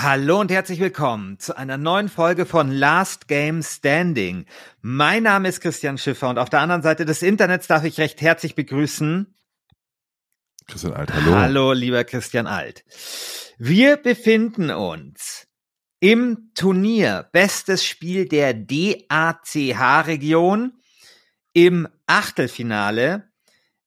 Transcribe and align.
Hallo 0.00 0.40
und 0.40 0.50
herzlich 0.50 0.80
willkommen 0.80 1.38
zu 1.38 1.54
einer 1.54 1.76
neuen 1.76 2.08
Folge 2.08 2.46
von 2.46 2.70
Last 2.70 3.28
Game 3.28 3.62
Standing. 3.62 4.46
Mein 4.80 5.24
Name 5.24 5.50
ist 5.50 5.60
Christian 5.60 5.98
Schiffer 5.98 6.30
und 6.30 6.38
auf 6.38 6.48
der 6.48 6.60
anderen 6.60 6.80
Seite 6.80 7.04
des 7.04 7.20
Internets 7.20 7.66
darf 7.66 7.84
ich 7.84 7.98
recht 7.98 8.22
herzlich 8.22 8.54
begrüßen 8.54 9.34
Christian 10.66 10.94
Alt, 10.94 11.12
hallo. 11.12 11.34
Hallo, 11.34 11.74
lieber 11.74 12.04
Christian 12.04 12.46
Alt. 12.46 12.86
Wir 13.58 13.98
befinden 13.98 14.70
uns 14.70 15.46
im 16.00 16.52
Turnier 16.54 17.28
Bestes 17.30 17.84
Spiel 17.84 18.26
der 18.26 18.54
DACH-Region 18.54 20.72
im 21.52 21.86
Achtelfinale. 22.06 23.30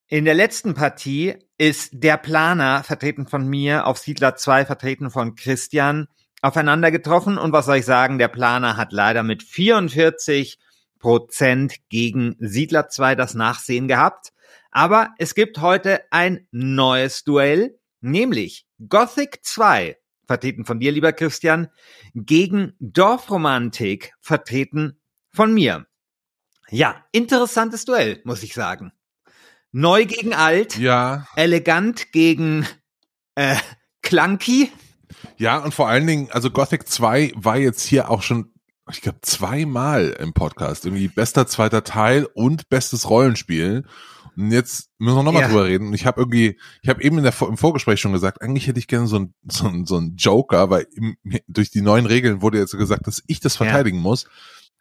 In 0.07 0.25
der 0.25 0.35
letzten 0.35 0.75
Partie 0.75 1.33
ist 1.57 1.91
der 1.93 2.17
Planer, 2.17 2.83
vertreten 2.83 3.27
von 3.27 3.47
mir, 3.47 3.87
auf 3.87 3.97
Siedler 3.97 4.35
2, 4.35 4.65
vertreten 4.65 5.09
von 5.09 5.35
Christian, 5.35 6.07
aufeinander 6.41 6.91
getroffen. 6.91 7.37
Und 7.37 7.51
was 7.53 7.65
soll 7.65 7.77
ich 7.77 7.85
sagen, 7.85 8.17
der 8.17 8.27
Planer 8.27 8.77
hat 8.77 8.91
leider 8.91 9.23
mit 9.23 9.43
44 9.43 10.59
Prozent 10.99 11.75
gegen 11.89 12.35
Siedler 12.39 12.89
2 12.89 13.15
das 13.15 13.33
Nachsehen 13.33 13.87
gehabt. 13.87 14.33
Aber 14.71 15.13
es 15.17 15.35
gibt 15.35 15.59
heute 15.59 16.01
ein 16.11 16.47
neues 16.51 17.23
Duell, 17.23 17.79
nämlich 18.01 18.65
Gothic 18.89 19.39
2, 19.43 19.97
vertreten 20.27 20.65
von 20.65 20.79
dir, 20.79 20.91
lieber 20.91 21.13
Christian, 21.13 21.69
gegen 22.13 22.73
Dorfromantik, 22.79 24.13
vertreten 24.19 24.99
von 25.31 25.53
mir. 25.53 25.85
Ja, 26.69 27.05
interessantes 27.11 27.85
Duell, 27.85 28.21
muss 28.25 28.43
ich 28.43 28.53
sagen. 28.53 28.91
Neu 29.77 30.05
gegen 30.05 30.33
alt. 30.33 30.77
Ja. 30.77 31.27
Elegant 31.35 32.13
gegen 32.13 32.65
äh, 33.35 33.57
Clunky. 34.01 34.71
Ja, 35.35 35.57
und 35.57 35.73
vor 35.73 35.89
allen 35.89 36.07
Dingen, 36.07 36.29
also 36.31 36.49
Gothic 36.49 36.87
2 36.87 37.33
war 37.35 37.57
jetzt 37.57 37.83
hier 37.83 38.09
auch 38.09 38.21
schon, 38.21 38.53
ich 38.89 39.01
glaube, 39.01 39.19
zweimal 39.21 40.15
im 40.17 40.31
Podcast. 40.31 40.85
Irgendwie 40.85 41.09
bester 41.09 41.45
zweiter 41.45 41.83
Teil 41.83 42.25
und 42.35 42.69
bestes 42.69 43.09
Rollenspiel. 43.09 43.83
Und 44.37 44.51
jetzt 44.51 44.91
müssen 44.97 45.17
wir 45.17 45.23
nochmal 45.23 45.41
ja. 45.41 45.47
drüber 45.49 45.65
reden. 45.65 45.87
Und 45.87 45.93
ich 45.93 46.05
habe 46.05 46.21
irgendwie, 46.21 46.57
ich 46.81 46.87
habe 46.87 47.03
eben 47.03 47.17
in 47.17 47.25
der, 47.25 47.33
im 47.41 47.57
Vorgespräch 47.57 47.99
schon 47.99 48.13
gesagt, 48.13 48.41
eigentlich 48.41 48.67
hätte 48.67 48.79
ich 48.79 48.87
gerne 48.87 49.07
so 49.07 49.19
ein 49.19 49.33
so 49.43 49.67
ein, 49.67 49.85
so 49.85 49.97
ein 49.97 50.15
Joker, 50.15 50.69
weil 50.69 50.87
im, 50.95 51.17
durch 51.49 51.69
die 51.69 51.81
neuen 51.81 52.05
Regeln 52.05 52.41
wurde 52.41 52.59
jetzt 52.59 52.77
gesagt, 52.77 53.07
dass 53.07 53.21
ich 53.27 53.41
das 53.41 53.57
verteidigen 53.57 53.97
ja. 53.97 54.03
muss. 54.03 54.25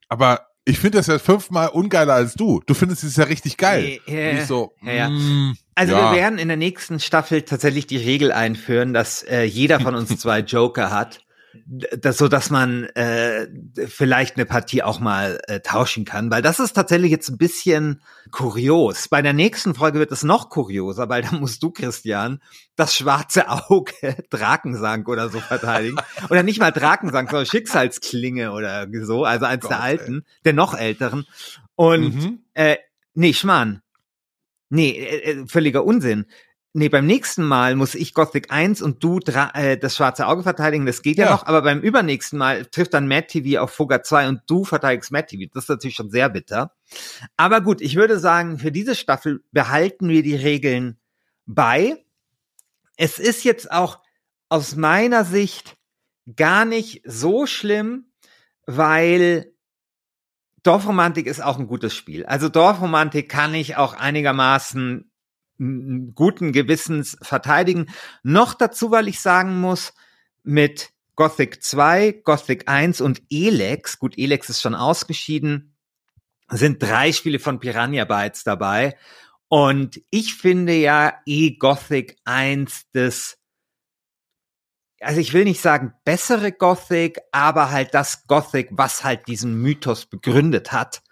Aber 0.09 0.47
ich 0.65 0.79
finde 0.79 0.99
das 0.99 1.09
ja 1.09 1.19
fünfmal 1.19 1.69
ungeiler 1.69 2.15
als 2.15 2.35
du. 2.35 2.63
Du 2.67 2.75
findest 2.75 3.05
es 3.05 3.17
ja 3.17 3.25
richtig 3.25 3.57
geil. 3.57 4.01
Ja, 4.07 4.45
so, 4.47 4.73
ja, 4.83 5.11
mm, 5.11 5.57
also 5.75 5.95
wir 5.95 6.13
werden 6.13 6.39
in 6.39 6.49
der 6.49 6.57
nächsten 6.57 7.01
Staffel 7.01 7.43
tatsächlich 7.43 7.87
die 7.87 7.99
Regel 7.99 8.33
einführen, 8.33 8.95
dass 8.95 9.23
äh, 9.23 9.43
jeder 9.43 9.81
von 9.81 9.95
uns 9.95 10.17
zwei 10.19 10.41
Joker 10.41 10.91
hat 10.91 11.24
das, 11.67 12.19
so 12.19 12.29
dass 12.29 12.51
man 12.51 12.85
äh, 12.95 13.49
vielleicht 13.87 14.37
eine 14.37 14.47
Partie 14.47 14.83
auch 14.83 15.01
mal 15.01 15.41
äh, 15.47 15.61
tauschen 15.61 16.05
kann, 16.05 16.31
weil 16.31 16.43
das 16.43 16.61
ist 16.61 16.73
tatsächlich 16.73 17.11
jetzt 17.11 17.29
ein 17.29 17.39
bisschen 17.39 18.03
kurios. 18.31 19.09
Bei 19.09 19.23
der 19.23 19.33
nächsten 19.33 19.75
Folge 19.75 19.99
wird 19.99 20.13
es 20.13 20.23
noch 20.23 20.51
kurioser, 20.51 21.09
weil 21.09 21.23
da 21.23 21.33
musst 21.33 21.63
du, 21.63 21.71
Christian, 21.71 22.41
das 22.77 22.95
schwarze 22.95 23.49
Auge 23.49 23.93
Drakensang 24.31 25.07
oder 25.07 25.29
so 25.29 25.41
verteidigen. 25.41 25.97
oder 26.31 26.43
nicht 26.43 26.61
mal 26.61 26.71
Drakensang, 26.71 27.29
sondern 27.29 27.47
Schicksalsklinge 27.47 28.53
oder 28.53 28.87
so, 29.03 29.25
also 29.25 29.47
eins 29.47 29.63
Gott, 29.63 29.71
der 29.73 29.81
alten, 29.81 30.15
ey. 30.17 30.43
der 30.45 30.53
noch 30.53 30.75
älteren. 30.75 31.27
Und 31.77 32.15
mhm. 32.15 32.39
äh, 32.55 32.77
nee, 33.15 33.33
Schmarrn. 33.33 33.81
Nee, 34.71 34.91
äh, 34.91 35.31
äh 35.31 35.47
völliger 35.47 35.85
Unsinn. 35.85 36.27
Nee, 36.77 36.89
beim 36.89 37.07
nächsten 37.07 37.45
Mal 37.45 37.77
muss 37.77 37.95
ich 37.95 38.15
Gothic 38.15 38.51
1 38.51 38.83
und 38.83 39.05
du 39.05 39.21
äh, 39.21 39.79
das 39.79 39.95
schwarze 39.95 40.27
Auge 40.27 40.43
verteidigen, 40.43 40.87
das 40.87 41.03
geht 41.03 41.19
ja. 41.19 41.27
ja. 41.27 41.31
noch, 41.31 41.47
aber 41.47 41.63
beim 41.63 41.81
übernächsten 41.81 42.37
Mal 42.37 42.67
trifft 42.67 42.95
dann 42.95 43.07
Matt 43.07 43.29
TV 43.29 43.63
auf 43.63 43.71
Fugger 43.71 44.03
2 44.03 44.29
und 44.29 44.41
du 44.49 44.65
verteidigst 44.65 45.13
Matt 45.13 45.29
TV. 45.29 45.49
Das 45.55 45.65
ist 45.65 45.69
natürlich 45.69 45.95
schon 45.95 46.11
sehr 46.11 46.29
bitter. 46.29 46.75
Aber 47.37 47.61
gut, 47.61 47.81
ich 47.81 47.95
würde 47.95 48.19
sagen, 48.19 48.59
für 48.59 48.73
diese 48.73 48.97
Staffel 48.97 49.45
behalten 49.53 50.09
wir 50.09 50.25
die 50.25 50.35
Regeln 50.35 50.99
bei. 51.47 52.05
Es 52.97 53.21
ist 53.21 53.45
jetzt 53.45 53.71
auch 53.71 54.01
aus 54.49 54.75
meiner 54.75 55.25
Sicht 55.25 55.77
gar 56.35 56.65
nicht 56.65 57.03
so 57.05 57.47
schlimm, 57.47 58.07
weil 58.67 59.53
Dorfromantik 60.65 61.29
ist 61.29 61.41
auch 61.41 61.61
ein 61.61 61.69
gutes 61.69 61.95
Spiel. 61.95 62.27
Also 62.27 62.49
Dorfromantik 62.49 63.29
kann 63.29 63.55
ich 63.55 63.77
auch 63.77 63.95
einigermaßen 63.95 65.09
guten 65.59 66.53
Gewissens 66.53 67.17
verteidigen. 67.23 67.87
Noch 68.23 68.55
dazu, 68.55 68.91
weil 68.91 69.09
ich 69.09 69.21
sagen 69.21 69.61
muss, 69.61 69.93
mit 70.43 70.91
Gothic 71.17 71.63
2, 71.63 72.23
Gothic 72.25 72.69
1 72.69 73.01
und 73.01 73.23
Elex, 73.31 73.99
gut, 73.99 74.19
Elex 74.19 74.49
ist 74.49 74.61
schon 74.61 74.75
ausgeschieden, 74.75 75.77
sind 76.49 76.83
drei 76.83 77.13
Spiele 77.13 77.39
von 77.39 77.61
Piranha 77.61 78.05
Bytes 78.05 78.45
dabei. 78.45 78.97
Und 79.49 80.01
ich 80.11 80.35
finde 80.35 80.75
ja 80.75 81.15
eh 81.27 81.53
Gothic 81.53 82.17
1 82.25 82.87
das, 82.93 83.39
also 85.01 85.21
ich 85.21 85.33
will 85.33 85.45
nicht 85.45 85.61
sagen 85.61 85.95
bessere 86.05 86.51
Gothic, 86.51 87.21
aber 87.31 87.71
halt 87.71 87.95
das 87.95 88.27
Gothic, 88.27 88.71
was 88.73 89.05
halt 89.05 89.29
diesen 89.29 89.55
Mythos 89.61 90.07
begründet 90.07 90.73
hat. 90.73 91.03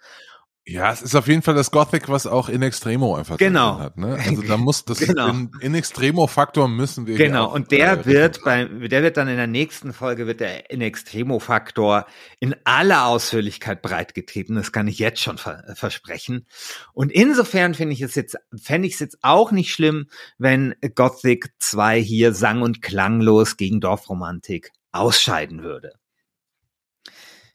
Ja, 0.65 0.93
es 0.93 1.01
ist 1.01 1.13
auf 1.13 1.27
jeden 1.27 1.41
Fall 1.41 1.55
das 1.55 1.71
Gothic, 1.71 2.07
was 2.07 2.25
auch 2.25 2.47
in 2.47 2.61
Extremo 2.61 3.17
einfach 3.17 3.37
genau. 3.37 3.79
hat. 3.79 3.97
Ne? 3.97 4.17
Also 4.25 4.41
da 4.43 4.55
muss 4.55 4.85
das 4.85 4.99
genau. 4.99 5.27
in, 5.27 5.51
in 5.59 5.75
Extremo-Faktor 5.75 6.69
müssen 6.69 7.05
wir. 7.05 7.17
Genau, 7.17 7.47
auch, 7.47 7.53
und 7.53 7.71
der 7.71 7.91
äh, 7.91 8.05
wird 8.05 8.41
beim, 8.45 8.87
der 8.87 9.03
wird 9.03 9.17
dann 9.17 9.27
in 9.27 9.35
der 9.35 9.47
nächsten 9.47 9.91
Folge 9.91 10.25
wird 10.25 10.39
der 10.39 10.71
in 10.71 10.79
Extremo-Faktor 10.79 12.05
in 12.39 12.55
aller 12.63 13.07
Ausführlichkeit 13.07 13.81
breitgetreten. 13.81 14.55
Das 14.55 14.71
kann 14.71 14.87
ich 14.87 14.99
jetzt 14.99 15.21
schon 15.21 15.37
ver 15.37 15.63
versprechen. 15.75 16.47
Und 16.93 17.11
insofern 17.11 17.73
finde 17.73 17.93
ich 17.93 18.01
es 18.01 18.15
jetzt, 18.15 18.37
fände 18.55 18.87
ich 18.87 18.93
es 18.93 18.99
jetzt 19.01 19.17
auch 19.21 19.51
nicht 19.51 19.73
schlimm, 19.73 20.07
wenn 20.37 20.75
Gothic 20.95 21.51
2 21.59 22.01
hier 22.01 22.33
sang- 22.33 22.61
und 22.61 22.81
klanglos 22.81 23.57
gegen 23.57 23.81
Dorfromantik 23.81 24.71
ausscheiden 24.93 25.61
würde. 25.61 25.91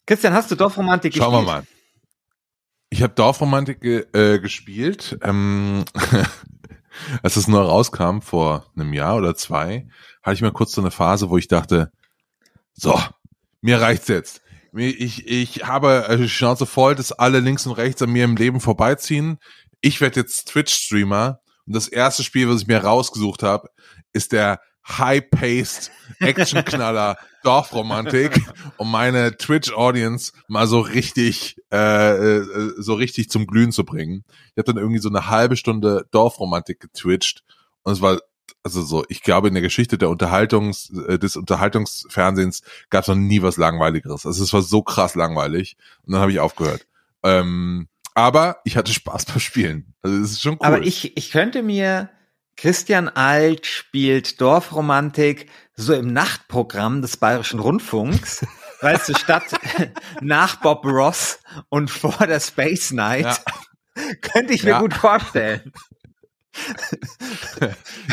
Christian, 0.05 0.35
hast 0.35 0.51
du 0.51 0.57
Dorfromantik 0.57 1.15
Schauen 1.15 1.31
gespielt? 1.31 1.47
Schauen 1.47 1.47
wir 1.47 1.61
mal. 1.61 1.78
Ich 2.91 3.03
habe 3.03 3.15
Dorfromantik 3.15 3.81
ge 3.81 4.07
äh, 4.13 4.39
gespielt. 4.39 5.19
Ähm, 5.23 5.85
als 7.23 7.37
es 7.37 7.49
nur 7.49 7.63
rauskam 7.63 8.21
vor 8.21 8.67
einem 8.77 8.93
Jahr 8.93 9.17
oder 9.17 9.35
zwei, 9.35 9.87
hatte 10.23 10.35
ich 10.35 10.43
mal 10.43 10.53
kurz 10.53 10.73
so 10.73 10.81
eine 10.81 10.91
Phase, 10.91 11.31
wo 11.31 11.39
ich 11.39 11.49
dachte, 11.49 11.93
so, 12.73 12.99
mir 13.61 13.81
reicht's 13.81 14.09
jetzt. 14.09 14.43
Ich, 14.75 15.27
ich 15.27 15.65
habe 15.67 16.07
äh, 16.09 16.29
Schnauze 16.29 16.67
voll, 16.67 16.95
dass 16.95 17.13
alle 17.13 17.41
links 17.41 17.67
und 17.67 17.73
rechts 17.73 18.03
an 18.03 18.11
mir 18.11 18.25
im 18.25 18.37
Leben 18.37 18.61
vorbeiziehen. 18.61 19.39
Ich 19.81 20.01
werde 20.01 20.21
jetzt 20.21 20.49
Twitch-Streamer 20.49 21.41
und 21.67 21.75
das 21.75 21.89
erste 21.89 22.23
Spiel, 22.23 22.49
was 22.49 22.63
ich 22.63 22.67
mir 22.67 22.83
rausgesucht 22.85 23.43
habe, 23.43 23.69
ist 24.13 24.33
der 24.33 24.61
High-Paced 24.89 25.91
Action-Knaller 26.21 27.17
Dorfromantik, 27.43 28.41
um 28.77 28.91
meine 28.91 29.37
Twitch-Audience 29.37 30.33
mal 30.49 30.67
so 30.67 30.81
richtig, 30.81 31.57
äh, 31.73 32.37
äh, 32.39 32.73
so 32.79 32.95
richtig 32.95 33.31
zum 33.31 33.47
Glühen 33.47 33.73
zu 33.73 33.85
bringen. 33.85 34.25
Ich 34.55 34.59
habe 34.59 34.73
dann 34.73 34.77
irgendwie 34.77 35.01
so 35.01 35.09
eine 35.09 35.29
halbe 35.29 35.57
Stunde 35.57 36.07
Dorfromantik 36.11 36.81
getwitcht 36.81 37.45
und 37.83 37.93
es 37.93 38.01
war 38.01 38.19
also 38.65 38.83
so, 38.83 39.05
ich 39.09 39.23
glaube, 39.23 39.49
in 39.49 39.55
der 39.55 39.63
Geschichte 39.63 39.99
der 39.99 40.11
Unterhaltungs, 40.11 40.91
äh, 41.07 41.19
des 41.19 41.37
Unterhaltungsfernsehens 41.37 42.63
gab 42.91 43.03
es 43.03 43.09
noch 43.09 43.15
nie 43.15 43.41
was 43.41 43.57
Langweiligeres. 43.57 44.27
Also 44.27 44.43
es 44.43 44.53
war 44.53 44.63
so 44.63 44.83
krass 44.83 45.15
langweilig 45.15 45.77
und 46.05 46.13
dann 46.13 46.21
habe 46.21 46.33
ich 46.33 46.41
aufgehört. 46.41 46.87
Ähm, 47.23 47.89
aber 48.15 48.59
ich 48.65 48.77
hatte 48.77 48.93
Spaß 48.93 49.27
beim 49.27 49.39
Spielen. 49.39 49.95
Also 50.03 50.17
es 50.19 50.33
ist 50.33 50.43
schon 50.43 50.55
cool. 50.55 50.67
Aber 50.67 50.83
ich, 50.83 51.17
ich 51.17 51.31
könnte 51.31 51.63
mir 51.63 52.11
Christian 52.59 53.09
Alt 53.09 53.67
spielt 53.67 54.41
Dorfromantik 54.41 55.49
so 55.77 55.95
im 55.95 56.13
Nachtprogramm 56.13 57.03
des 57.03 57.17
Bayerischen 57.17 57.61
Rundfunks. 57.61 58.45
weißt 58.81 59.09
du, 59.09 59.15
statt 59.17 59.45
nach 60.21 60.57
Bob 60.57 60.85
Ross 60.85 61.39
und 61.69 61.89
vor 61.89 62.27
der 62.27 62.41
Space 62.41 62.91
Night 62.91 63.27
ja. 63.95 64.03
könnte 64.21 64.55
ich 64.55 64.65
mir 64.65 64.71
ja. 64.71 64.81
gut 64.81 64.95
vorstellen. 64.95 65.73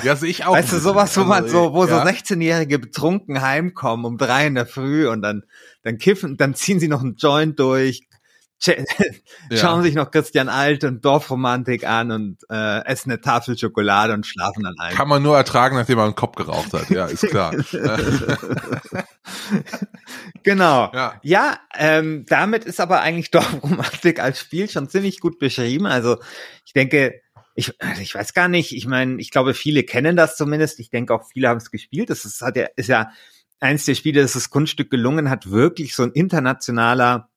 ja, 0.04 0.16
sehe 0.16 0.30
ich 0.30 0.46
auch. 0.46 0.54
Weißt 0.54 0.74
du, 0.74 0.80
sowas, 0.80 1.18
wo 1.18 1.24
man 1.24 1.46
also, 1.46 1.64
so, 1.64 1.74
wo 1.74 1.86
ja. 1.86 2.04
so 2.04 2.08
16-Jährige 2.08 2.78
betrunken 2.78 3.42
heimkommen 3.42 4.06
um 4.06 4.18
drei 4.20 4.46
in 4.46 4.54
der 4.54 4.68
Früh 4.68 5.08
und 5.10 5.24
dann, 5.24 5.44
dann 5.82 5.98
kiffen, 5.98 6.38
dann 6.38 6.54
ziehen 6.54 6.80
sie 6.80 6.88
noch 6.88 7.02
einen 7.02 7.16
Joint 7.16 7.60
durch, 7.60 8.08
schauen 8.60 8.86
ja. 9.52 9.82
sich 9.82 9.96
noch 9.96 10.12
Christian 10.12 10.50
Alt 10.50 10.84
und 10.84 11.04
Dorfromantik 11.04 11.86
an 11.86 12.12
und 12.12 12.38
äh, 12.50 12.86
essen 12.86 13.12
eine 13.12 13.22
Tafel 13.22 13.58
Schokolade 13.58 14.14
und 14.14 14.26
schlafen 14.26 14.64
dann 14.64 14.76
ein. 14.80 14.96
Kann 14.96 15.08
man 15.08 15.22
nur 15.22 15.36
ertragen, 15.36 15.76
nachdem 15.76 15.98
man 15.98 16.06
einen 16.06 16.16
Kopf 16.16 16.36
geraucht 16.36 16.74
hat. 16.74 16.90
Ja, 16.90 17.06
ist 17.06 17.28
klar. 17.28 17.54
genau. 20.44 20.92
Ja, 20.94 21.20
ja 21.22 21.60
ähm, 21.78 22.26
damit 22.28 22.66
ist 22.66 22.80
aber 22.80 23.02
eigentlich 23.02 23.32
Dorfromantik 23.32 24.20
als 24.20 24.40
Spiel 24.40 24.70
schon 24.70 24.90
ziemlich 24.90 25.20
gut 25.20 25.38
beschrieben. 25.38 25.86
Also 25.86 26.18
ich 26.66 26.74
denke, 26.74 27.22
ich, 27.56 27.80
also 27.82 28.02
ich 28.02 28.16
weiß 28.16 28.34
gar 28.34 28.48
nicht, 28.48 28.76
ich 28.76 28.88
meine, 28.88 29.20
ich 29.20 29.32
glaube, 29.32 29.54
viele 29.54 29.84
kennen 29.84 30.16
das 30.16 30.38
zumindest. 30.38 30.80
Ich 30.80 30.90
denke 30.90 31.14
auch, 31.14 31.26
viele 31.32 31.50
haben 31.50 31.58
es 31.58 31.72
gespielt. 31.72 32.10
Das 32.10 32.26
ist, 32.26 32.42
hat 32.42 32.58
ja, 32.58 32.68
ist 32.76 32.90
ja 32.90 33.12
eins 33.60 33.86
der 33.86 33.96
Spiele, 33.96 34.22
das 34.22 34.34
das 34.34 34.50
Kunststück 34.50 34.90
gelungen 34.90 35.30
hat, 35.30 35.50
wirklich 35.50 35.96
so 35.96 36.04
ein 36.04 36.12
internationaler 36.12 37.30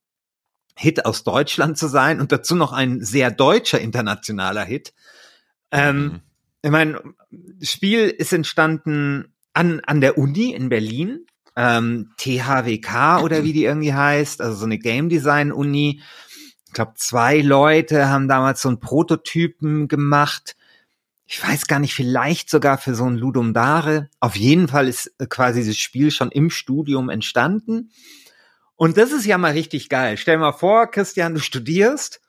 Hit 0.75 1.05
aus 1.05 1.23
Deutschland 1.23 1.77
zu 1.77 1.87
sein 1.87 2.19
und 2.19 2.31
dazu 2.31 2.55
noch 2.55 2.71
ein 2.71 3.01
sehr 3.01 3.31
deutscher 3.31 3.79
internationaler 3.79 4.63
Hit. 4.63 4.93
Ähm, 5.71 6.03
mhm. 6.03 6.19
Ich 6.61 6.71
meine, 6.71 7.01
das 7.31 7.69
Spiel 7.69 8.07
ist 8.07 8.33
entstanden 8.33 9.33
an, 9.53 9.81
an 9.85 10.01
der 10.01 10.17
Uni 10.17 10.51
in 10.51 10.69
Berlin, 10.69 11.25
ähm, 11.55 12.11
THWK 12.17 13.21
oder 13.23 13.43
wie 13.43 13.53
die 13.53 13.65
irgendwie 13.65 13.93
heißt, 13.93 14.41
also 14.41 14.55
so 14.55 14.65
eine 14.65 14.77
Game 14.77 15.09
Design 15.09 15.51
Uni. 15.51 16.01
Ich 16.67 16.73
glaube, 16.73 16.93
zwei 16.95 17.41
Leute 17.41 18.09
haben 18.09 18.27
damals 18.27 18.61
so 18.61 18.69
einen 18.69 18.79
Prototypen 18.79 19.87
gemacht. 19.87 20.55
Ich 21.25 21.43
weiß 21.43 21.67
gar 21.67 21.79
nicht, 21.79 21.93
vielleicht 21.93 22.49
sogar 22.49 22.77
für 22.77 22.95
so 22.95 23.05
ein 23.05 23.15
Ludum 23.15 23.53
Dare. 23.53 24.09
Auf 24.19 24.35
jeden 24.35 24.67
Fall 24.67 24.87
ist 24.87 25.11
quasi 25.29 25.65
das 25.65 25.77
Spiel 25.77 26.11
schon 26.11 26.31
im 26.31 26.49
Studium 26.49 27.09
entstanden. 27.09 27.91
Und 28.79 28.95
das 28.95 29.11
ist 29.11 29.25
ja 29.25 29.37
mal 29.37 29.51
richtig 29.51 29.89
geil. 29.89 30.15
Stell 30.15 30.35
dir 30.35 30.39
mal 30.39 30.53
vor, 30.53 30.87
Christian, 30.89 31.33
du 31.33 31.41
studierst 31.41 32.21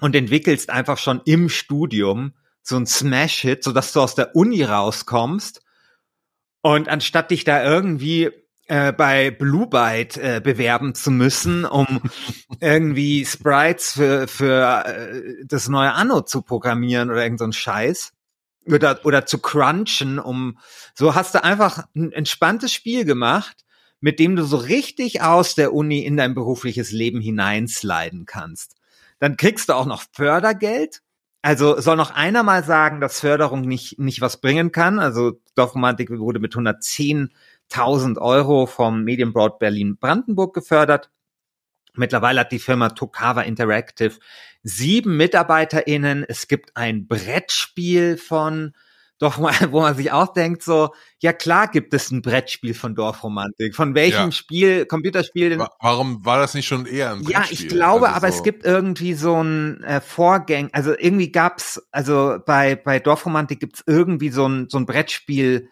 und 0.00 0.16
entwickelst 0.16 0.68
einfach 0.68 0.98
schon 0.98 1.20
im 1.26 1.48
Studium 1.48 2.34
so 2.60 2.74
ein 2.76 2.86
Smash-Hit, 2.86 3.62
sodass 3.62 3.92
du 3.92 4.00
aus 4.00 4.16
der 4.16 4.34
Uni 4.34 4.64
rauskommst 4.64 5.62
und 6.60 6.88
anstatt 6.88 7.30
dich 7.30 7.44
da 7.44 7.62
irgendwie 7.62 8.32
äh, 8.66 8.92
bei 8.92 9.30
Blue 9.30 9.68
Byte 9.68 10.16
äh, 10.16 10.40
bewerben 10.42 10.96
zu 10.96 11.12
müssen, 11.12 11.64
um 11.64 12.02
irgendwie 12.60 13.24
Sprites 13.24 13.92
für, 13.92 14.26
für 14.26 14.84
äh, 14.84 15.44
das 15.44 15.68
neue 15.68 15.92
Anno 15.92 16.22
zu 16.22 16.42
programmieren 16.42 17.12
oder 17.12 17.22
irgend 17.22 17.38
so 17.38 17.44
ein 17.44 17.52
Scheiß. 17.52 18.12
Oder, 18.66 18.98
oder 19.04 19.24
zu 19.26 19.38
crunchen, 19.38 20.18
um 20.18 20.58
so 20.94 21.14
hast 21.14 21.34
du 21.34 21.44
einfach 21.44 21.86
ein 21.94 22.10
entspanntes 22.12 22.72
Spiel 22.72 23.04
gemacht, 23.04 23.63
mit 24.04 24.18
dem 24.18 24.36
du 24.36 24.44
so 24.44 24.58
richtig 24.58 25.22
aus 25.22 25.54
der 25.54 25.72
Uni 25.72 26.00
in 26.00 26.18
dein 26.18 26.34
berufliches 26.34 26.92
Leben 26.92 27.22
hineinsliden 27.22 28.26
kannst. 28.26 28.76
Dann 29.18 29.38
kriegst 29.38 29.70
du 29.70 29.72
auch 29.72 29.86
noch 29.86 30.04
Fördergeld. 30.12 31.00
Also 31.40 31.80
soll 31.80 31.96
noch 31.96 32.10
einer 32.10 32.42
mal 32.42 32.64
sagen, 32.64 33.00
dass 33.00 33.20
Förderung 33.20 33.62
nicht, 33.62 33.98
nicht 33.98 34.20
was 34.20 34.42
bringen 34.42 34.72
kann. 34.72 34.98
Also 34.98 35.40
Dorfromantik 35.54 36.10
wurde 36.10 36.38
mit 36.38 36.52
110.000 36.52 38.18
Euro 38.18 38.66
vom 38.66 39.04
Medienbroad 39.04 39.58
Berlin 39.58 39.96
Brandenburg 39.96 40.52
gefördert. 40.52 41.10
Mittlerweile 41.94 42.40
hat 42.40 42.52
die 42.52 42.58
Firma 42.58 42.90
Tokawa 42.90 43.40
Interactive 43.40 44.18
sieben 44.62 45.16
MitarbeiterInnen. 45.16 46.26
Es 46.28 46.46
gibt 46.46 46.76
ein 46.76 47.06
Brettspiel 47.06 48.18
von 48.18 48.74
doch 49.18 49.38
mal, 49.38 49.54
wo 49.70 49.80
man 49.80 49.94
sich 49.96 50.12
auch 50.12 50.32
denkt, 50.32 50.62
so, 50.62 50.94
ja 51.20 51.32
klar 51.32 51.68
gibt 51.68 51.94
es 51.94 52.10
ein 52.10 52.22
Brettspiel 52.22 52.74
von 52.74 52.94
Dorfromantik. 52.94 53.74
Von 53.74 53.94
welchem 53.94 54.26
ja. 54.26 54.32
Spiel, 54.32 54.86
Computerspiel 54.86 55.50
denn? 55.50 55.64
Warum 55.80 56.24
war 56.24 56.38
das 56.38 56.54
nicht 56.54 56.66
schon 56.66 56.86
eher 56.86 57.12
ein 57.12 57.22
Brettspiel? 57.22 57.32
Ja, 57.34 57.46
ich 57.50 57.68
glaube, 57.68 58.08
also 58.08 58.16
aber 58.16 58.32
so. 58.32 58.38
es 58.38 58.42
gibt 58.42 58.64
irgendwie 58.64 59.14
so 59.14 59.42
ein 59.42 59.82
äh, 59.84 60.00
Vorgäng, 60.00 60.70
also 60.72 60.94
irgendwie 60.96 61.30
gab's, 61.30 61.80
also 61.90 62.38
bei, 62.44 62.76
bei 62.76 62.98
Dorfromantik 62.98 63.60
gibt's 63.60 63.82
irgendwie 63.86 64.30
so 64.30 64.46
ein, 64.46 64.68
so 64.68 64.78
ein 64.78 64.86
Brettspiel, 64.86 65.68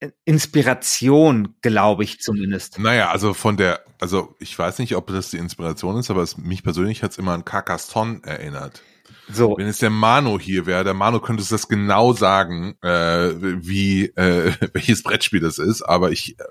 äh, 0.00 0.10
Inspiration, 0.24 1.56
glaube 1.62 2.04
ich 2.04 2.20
zumindest. 2.20 2.78
Naja, 2.78 3.10
also 3.10 3.34
von 3.34 3.56
der, 3.56 3.84
also 4.00 4.34
ich 4.38 4.58
weiß 4.58 4.78
nicht, 4.78 4.96
ob 4.96 5.08
das 5.08 5.30
die 5.30 5.38
Inspiration 5.38 5.98
ist, 5.98 6.10
aber 6.10 6.22
es, 6.22 6.36
mich 6.38 6.62
persönlich 6.62 7.02
hat's 7.02 7.18
immer 7.18 7.32
an 7.32 7.44
Carcassonne 7.44 8.20
erinnert. 8.24 8.82
So. 9.32 9.56
Wenn 9.56 9.66
jetzt 9.66 9.82
der 9.82 9.90
Mano 9.90 10.38
hier 10.38 10.66
wäre, 10.66 10.84
der 10.84 10.94
Mano 10.94 11.20
könnte 11.20 11.42
es 11.42 11.48
das 11.48 11.68
genau 11.68 12.12
sagen, 12.12 12.74
äh, 12.82 12.88
wie 12.88 14.06
äh, 14.16 14.52
welches 14.72 15.02
Brettspiel 15.02 15.40
das 15.40 15.58
ist, 15.58 15.82
aber 15.82 16.10
ich, 16.10 16.38
äh, 16.38 16.44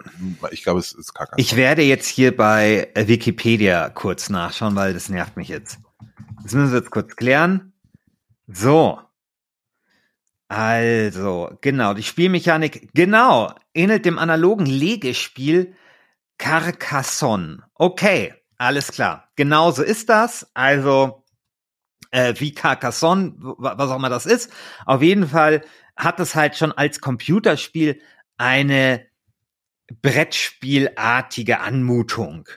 ich 0.51 0.63
glaube, 0.63 0.79
es 0.79 0.91
ist 0.91 1.13
kacke. 1.13 1.33
Ich 1.37 1.55
werde 1.55 1.81
jetzt 1.81 2.07
hier 2.07 2.35
bei 2.35 2.89
Wikipedia 2.95 3.89
kurz 3.89 4.29
nachschauen, 4.29 4.75
weil 4.75 4.93
das 4.93 5.09
nervt 5.09 5.37
mich 5.37 5.49
jetzt. 5.49 5.79
Das 6.43 6.53
müssen 6.53 6.71
wir 6.71 6.79
jetzt 6.79 6.91
kurz 6.91 7.15
klären. 7.15 7.73
So. 8.47 8.99
Also, 10.47 11.51
genau, 11.61 11.93
die 11.93 12.01
Spielmechanik, 12.01 12.89
genau, 12.95 13.53
ähnelt 13.75 14.05
dem 14.05 14.17
analogen 14.17 14.65
Legespiel 14.65 15.75
Carcassonne. 16.39 17.63
Okay, 17.75 18.33
alles 18.57 18.91
klar. 18.91 19.29
Genauso 19.35 19.83
ist 19.83 20.09
das. 20.09 20.49
Also, 20.55 21.18
äh, 22.11 22.33
wie 22.37 22.53
Carcassonne, 22.53 23.33
was 23.37 23.91
auch 23.91 23.97
immer 23.97 24.09
das 24.09 24.25
ist. 24.25 24.51
Auf 24.85 25.01
jeden 25.01 25.27
Fall 25.27 25.63
hat 25.95 26.19
es 26.19 26.35
halt 26.35 26.55
schon 26.55 26.71
als 26.71 27.01
Computerspiel 27.01 28.01
eine 28.37 29.05
Brettspielartige 30.01 31.59
Anmutung. 31.59 32.47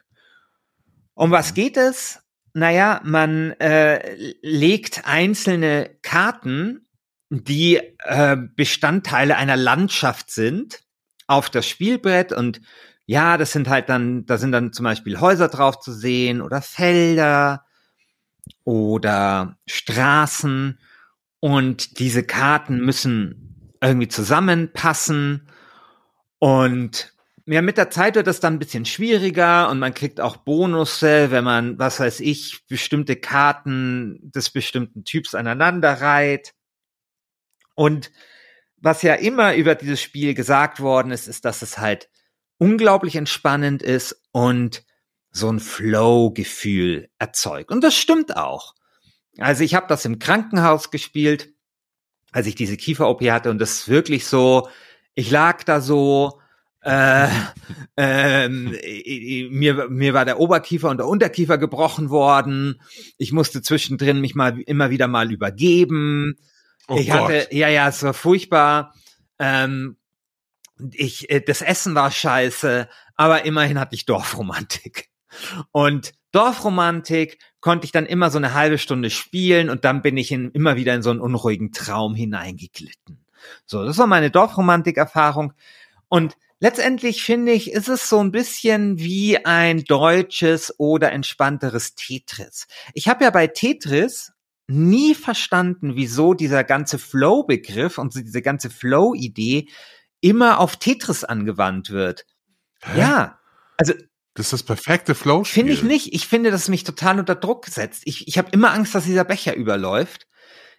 Um 1.15 1.31
was 1.31 1.55
geht 1.55 1.77
es? 1.77 2.21
Naja, 2.55 3.01
man 3.05 3.53
äh, 3.53 4.35
legt 4.43 5.07
einzelne 5.07 5.91
Karten, 6.03 6.87
die 7.31 7.81
äh, 8.05 8.37
Bestandteile 8.37 9.37
einer 9.37 9.57
Landschaft 9.57 10.31
sind, 10.31 10.81
auf 11.27 11.49
das 11.49 11.67
Spielbrett 11.67 12.33
und 12.33 12.61
ja, 13.07 13.39
das 13.39 13.53
sind 13.53 13.69
halt 13.69 13.89
dann, 13.89 14.27
da 14.27 14.37
sind 14.37 14.53
dann 14.53 14.73
zum 14.73 14.85
Beispiel 14.85 15.19
Häuser 15.19 15.49
drauf 15.49 15.81
zu 15.81 15.93
sehen 15.93 16.41
oder 16.41 16.63
Felder 16.63 17.65
oder 18.65 19.57
Straßen 19.67 20.79
und 21.41 21.99
diese 21.99 22.23
Karten 22.23 22.79
müssen 22.79 23.73
irgendwie 23.81 24.09
zusammenpassen 24.09 25.49
und 26.39 27.13
ja, 27.47 27.61
mit 27.61 27.77
der 27.77 27.91
Zeit 27.91 28.15
wird 28.15 28.27
das 28.27 28.41
dann 28.41 28.55
ein 28.55 28.59
bisschen 28.59 28.85
schwieriger 28.85 29.69
und 29.69 29.79
man 29.79 29.95
kriegt 29.95 30.21
auch 30.21 30.37
Bonusse, 30.37 31.31
wenn 31.31 31.45
man, 31.45 31.79
was 31.79 31.99
weiß 31.99 32.21
ich, 32.21 32.65
bestimmte 32.69 33.17
Karten 33.17 34.19
des 34.23 34.51
bestimmten 34.51 35.05
Typs 35.05 35.35
aneinander 35.35 36.01
reiht. 36.01 36.55
Und 37.75 38.13
was 38.77 39.03
ja 39.03 39.15
immer 39.15 39.55
über 39.55 39.75
dieses 39.75 40.01
Spiel 40.01 40.35
gesagt 40.35 40.81
worden 40.81 41.11
ist, 41.11 41.27
ist, 41.27 41.45
dass 41.45 41.63
es 41.63 41.79
halt 41.79 42.09
unglaublich 42.59 43.17
entspannend 43.17 43.83
ist 43.83 44.23
und 44.31 44.85
so 45.33 45.51
ein 45.51 45.61
Flow-Gefühl 45.61 47.09
erzeugt. 47.19 47.71
Und 47.71 47.83
das 47.83 47.97
stimmt 47.97 48.37
auch. 48.37 48.75
Also 49.39 49.65
ich 49.65 49.75
habe 49.75 49.87
das 49.89 50.05
im 50.05 50.19
Krankenhaus 50.19 50.91
gespielt, 50.91 51.55
als 52.33 52.47
ich 52.47 52.55
diese 52.55 52.77
Kiefer-OP 52.77 53.23
hatte 53.31 53.51
und 53.51 53.59
das 53.59 53.73
ist 53.73 53.89
wirklich 53.89 54.27
so, 54.27 54.69
ich 55.15 55.31
lag 55.31 55.65
da 55.65 55.81
so, 55.81 56.41
äh, 56.83 57.29
ähm, 57.97 58.77
mir, 59.51 59.89
mir 59.89 60.15
war 60.15 60.25
der 60.25 60.39
Oberkiefer 60.39 60.91
und 60.91 60.99
der 60.99 61.07
Unterkiefer 61.07 61.57
gebrochen 61.57 62.11
worden. 62.11 62.81
Ich 63.17 63.33
musste 63.33 63.63
zwischendrin 63.63 64.21
mich 64.21 64.35
mal 64.35 64.61
immer 64.61 64.91
wieder 64.91 65.09
mal 65.09 65.33
übergeben. 65.33 66.37
Oh 66.89 66.97
ich 66.97 67.09
Gott. 67.09 67.23
hatte, 67.23 67.49
ja, 67.53 67.69
ja, 67.69 67.89
es 67.89 68.03
war 68.03 68.15
furchtbar. 68.15 68.95
Ähm, 69.39 69.97
ich, 70.93 71.31
äh, 71.31 71.41
das 71.41 71.63
Essen 71.63 71.95
war 71.95 72.11
scheiße, 72.11 72.89
aber 73.17 73.45
immerhin 73.45 73.79
hatte 73.79 73.95
ich 73.95 74.05
Dorfromantik. 74.05 75.12
Und 75.71 76.13
Dorfromantik 76.33 77.39
konnte 77.61 77.85
ich 77.85 77.93
dann 77.93 78.07
immer 78.07 78.31
so 78.31 78.39
eine 78.39 78.55
halbe 78.55 78.79
Stunde 78.79 79.11
spielen 79.11 79.71
und 79.71 79.85
dann 79.85 80.03
bin 80.03 80.17
ich 80.17 80.33
in, 80.33 80.51
immer 80.53 80.77
wieder 80.77 80.95
in 80.95 81.03
so 81.03 81.11
einen 81.11 81.21
unruhigen 81.21 81.73
Traum 81.73 82.15
hineingeglitten. 82.15 83.25
So, 83.67 83.85
das 83.85 83.99
war 83.99 84.07
meine 84.07 84.31
Dorfromantik-Erfahrung. 84.31 85.53
Und 86.09 86.37
letztendlich 86.61 87.23
finde 87.23 87.53
ich, 87.53 87.73
ist 87.73 87.89
es 87.89 88.09
so 88.09 88.21
ein 88.21 88.33
bisschen 88.33 88.99
wie 88.99 89.45
ein 89.45 89.85
deutsches 89.85 90.75
oder 90.79 91.13
entspannteres 91.13 91.95
Tetris. 91.95 92.67
Ich 92.95 93.09
habe 93.09 93.25
ja 93.25 93.31
bei 93.31 93.47
Tetris 93.47 94.33
nie 94.69 95.15
verstanden, 95.15 95.97
wieso 95.97 96.35
dieser 96.35 96.65
ganze 96.65 96.99
Flow-Begriff 96.99 97.99
und 97.99 98.15
diese 98.15 98.43
ganze 98.43 98.71
Flow-Idee 98.71 99.69
immer 100.21 100.61
auf 100.61 100.77
Tetris 100.77 101.25
angewandt 101.25 101.91
wird. 101.91 102.25
Hä? 102.81 103.01
Ja, 103.01 103.39
also 103.77 103.93
das 104.35 104.47
ist 104.47 104.53
das 104.53 104.63
perfekte 104.63 105.15
flow 105.15 105.43
-Spiel. 105.43 105.53
Finde 105.53 105.73
ich 105.73 105.83
nicht. 105.83 106.15
Ich 106.15 106.27
finde, 106.27 106.51
dass 106.51 106.63
es 106.63 106.69
mich 106.69 106.85
total 106.85 107.19
unter 107.19 107.35
Druck 107.35 107.67
setzt. 107.67 108.03
Ich, 108.07 108.29
ich 108.29 108.39
habe 108.39 108.51
immer 108.53 108.73
Angst, 108.73 108.95
dass 108.95 109.05
dieser 109.05 109.25
Becher 109.25 109.55
überläuft. 109.55 110.27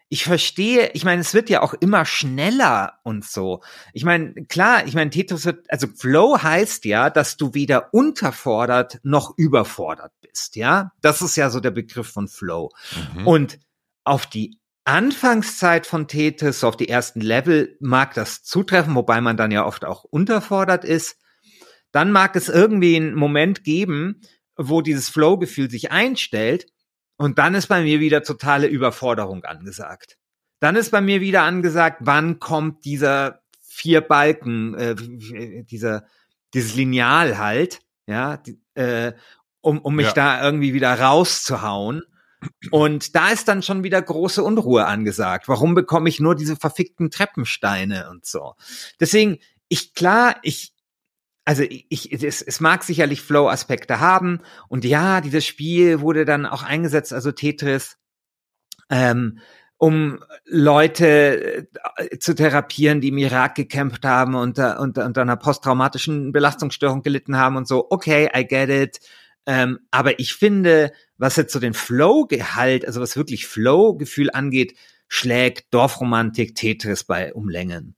Ich 0.10 0.26
verstehe, 0.26 0.92
ich 0.94 1.06
meine, 1.06 1.22
es 1.22 1.34
wird 1.34 1.50
ja 1.50 1.62
auch 1.62 1.74
immer 1.74 2.06
schneller 2.06 3.00
und 3.04 3.26
so. 3.26 3.64
Ich 3.94 4.06
meine, 4.06 4.34
klar, 4.48 4.86
ich 4.86 4.94
meine, 4.94 5.10
Tetris 5.10 5.46
wird, 5.46 5.66
also 5.72 5.88
Flow 5.88 6.42
heißt 6.42 6.86
ja, 6.86 7.10
dass 7.10 7.38
du 7.38 7.54
weder 7.54 7.94
unterfordert 7.94 9.00
noch 9.04 9.34
überfordert 9.38 10.12
bist, 10.22 10.56
ja? 10.56 10.92
Das 11.02 11.22
ist 11.22 11.36
ja 11.36 11.50
so 11.50 11.60
der 11.60 11.72
Begriff 11.72 12.12
von 12.12 12.28
Flow. 12.28 12.70
Mhm. 13.16 13.28
Und 13.28 13.60
auf 14.04 14.28
die 14.28 14.60
Anfangszeit 14.86 15.88
von 15.88 16.08
Tetris, 16.08 16.64
auf 16.64 16.76
die 16.76 16.90
ersten 16.90 17.22
Level 17.22 17.78
mag 17.80 18.14
das 18.14 18.44
zutreffen, 18.44 18.96
wobei 18.96 19.22
man 19.22 19.38
dann 19.38 19.52
ja 19.52 19.66
oft 19.66 19.86
auch 19.86 20.04
unterfordert 20.04 20.84
ist. 20.84 21.18
Dann 21.94 22.12
mag 22.12 22.36
es 22.36 22.50
irgendwie 22.50 22.98
einen 22.98 23.16
Moment 23.16 23.64
geben, 23.64 24.20
wo 24.58 24.82
dieses 24.82 25.08
Flow-Gefühl 25.08 25.72
sich 25.72 25.92
einstellt 25.92 26.66
und 27.16 27.40
dann 27.40 27.56
ist 27.56 27.68
bei 27.68 27.82
mir 27.82 28.02
wieder 28.02 28.24
totale 28.24 28.68
Überforderung 28.68 29.46
angesagt. 29.46 30.18
Dann 30.60 30.76
ist 30.76 30.92
bei 30.92 31.00
mir 31.00 31.22
wieder 31.22 31.44
angesagt, 31.44 32.00
wann 32.02 32.40
kommt 32.40 32.84
dieser 32.84 33.42
vier 33.62 34.02
Balken, 34.02 34.74
äh, 34.76 34.96
dieser 35.64 36.06
dieses 36.54 36.76
Lineal 36.76 37.38
halt, 37.38 37.80
ja, 38.08 38.42
äh, 38.76 39.14
um, 39.62 39.80
um 39.80 39.96
mich 39.96 40.08
ja. 40.08 40.14
da 40.14 40.44
irgendwie 40.44 40.74
wieder 40.74 41.00
rauszuhauen. 41.00 42.04
Und 42.72 43.16
da 43.16 43.30
ist 43.30 43.48
dann 43.48 43.64
schon 43.64 43.84
wieder 43.84 44.02
große 44.02 44.44
Unruhe 44.44 44.86
angesagt. 44.86 45.48
Warum 45.48 45.76
bekomme 45.76 46.10
ich 46.10 46.20
nur 46.20 46.36
diese 46.36 46.58
verfickten 46.58 47.10
Treppensteine 47.10 48.10
und 48.10 48.26
so? 48.26 48.56
Deswegen, 49.00 49.40
ich 49.70 49.94
klar, 49.94 50.36
ich, 50.42 50.73
also 51.46 51.64
ich, 51.68 52.12
es, 52.12 52.42
es 52.42 52.60
mag 52.60 52.84
sicherlich 52.84 53.22
Flow-Aspekte 53.22 54.00
haben. 54.00 54.40
Und 54.70 54.86
ja, 54.86 55.22
dieses 55.22 55.46
Spiel 55.46 56.02
wurde 56.02 56.26
dann 56.26 56.46
auch 56.46 56.64
eingesetzt, 56.64 57.14
also 57.14 57.32
Tetris, 57.32 57.98
ähm, 58.90 59.40
um 59.78 60.24
Leute 60.46 61.68
äh, 61.98 62.18
zu 62.20 62.34
therapieren, 62.36 63.02
die 63.02 63.10
im 63.10 63.18
Irak 63.18 63.56
gekämpft 63.56 64.06
haben 64.06 64.36
und 64.36 64.50
unter, 64.50 64.80
unter, 64.80 65.06
unter 65.06 65.22
einer 65.22 65.36
posttraumatischen 65.36 66.32
Belastungsstörung 66.32 67.02
gelitten 67.02 67.38
haben 67.38 67.58
und 67.58 67.68
so. 67.68 67.88
Okay, 67.90 68.30
I 68.34 68.46
get 68.46 68.70
it. 68.70 69.00
Ähm, 69.46 69.80
aber 69.92 70.20
ich 70.20 70.34
finde, 70.36 70.94
was 71.18 71.36
jetzt 71.36 71.52
so 71.52 71.60
den 71.60 71.74
Flow-Gehalt, 71.74 72.88
also 72.88 73.02
was 73.02 73.18
wirklich 73.18 73.46
Flow-Gefühl 73.48 74.30
angeht, 74.32 74.78
schlägt 75.10 75.74
Dorfromantik 75.74 76.56
Tetris 76.56 77.04
bei 77.04 77.34
Umlängen. 77.34 77.96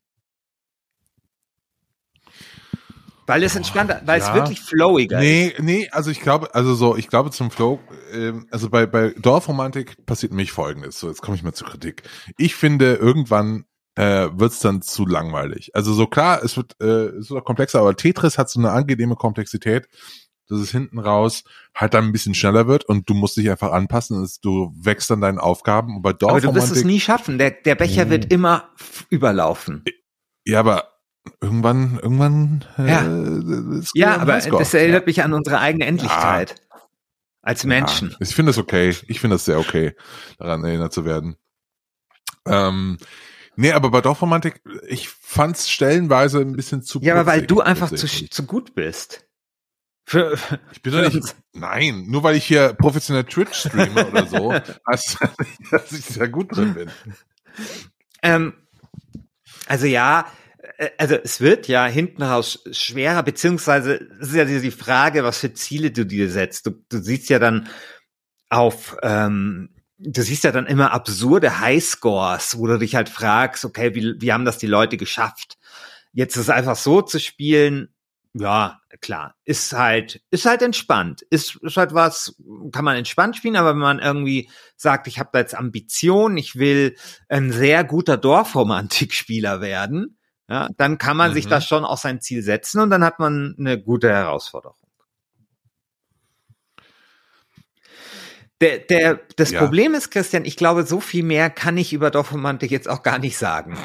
Weil 3.28 3.44
es 3.44 3.56
entspannter, 3.56 4.02
weil 4.06 4.20
ja. 4.20 4.28
es 4.28 4.34
wirklich 4.34 4.62
flowiger 4.62 5.20
nee, 5.20 5.48
ist. 5.48 5.60
Nee, 5.60 5.80
nee, 5.80 5.90
also 5.92 6.12
ich 6.12 6.22
glaube, 6.22 6.54
also 6.54 6.76
so, 6.76 6.96
ich 6.96 7.08
glaube 7.08 7.32
zum 7.32 7.50
Flow, 7.50 7.80
äh, 8.14 8.34
also 8.52 8.70
bei, 8.70 8.86
bei 8.86 9.14
Dorfromantik 9.18 10.06
passiert 10.06 10.32
nämlich 10.32 10.52
folgendes. 10.52 11.00
So, 11.00 11.08
jetzt 11.08 11.22
komme 11.22 11.36
ich 11.36 11.44
mal 11.44 11.54
zur 11.54 11.68
Kritik. 11.68 12.04
Ich 12.38 12.56
finde, 12.56 12.96
irgendwann 12.96 13.66
äh, 13.96 14.28
wird 14.32 14.52
es 14.52 14.60
dann 14.60 14.82
zu 14.82 15.06
langweilig. 15.06 15.72
Also 15.74 15.94
so 15.94 16.06
klar, 16.06 16.44
es 16.44 16.56
wird, 16.56 16.76
äh, 16.82 17.08
es 17.18 17.30
wird 17.30 17.42
auch 17.42 17.46
komplexer, 17.46 17.80
aber 17.80 17.96
Tetris 17.96 18.38
hat 18.38 18.50
so 18.50 18.60
eine 18.60 18.72
angenehme 18.72 19.16
Komplexität 19.16 19.88
dass 20.48 20.60
es 20.60 20.72
hinten 20.72 21.00
raus 21.00 21.44
halt 21.74 21.94
dann 21.94 22.06
ein 22.06 22.12
bisschen 22.12 22.36
schneller 22.36 22.68
wird 22.68 22.86
und 22.86 23.10
du 23.10 23.14
musst 23.14 23.38
dich 23.38 23.50
einfach 23.50 23.72
anpassen. 23.72 24.28
Du 24.42 24.74
wächst 24.76 25.10
dann 25.10 25.22
deinen 25.22 25.40
Aufgaben. 25.40 25.98
Und 25.98 26.02
bei 26.02 26.12
aber 26.12 26.42
du 26.42 26.54
wirst 26.54 26.72
es 26.72 26.84
nie 26.84 27.00
schaffen. 27.00 27.38
Der, 27.38 27.52
der 27.52 27.76
Becher 27.76 28.10
wird 28.10 28.26
hm. 28.26 28.32
immer 28.32 28.70
überlaufen. 29.10 29.84
Ja, 30.46 30.60
aber 30.60 30.95
irgendwann, 31.42 32.00
irgendwann. 32.02 32.66
Äh, 32.78 32.90
ja, 32.90 33.84
ja 33.94 34.18
aber 34.18 34.40
das 34.40 34.74
erinnert 34.74 35.04
ja. 35.04 35.06
mich 35.06 35.24
an 35.24 35.34
unsere 35.34 35.60
eigene 35.60 35.86
Endlichkeit. 35.86 36.56
Ja. 36.58 36.80
Als 37.42 37.64
Menschen. 37.64 38.10
Ja, 38.10 38.18
ich 38.22 38.34
finde 38.34 38.50
es 38.50 38.58
okay. 38.58 38.96
Ich 39.08 39.20
finde 39.20 39.36
es 39.36 39.46
sehr 39.46 39.60
okay, 39.60 39.96
daran 40.40 40.64
erinnert 40.64 40.94
zu 40.94 41.06
werden. 41.06 41.36
Ähm, 42.48 42.98
nee, 43.56 43.72
aber 43.72 43.92
bei 43.92 44.02
Dorfromantik, 44.02 44.62
ich 44.88 45.10
fand 45.10 45.56
es 45.56 45.70
stellenweise 45.70 46.40
ein 46.40 46.56
bisschen 46.56 46.82
zu. 46.82 47.00
Ja, 47.02 47.14
aber 47.14 47.28
weil 47.28 47.46
du 47.46 47.62
einfach 47.62 47.92
zu, 47.92 48.08
zu 48.08 48.44
gut 48.46 48.74
bist. 48.74 49.28
Für, 50.08 50.38
ich 50.72 50.82
bin 50.84 50.94
doch 50.94 51.14
nicht, 51.14 51.36
nein, 51.54 52.06
nur 52.08 52.22
weil 52.22 52.36
ich 52.36 52.46
hier 52.46 52.74
professionell 52.74 53.24
Twitch 53.24 53.58
streame 53.58 54.08
oder 54.08 54.28
so, 54.28 54.54
heißt 54.92 55.18
das 55.20 55.38
nicht, 55.40 55.72
dass 55.72 55.92
ich 55.92 56.06
sehr 56.06 56.30
gut 56.30 56.56
drin 56.56 56.76
bin. 56.76 56.92
Ähm, 58.22 58.54
also 59.68 59.88
ja, 59.88 60.28
also 60.98 61.16
es 61.16 61.42
wird 61.42 61.68
ja 61.68 61.86
hinten 61.86 62.24
raus 62.24 62.64
schwerer, 62.72 63.24
beziehungsweise 63.24 63.96
es 64.20 64.30
ist 64.30 64.36
ja 64.36 64.46
die 64.46 64.72
Frage, 64.72 65.24
was 65.24 65.40
für 65.40 65.54
Ziele 65.54 65.92
du 65.92 66.06
dir 66.06 66.30
setzt. 66.30 66.66
Du, 66.66 66.72
du 66.90 67.02
siehst 67.02 67.30
ja 67.30 67.40
dann 67.40 67.70
auf, 68.50 68.98
ähm, 69.02 69.70
du 69.98 70.22
siehst 70.22 70.44
ja 70.44 70.52
dann 70.52 70.66
immer 70.66 70.92
absurde 70.92 71.60
Highscores, 71.60 72.58
wo 72.58 72.68
du 72.68 72.78
dich 72.78 72.96
halt 72.96 73.10
fragst, 73.10 73.66
okay, 73.66 73.96
wie, 73.96 74.16
wie 74.20 74.34
haben 74.34 74.46
das 74.46 74.58
die 74.58 74.68
Leute 74.68 74.98
geschafft? 74.98 75.58
Jetzt 76.12 76.36
ist 76.36 76.50
einfach 76.50 76.76
so 76.76 77.02
zu 77.02 77.20
spielen, 77.20 77.90
ja, 78.34 78.82
klar, 79.00 79.36
ist 79.46 79.72
halt, 79.72 80.22
ist 80.30 80.46
halt 80.46 80.62
entspannt. 80.62 81.22
Ist, 81.30 81.56
ist 81.62 81.78
halt 81.78 81.94
was, 81.94 82.36
kann 82.74 82.84
man 82.84 82.98
entspannt 82.98 83.38
spielen, 83.38 83.56
aber 83.56 83.72
wenn 83.72 83.78
man 83.78 84.00
irgendwie 84.00 84.50
sagt, 84.76 85.08
ich 85.08 85.20
habe 85.20 85.30
da 85.32 85.40
jetzt 85.40 85.56
Ambition, 85.56 86.36
ich 86.36 86.58
will 86.58 86.98
ein 87.30 87.52
sehr 87.52 87.86
guter 87.86 88.18
Dorfromantikspieler 88.18 89.62
werden, 89.62 90.18
ja, 90.50 90.70
dann 90.78 90.98
kann 90.98 91.18
man 91.18 91.32
mhm. 91.32 91.36
sich 91.36 91.48
das 91.48 91.66
schon 91.66 91.86
auch 91.86 91.98
sein 91.98 92.22
Ziel 92.22 92.44
setzen 92.44 92.80
und 92.80 92.90
dann 92.90 93.04
hat 93.04 93.20
man 93.20 93.56
eine 93.58 93.82
gute 93.82 94.10
Herausforderung. 94.10 94.78
Der, 98.62 98.80
der, 98.80 99.20
das 99.36 99.52
ja. 99.52 99.60
Problem 99.60 99.94
ist, 99.96 100.12
Christian, 100.12 100.46
ich 100.46 100.56
glaube, 100.56 100.86
so 100.86 101.00
viel 101.00 101.24
mehr 101.24 101.50
kann 101.50 101.78
ich 101.78 101.92
über 101.92 102.10
Dorfromantik 102.10 102.72
jetzt 102.72 102.88
auch 102.88 103.04
gar 103.04 103.20
nicht 103.20 103.38
sagen. 103.38 103.78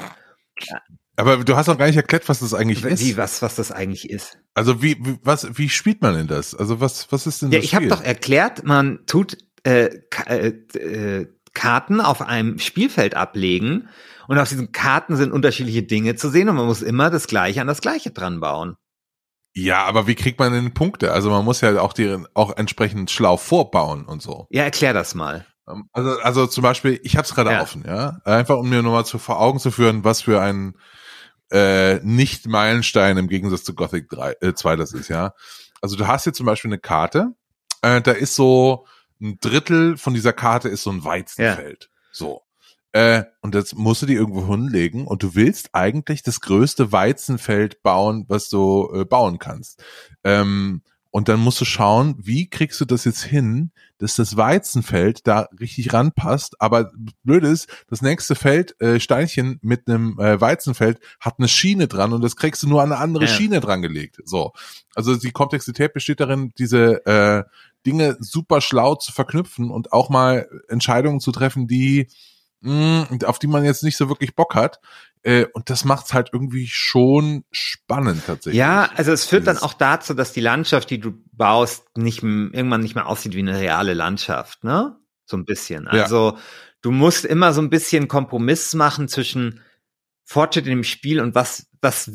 Aber 1.17 1.37
du 1.37 1.55
hast 1.55 1.67
noch 1.67 1.77
gar 1.77 1.87
nicht 1.87 1.97
erklärt, 1.97 2.29
was 2.29 2.39
das 2.39 2.53
eigentlich 2.53 2.83
wie, 2.83 2.89
ist. 2.89 3.03
Wie, 3.03 3.17
was, 3.17 3.41
was 3.41 3.55
das 3.55 3.71
eigentlich 3.71 4.09
ist. 4.09 4.37
Also 4.53 4.81
wie, 4.81 4.97
wie 5.01 5.19
was, 5.23 5.57
wie 5.57 5.69
spielt 5.69 6.01
man 6.01 6.15
denn 6.15 6.27
das? 6.27 6.55
Also 6.55 6.79
was, 6.79 7.11
was 7.11 7.27
ist 7.27 7.41
denn 7.41 7.51
ja, 7.51 7.59
das? 7.59 7.65
Ich 7.65 7.75
habe 7.75 7.87
doch 7.87 8.01
erklärt, 8.01 8.63
man 8.63 9.05
tut 9.07 9.37
äh, 9.63 9.89
äh, 10.25 10.47
äh, 10.47 11.27
Karten 11.53 12.01
auf 12.01 12.21
einem 12.21 12.59
Spielfeld 12.59 13.15
ablegen 13.15 13.89
und 14.27 14.37
auf 14.37 14.49
diesen 14.49 14.71
Karten 14.71 15.15
sind 15.15 15.31
unterschiedliche 15.31 15.83
Dinge 15.83 16.15
zu 16.15 16.29
sehen 16.29 16.49
und 16.49 16.55
man 16.55 16.65
muss 16.65 16.81
immer 16.81 17.09
das 17.09 17.27
Gleiche 17.27 17.61
an 17.61 17.67
das 17.67 17.81
Gleiche 17.81 18.11
dran 18.11 18.39
bauen. 18.39 18.77
Ja, 19.53 19.83
aber 19.83 20.07
wie 20.07 20.15
kriegt 20.15 20.39
man 20.39 20.53
denn 20.53 20.73
Punkte? 20.73 21.11
Also 21.11 21.29
man 21.29 21.43
muss 21.43 21.61
ja 21.61 21.81
auch 21.81 21.93
die 21.93 22.17
auch 22.33 22.55
entsprechend 22.55 23.11
schlau 23.11 23.35
vorbauen 23.35 24.05
und 24.05 24.21
so. 24.21 24.47
Ja, 24.49 24.63
erklär 24.63 24.93
das 24.93 25.13
mal. 25.13 25.45
Ähm, 25.67 25.89
also, 25.91 26.19
also 26.19 26.47
zum 26.47 26.61
Beispiel, 26.61 26.99
ich 27.03 27.17
habe 27.17 27.25
es 27.25 27.35
gerade 27.35 27.51
ja. 27.51 27.61
offen, 27.61 27.83
ja. 27.85 28.19
Einfach 28.23 28.57
um 28.57 28.69
mir 28.69 28.81
nochmal 28.81 29.05
zu 29.05 29.19
vor 29.19 29.41
Augen 29.41 29.59
zu 29.59 29.71
führen, 29.71 30.03
was 30.03 30.21
für 30.21 30.41
ein 30.41 30.75
äh, 31.51 31.99
nicht 32.03 32.47
Meilenstein 32.47 33.17
im 33.17 33.27
Gegensatz 33.27 33.63
zu 33.63 33.75
Gothic 33.75 34.09
3, 34.09 34.35
äh, 34.39 34.53
2 34.53 34.77
das 34.77 34.93
ist, 34.93 35.09
ja. 35.09 35.33
Also 35.81 35.97
du 35.97 36.07
hast 36.07 36.23
hier 36.23 36.33
zum 36.33 36.45
Beispiel 36.45 36.69
eine 36.69 36.79
Karte, 36.79 37.33
äh, 37.81 38.01
da 38.01 38.11
ist 38.11 38.35
so 38.35 38.85
ein 39.21 39.39
Drittel 39.39 39.97
von 39.97 40.13
dieser 40.13 40.33
Karte 40.33 40.69
ist 40.69 40.83
so 40.83 40.91
ein 40.91 41.03
Weizenfeld. 41.03 41.89
Ja. 41.91 41.99
So. 42.11 42.41
Äh, 42.93 43.23
und 43.41 43.55
das 43.55 43.73
musst 43.73 44.01
du 44.01 44.05
die 44.05 44.15
irgendwo 44.15 44.45
hinlegen 44.47 45.07
und 45.07 45.23
du 45.23 45.35
willst 45.35 45.69
eigentlich 45.73 46.23
das 46.23 46.41
größte 46.41 46.91
Weizenfeld 46.91 47.81
bauen, 47.83 48.25
was 48.27 48.49
du 48.49 48.91
äh, 48.93 49.05
bauen 49.05 49.39
kannst. 49.39 49.81
Ähm, 50.25 50.81
und 51.11 51.27
dann 51.27 51.41
musst 51.41 51.59
du 51.59 51.65
schauen, 51.65 52.15
wie 52.19 52.49
kriegst 52.49 52.79
du 52.79 52.85
das 52.85 53.03
jetzt 53.03 53.21
hin, 53.21 53.71
dass 53.97 54.15
das 54.15 54.37
Weizenfeld 54.37 55.27
da 55.27 55.49
richtig 55.59 55.91
ranpasst. 55.91 56.55
Aber 56.59 56.91
blöd 57.23 57.43
ist, 57.43 57.67
das 57.89 58.01
nächste 58.01 58.33
Feld, 58.33 58.79
äh, 58.81 58.97
Steinchen 58.99 59.59
mit 59.61 59.87
einem 59.87 60.17
äh, 60.19 60.39
Weizenfeld, 60.39 60.99
hat 61.19 61.35
eine 61.37 61.49
Schiene 61.49 61.89
dran 61.89 62.13
und 62.13 62.21
das 62.21 62.37
kriegst 62.37 62.63
du 62.63 62.69
nur 62.69 62.81
an 62.81 62.93
eine 62.93 63.01
andere 63.01 63.25
ja. 63.25 63.29
Schiene 63.29 63.59
dran 63.59 63.81
gelegt. 63.81 64.19
So. 64.23 64.53
Also 64.95 65.17
die 65.17 65.31
Komplexität 65.31 65.93
besteht 65.93 66.21
darin, 66.21 66.53
diese 66.57 67.05
äh, 67.05 67.43
Dinge 67.85 68.15
super 68.19 68.61
schlau 68.61 68.95
zu 68.95 69.11
verknüpfen 69.11 69.69
und 69.69 69.91
auch 69.91 70.09
mal 70.09 70.47
Entscheidungen 70.69 71.19
zu 71.19 71.33
treffen, 71.33 71.67
die 71.67 72.07
mh, 72.61 73.07
mm, 73.11 73.25
auf 73.25 73.37
die 73.37 73.47
man 73.47 73.65
jetzt 73.65 73.83
nicht 73.83 73.97
so 73.97 74.07
wirklich 74.07 74.33
Bock 74.33 74.55
hat. 74.55 74.79
Äh, 75.23 75.45
und 75.53 75.69
das 75.69 75.85
macht's 75.85 76.13
halt 76.13 76.29
irgendwie 76.33 76.67
schon 76.67 77.43
spannend 77.51 78.23
tatsächlich. 78.25 78.57
Ja, 78.57 78.89
also 78.95 79.11
es 79.11 79.25
führt 79.25 79.45
dann 79.45 79.59
auch 79.59 79.73
dazu, 79.73 80.13
dass 80.13 80.33
die 80.33 80.41
Landschaft, 80.41 80.89
die 80.89 80.99
du 80.99 81.13
baust, 81.31 81.95
nicht 81.95 82.23
irgendwann 82.23 82.81
nicht 82.81 82.95
mehr 82.95 83.07
aussieht 83.07 83.35
wie 83.35 83.39
eine 83.39 83.59
reale 83.59 83.93
Landschaft, 83.93 84.63
ne? 84.63 84.97
So 85.25 85.37
ein 85.37 85.45
bisschen. 85.45 85.87
Also 85.87 86.31
ja. 86.31 86.37
du 86.81 86.91
musst 86.91 87.25
immer 87.25 87.53
so 87.53 87.61
ein 87.61 87.69
bisschen 87.69 88.07
Kompromiss 88.07 88.73
machen 88.73 89.07
zwischen 89.07 89.61
Fortschritt 90.23 90.65
in 90.65 90.71
dem 90.71 90.83
Spiel 90.83 91.19
und 91.19 91.35
was, 91.35 91.67
was, 91.81 92.11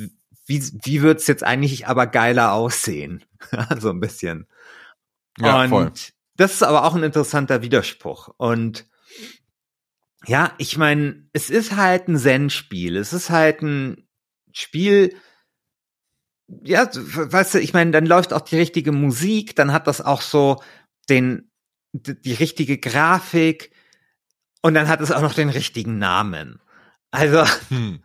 wie, 0.47 0.63
wie 0.83 1.03
wird's 1.03 1.27
jetzt 1.29 1.45
eigentlich 1.45 1.87
aber 1.87 2.07
geiler 2.07 2.53
aussehen? 2.53 3.25
so 3.79 3.91
ein 3.91 4.01
bisschen. 4.01 4.49
Ja, 5.39 5.63
und 5.63 5.69
voll. 5.69 5.93
das 6.37 6.55
ist 6.55 6.63
aber 6.63 6.85
auch 6.85 6.95
ein 6.95 7.03
interessanter 7.05 7.63
Widerspruch. 7.63 8.31
Und 8.37 8.87
ja, 10.27 10.53
ich 10.59 10.77
meine, 10.77 11.29
es 11.33 11.51
ist 11.51 11.77
halt 11.77 12.09
ein 12.09 12.19
Zen-Spiel. 12.19 12.97
Es 12.97 13.13
ist 13.13 13.31
halt 13.31 13.63
ein 13.63 14.09
Spiel, 14.53 15.15
ja, 16.49 16.89
weißt 16.93 17.55
du, 17.55 17.61
ich 17.61 17.73
meine, 17.73 17.91
dann 17.91 18.07
läuft 18.07 18.33
auch 18.33 18.41
die 18.41 18.57
richtige 18.57 18.93
Musik, 18.93 19.57
dann 19.57 19.73
hat 19.73 19.87
das 19.87 20.01
auch 20.01 20.21
so 20.21 20.63
den, 21.09 21.51
die, 21.93 22.33
richtige 22.33 22.79
Grafik 22.79 23.71
und 24.63 24.75
dann 24.75 24.89
hat 24.89 25.01
es 25.01 25.13
auch 25.13 25.23
noch 25.23 25.35
den 25.35 25.49
richtigen 25.49 25.99
Namen. 25.99 26.61
Also. 27.11 27.45
Hm. 27.69 28.03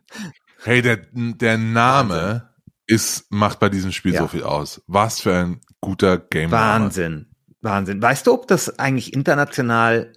Hey, 0.63 0.84
der, 0.84 1.08
der 1.12 1.58
Name 1.58 2.13
Wahnsinn. 2.13 2.42
ist, 2.86 3.32
macht 3.32 3.60
bei 3.60 3.70
diesem 3.70 3.92
Spiel 3.92 4.13
ja. 4.13 4.22
so 4.22 4.28
viel 4.28 4.44
aus. 4.44 4.84
Was 4.86 5.22
für 5.22 5.34
ein 5.34 5.62
guter 5.80 6.20
Game. 6.20 6.51
Wahnsinn. 6.51 7.34
Wahnsinn. 7.62 8.00
Weißt 8.00 8.28
du, 8.28 8.34
ob 8.34 8.48
das 8.48 8.78
eigentlich 8.78 9.13
international 9.13 10.13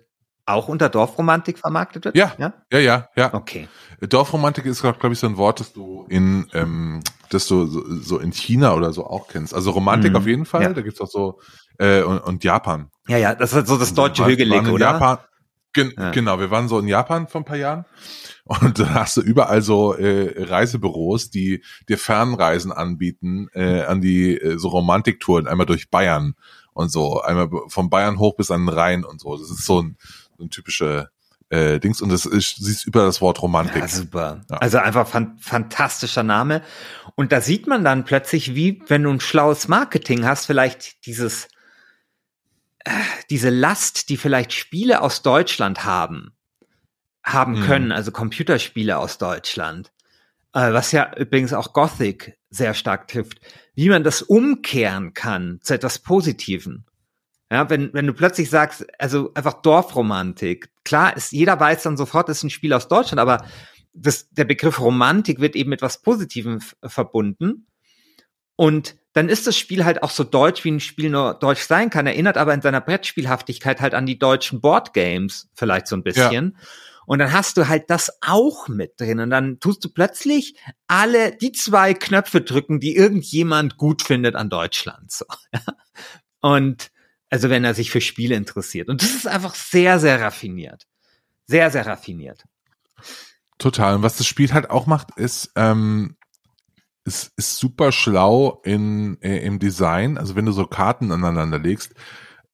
auch 0.47 0.69
unter 0.69 0.89
Dorfromantik 0.89 1.59
vermarktet 1.59 2.05
wird? 2.05 2.17
Ja, 2.17 2.33
ja, 2.39 2.53
ja, 2.73 2.79
ja. 2.79 3.09
ja. 3.17 3.35
Okay. 3.35 3.69
Dorfromantik 4.01 4.67
ist, 4.67 4.83
glaube 4.83 5.13
ich, 5.13 5.19
so 5.19 5.27
ein 5.27 5.37
Wort, 5.37 5.61
das 5.61 5.73
du 5.73 6.07
in, 6.09 6.49
ähm, 6.53 7.01
das 7.31 7.47
du 7.47 7.67
so, 7.67 7.83
so 8.01 8.19
in 8.19 8.33
China 8.33 8.75
oder 8.75 8.93
so 8.93 9.07
auch 9.07 9.29
kennst. 9.29 9.55
Also 9.55 9.71
Romantik 9.71 10.11
mhm. 10.11 10.17
auf 10.17 10.27
jeden 10.27 10.45
Fall. 10.45 10.63
Ja. 10.63 10.73
Da 10.73 10.83
gibt's 10.83 11.01
auch 11.01 11.09
so 11.09 11.41
äh, 11.79 12.03
und, 12.03 12.19
und 12.19 12.45
Japan. 12.45 12.91
Ja, 13.09 13.19
ja, 13.19 13.35
das 13.35 13.53
ist 13.53 13.67
so 13.67 13.77
das 13.77 13.95
deutsche 13.95 14.27
Hügelig, 14.27 14.69
oder? 14.69 14.93
Japan, 14.93 15.19
gen, 15.73 15.93
ja. 15.97 16.11
Genau, 16.11 16.39
wir 16.39 16.51
waren 16.51 16.69
so 16.69 16.79
in 16.79 16.89
Japan 16.89 17.29
vor 17.29 17.43
ein 17.43 17.45
paar 17.45 17.57
Jahren 17.57 17.85
und 18.45 18.79
da 18.79 18.95
hast 18.95 19.17
du 19.17 19.21
überall 19.21 19.63
so 19.63 19.95
äh, 19.95 20.45
Reisebüros, 20.45 21.31
die 21.31 21.63
dir 21.89 21.99
Fernreisen 21.99 22.73
anbieten 22.73 23.49
äh, 23.55 23.83
an 23.83 24.01
die 24.01 24.37
äh, 24.37 24.59
so 24.59 24.69
Romantiktouren 24.69 25.47
einmal 25.47 25.67
durch 25.67 25.91
Bayern 25.91 26.35
und 26.75 26.91
so, 26.91 27.21
einmal 27.21 27.49
von 27.69 27.89
Bayern 27.89 28.19
hoch 28.19 28.37
bis 28.37 28.51
an 28.51 28.67
den 28.67 28.69
Rhein 28.69 29.05
und 29.05 29.21
so. 29.21 29.37
Das 29.37 29.49
ist 29.49 29.65
so 29.65 29.81
ein, 29.81 29.97
so 29.99 30.24
ein 30.41 30.51
typische 30.51 31.11
äh, 31.51 31.79
Dings 31.79 32.01
und 32.01 32.11
das 32.11 32.27
ist, 32.27 32.57
siehst 32.57 32.87
über 32.87 33.05
das 33.05 33.21
Wort 33.21 33.43
Romantik. 33.43 33.83
Ja, 33.83 33.89
super. 33.89 34.41
Ja. 34.51 34.57
Also 34.59 34.79
einfach 34.79 35.07
fan 35.07 35.39
fantastischer 35.39 36.23
Name. 36.23 36.63
Und 37.15 37.33
da 37.33 37.41
sieht 37.41 37.67
man 37.67 37.85
dann 37.85 38.05
plötzlich, 38.05 38.55
wie, 38.55 38.83
wenn 38.89 39.03
du 39.03 39.11
ein 39.11 39.21
schlaues 39.21 39.69
Marketing 39.69 40.25
hast, 40.25 40.47
vielleicht 40.47 41.07
dieses, 41.07 41.49
äh, 42.81 42.91
diese 43.31 43.51
Last, 43.51 44.09
die 44.09 44.17
vielleicht 44.17 44.53
Spiele 44.53 45.03
aus 45.03 45.23
Deutschland 45.23 45.85
haben, 45.85 46.33
haben 47.23 47.61
mhm. 47.61 47.65
können, 47.65 47.93
also 47.93 48.11
Computerspiele 48.11 48.99
aus 48.99 49.19
Deutschland, 49.19 49.93
äh, 50.55 50.73
was 50.73 50.93
ja 50.93 51.15
übrigens 51.17 51.53
auch 51.53 51.73
Gothic 51.73 52.39
sehr 52.51 52.75
stark 52.75 53.09
trifft, 53.09 53.41
wie 53.75 53.89
man 53.89 54.05
das 54.05 54.23
umkehren 54.23 55.15
kann 55.15 55.59
zu 55.63 55.75
etwas 55.75 55.99
Positiven. 55.99 56.87
Ja, 57.55 57.71
wenn, 57.71 57.95
wenn 57.95 58.09
du 58.09 58.13
plötzlich 58.13 58.51
sagst, 58.51 58.85
also 58.99 59.31
einfach 59.35 59.63
Dorfromantik, 59.63 60.71
klar 60.85 61.17
ist, 61.17 61.31
jeder 61.31 61.61
weiß 61.61 61.85
dann 61.85 61.97
sofort, 61.97 62.29
das 62.29 62.39
ist 62.39 62.43
ein 62.43 62.51
Spiel 62.51 62.73
aus 62.73 62.89
Deutschland, 62.89 63.21
aber 63.21 63.45
das, 63.93 64.29
der 64.31 64.45
Begriff 64.45 64.81
Romantik 64.81 65.39
wird 65.39 65.55
eben 65.55 65.71
mit 65.71 65.81
was 65.81 66.03
Positivem 66.03 66.61
verbunden. 66.83 67.69
Und 68.57 68.97
dann 69.13 69.29
ist 69.29 69.47
das 69.47 69.57
Spiel 69.57 69.85
halt 69.85 70.03
auch 70.03 70.11
so 70.11 70.25
deutsch, 70.25 70.65
wie 70.65 70.73
ein 70.73 70.81
Spiel 70.81 71.11
nur 71.11 71.35
deutsch 71.35 71.63
sein 71.63 71.91
kann, 71.91 72.09
erinnert 72.09 72.39
aber 72.39 72.53
in 72.55 72.61
seiner 72.61 72.81
Brettspielhaftigkeit 72.81 73.81
halt 73.81 73.95
an 73.95 74.05
die 74.05 74.19
deutschen 74.19 74.61
Boardgames 74.61 75.49
vielleicht 75.55 75.87
so 75.87 75.95
ein 75.95 76.03
bisschen. 76.03 76.57
Ja. 76.57 76.63
Und 77.07 77.21
dann 77.21 77.33
hast 77.33 77.57
du 77.57 77.69
halt 77.69 77.89
das 77.89 78.19
auch 78.21 78.67
mit 78.67 79.01
drin. 79.01 79.21
Und 79.21 79.31
dann 79.31 79.61
tust 79.61 79.85
du 79.85 79.91
plötzlich 79.91 80.57
alle 80.89 81.37
die 81.37 81.53
zwei 81.53 81.95
Knöpfe 81.95 82.41
drücken, 82.41 82.81
die 82.81 82.97
irgendjemand 82.97 83.77
gut 83.77 84.03
findet 84.03 84.35
an 84.35 84.51
Deutschland. 84.51 85.13
So. 85.13 85.25
Und 86.41 86.91
also 87.35 87.51
wenn 87.51 87.65
er 87.65 87.75
sich 87.75 87.91
für 87.91 88.01
Spiele 88.01 88.37
interessiert. 88.37 88.89
Und 88.89 89.03
das 89.03 89.11
ist 89.11 89.27
einfach 89.27 89.57
sehr, 89.57 89.99
sehr 89.99 90.21
raffiniert. 90.21 90.87
Sehr, 91.47 91.69
sehr 91.73 91.85
raffiniert. 91.85 92.45
Total. 93.59 93.97
Und 93.97 94.03
was 94.03 94.17
das 94.17 94.29
Spiel 94.29 94.53
halt 94.53 94.71
auch 94.71 94.87
macht, 94.87 95.09
ist, 95.17 95.51
ähm, 95.57 96.17
es 97.05 97.33
ist 97.37 97.57
super 97.57 97.91
schlau 97.91 98.61
in, 98.63 99.21
äh, 99.21 99.39
im 99.39 99.59
Design. 99.59 100.17
Also 100.17 100.37
wenn 100.37 100.47
du 100.47 100.53
so 100.53 100.65
Karten 100.65 101.11
aneinander 101.11 101.59
legst, 101.59 101.95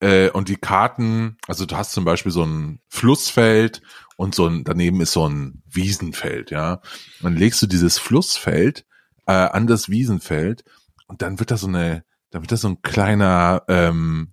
äh, 0.01 0.31
und 0.31 0.49
die 0.49 0.57
Karten, 0.57 1.37
also 1.47 1.67
du 1.67 1.77
hast 1.77 1.93
zum 1.93 2.07
Beispiel 2.07 2.33
so 2.33 2.45
ein 2.45 2.81
Flussfeld 2.89 3.83
und 4.17 4.35
so 4.35 4.47
ein, 4.47 4.65
daneben 4.65 5.03
ist 5.03 5.13
so 5.13 5.29
ein 5.29 5.63
Wiesenfeld, 5.71 6.51
ja. 6.51 6.81
dann 7.21 7.37
legst 7.37 7.61
du 7.61 7.67
dieses 7.67 7.99
Flussfeld 7.99 8.87
äh, 9.27 9.33
an 9.33 9.67
das 9.67 9.91
Wiesenfeld 9.91 10.65
und 11.07 11.21
dann 11.21 11.39
wird 11.39 11.51
da 11.51 11.59
so 11.59 11.67
eine, 11.67 12.03
dann 12.31 12.41
wird 12.41 12.53
da 12.53 12.57
so 12.57 12.69
ein 12.69 12.81
kleiner, 12.81 13.63
ähm, 13.69 14.33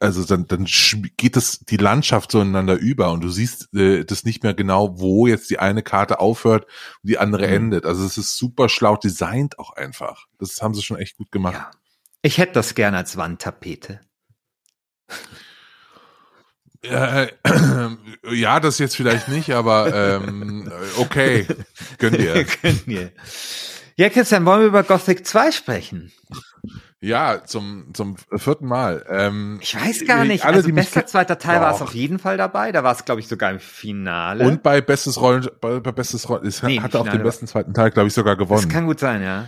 also 0.00 0.24
dann, 0.24 0.46
dann 0.46 0.66
geht 1.16 1.36
das 1.36 1.60
die 1.60 1.76
Landschaft 1.76 2.30
so 2.30 2.40
ineinander 2.40 2.76
über 2.76 3.10
und 3.10 3.22
du 3.22 3.30
siehst 3.30 3.74
äh, 3.74 4.04
das 4.04 4.24
nicht 4.24 4.42
mehr 4.42 4.54
genau, 4.54 5.00
wo 5.00 5.26
jetzt 5.26 5.50
die 5.50 5.58
eine 5.58 5.82
Karte 5.82 6.20
aufhört 6.20 6.64
und 7.02 7.10
die 7.10 7.18
andere 7.18 7.46
mhm. 7.48 7.54
endet. 7.54 7.86
Also 7.86 8.04
es 8.04 8.16
ist 8.16 8.36
super 8.36 8.68
schlau 8.68 8.96
designt 8.96 9.58
auch 9.58 9.72
einfach. 9.72 10.26
Das 10.38 10.62
haben 10.62 10.74
sie 10.74 10.82
schon 10.82 10.98
echt 10.98 11.16
gut 11.16 11.32
gemacht. 11.32 11.54
Ja. 11.54 11.70
Ich 12.22 12.38
hätte 12.38 12.52
das 12.52 12.74
gerne 12.74 12.96
als 12.96 13.16
Wandtapete. 13.16 14.00
Äh, 16.82 17.28
ja, 18.32 18.60
das 18.60 18.78
jetzt 18.78 18.96
vielleicht 18.96 19.28
nicht, 19.28 19.50
aber 19.50 19.92
ähm, 19.94 20.70
okay, 20.98 21.46
gönn 21.98 22.12
dir. 22.12 22.44
gönn 22.62 22.80
dir. 22.86 23.12
Ja, 23.96 24.10
Christian, 24.10 24.44
wollen 24.46 24.60
wir 24.60 24.68
über 24.68 24.84
Gothic 24.84 25.26
2 25.26 25.50
sprechen? 25.50 26.12
Ja, 27.00 27.44
zum, 27.44 27.94
zum 27.94 28.16
vierten 28.36 28.66
Mal. 28.66 29.04
Ähm, 29.08 29.58
ich 29.62 29.74
weiß 29.74 30.04
gar 30.04 30.24
nicht. 30.24 30.44
Alle, 30.44 30.56
also 30.56 30.72
bester 30.72 31.06
zweiter 31.06 31.38
Teil 31.38 31.60
war 31.60 31.72
es 31.72 31.80
auf 31.80 31.94
jeden 31.94 32.18
Fall 32.18 32.36
dabei. 32.36 32.72
Da 32.72 32.82
war 32.82 32.92
es, 32.92 33.04
glaube 33.04 33.20
ich, 33.20 33.28
sogar 33.28 33.52
im 33.52 33.60
Finale. 33.60 34.44
Und 34.44 34.64
bei 34.64 34.80
bestes 34.80 35.20
Rollen, 35.20 35.46
bei, 35.60 35.78
bei 35.78 35.92
bestes 35.92 36.28
Rollen, 36.28 36.44
es 36.44 36.62
nee, 36.64 36.80
hatte 36.80 36.98
auch 36.98 37.08
den 37.08 37.22
besten 37.22 37.46
zweiten 37.46 37.72
Teil, 37.72 37.92
glaube 37.92 38.08
ich, 38.08 38.14
sogar 38.14 38.36
gewonnen. 38.36 38.62
Das 38.62 38.68
kann 38.68 38.86
gut 38.86 38.98
sein, 38.98 39.22
ja. 39.22 39.46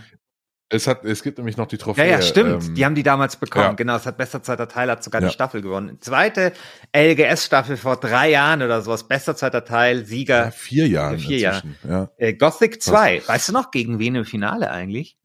Es 0.72 0.86
hat, 0.86 1.04
es 1.04 1.24
gibt 1.24 1.38
nämlich 1.38 1.56
noch 1.56 1.66
die 1.66 1.78
Trophäe. 1.78 2.04
Ja, 2.04 2.12
ja, 2.12 2.22
stimmt. 2.22 2.62
Ähm, 2.62 2.74
die 2.76 2.84
haben 2.84 2.94
die 2.94 3.02
damals 3.02 3.34
bekommen. 3.34 3.64
Ja. 3.64 3.72
Genau, 3.72 3.96
es 3.96 4.06
hat 4.06 4.16
bester 4.16 4.40
zweiter 4.40 4.68
Teil, 4.68 4.88
hat 4.88 5.02
sogar 5.02 5.20
ja. 5.20 5.26
die 5.26 5.34
Staffel 5.34 5.62
gewonnen. 5.62 5.98
Zweite 6.00 6.52
LGS-Staffel 6.96 7.76
vor 7.76 7.96
drei 7.96 8.30
Jahren 8.30 8.62
oder 8.62 8.80
sowas. 8.80 9.08
Bester 9.08 9.34
zweiter 9.34 9.64
Teil, 9.64 10.04
Sieger. 10.06 10.44
Ja, 10.44 10.50
vier 10.52 10.86
Jahren. 10.86 11.18
Vier 11.18 11.38
Jahre. 11.38 11.62
Ja. 11.88 12.10
Äh, 12.18 12.34
Gothic 12.34 12.80
2. 12.80 13.22
Weißt 13.26 13.48
du 13.48 13.52
noch, 13.52 13.72
gegen 13.72 13.98
wen 13.98 14.14
im 14.14 14.24
Finale 14.24 14.70
eigentlich? 14.70 15.18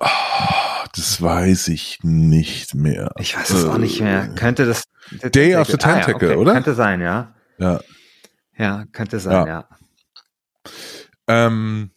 Oh, 0.00 0.06
das 0.94 1.20
weiß 1.20 1.68
ich 1.68 1.98
nicht 2.02 2.74
mehr. 2.74 3.12
Ich 3.18 3.36
weiß 3.36 3.50
es 3.50 3.64
äh, 3.64 3.68
auch 3.68 3.78
nicht 3.78 4.00
mehr. 4.00 4.24
Äh, 4.24 4.34
könnte 4.34 4.66
das. 4.66 4.84
Day 5.34 5.54
of 5.56 5.68
the 5.68 5.76
Tentacle, 5.76 6.14
ah, 6.14 6.32
ja, 6.32 6.36
okay. 6.36 6.36
oder? 6.36 6.52
Könnte 6.54 6.74
sein, 6.74 7.00
ja. 7.00 7.34
Ja. 7.58 7.80
Ja, 8.56 8.84
könnte 8.92 9.20
sein, 9.20 9.46
ja. 9.46 9.68
Ähm, 11.26 11.90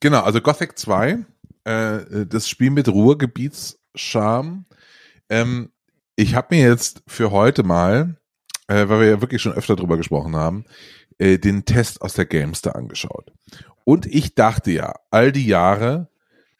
Genau, 0.00 0.20
also 0.22 0.40
Gothic 0.40 0.78
2, 0.78 1.24
äh, 1.64 2.26
das 2.26 2.48
Spiel 2.48 2.70
mit 2.70 2.88
Ruhrgebietscharme. 2.88 4.64
Ähm, 5.28 5.72
ich 6.14 6.34
habe 6.34 6.54
mir 6.54 6.68
jetzt 6.68 7.02
für 7.06 7.32
heute 7.32 7.64
mal, 7.64 8.16
äh, 8.68 8.88
weil 8.88 9.00
wir 9.00 9.08
ja 9.08 9.20
wirklich 9.20 9.42
schon 9.42 9.52
öfter 9.52 9.74
drüber 9.74 9.96
gesprochen 9.96 10.36
haben, 10.36 10.64
äh, 11.18 11.38
den 11.38 11.64
Test 11.64 12.00
aus 12.02 12.14
der 12.14 12.26
Gamester 12.26 12.76
angeschaut. 12.76 13.32
Und 13.84 14.06
ich 14.06 14.34
dachte 14.36 14.70
ja, 14.70 14.94
all 15.10 15.32
die 15.32 15.46
Jahre, 15.46 16.08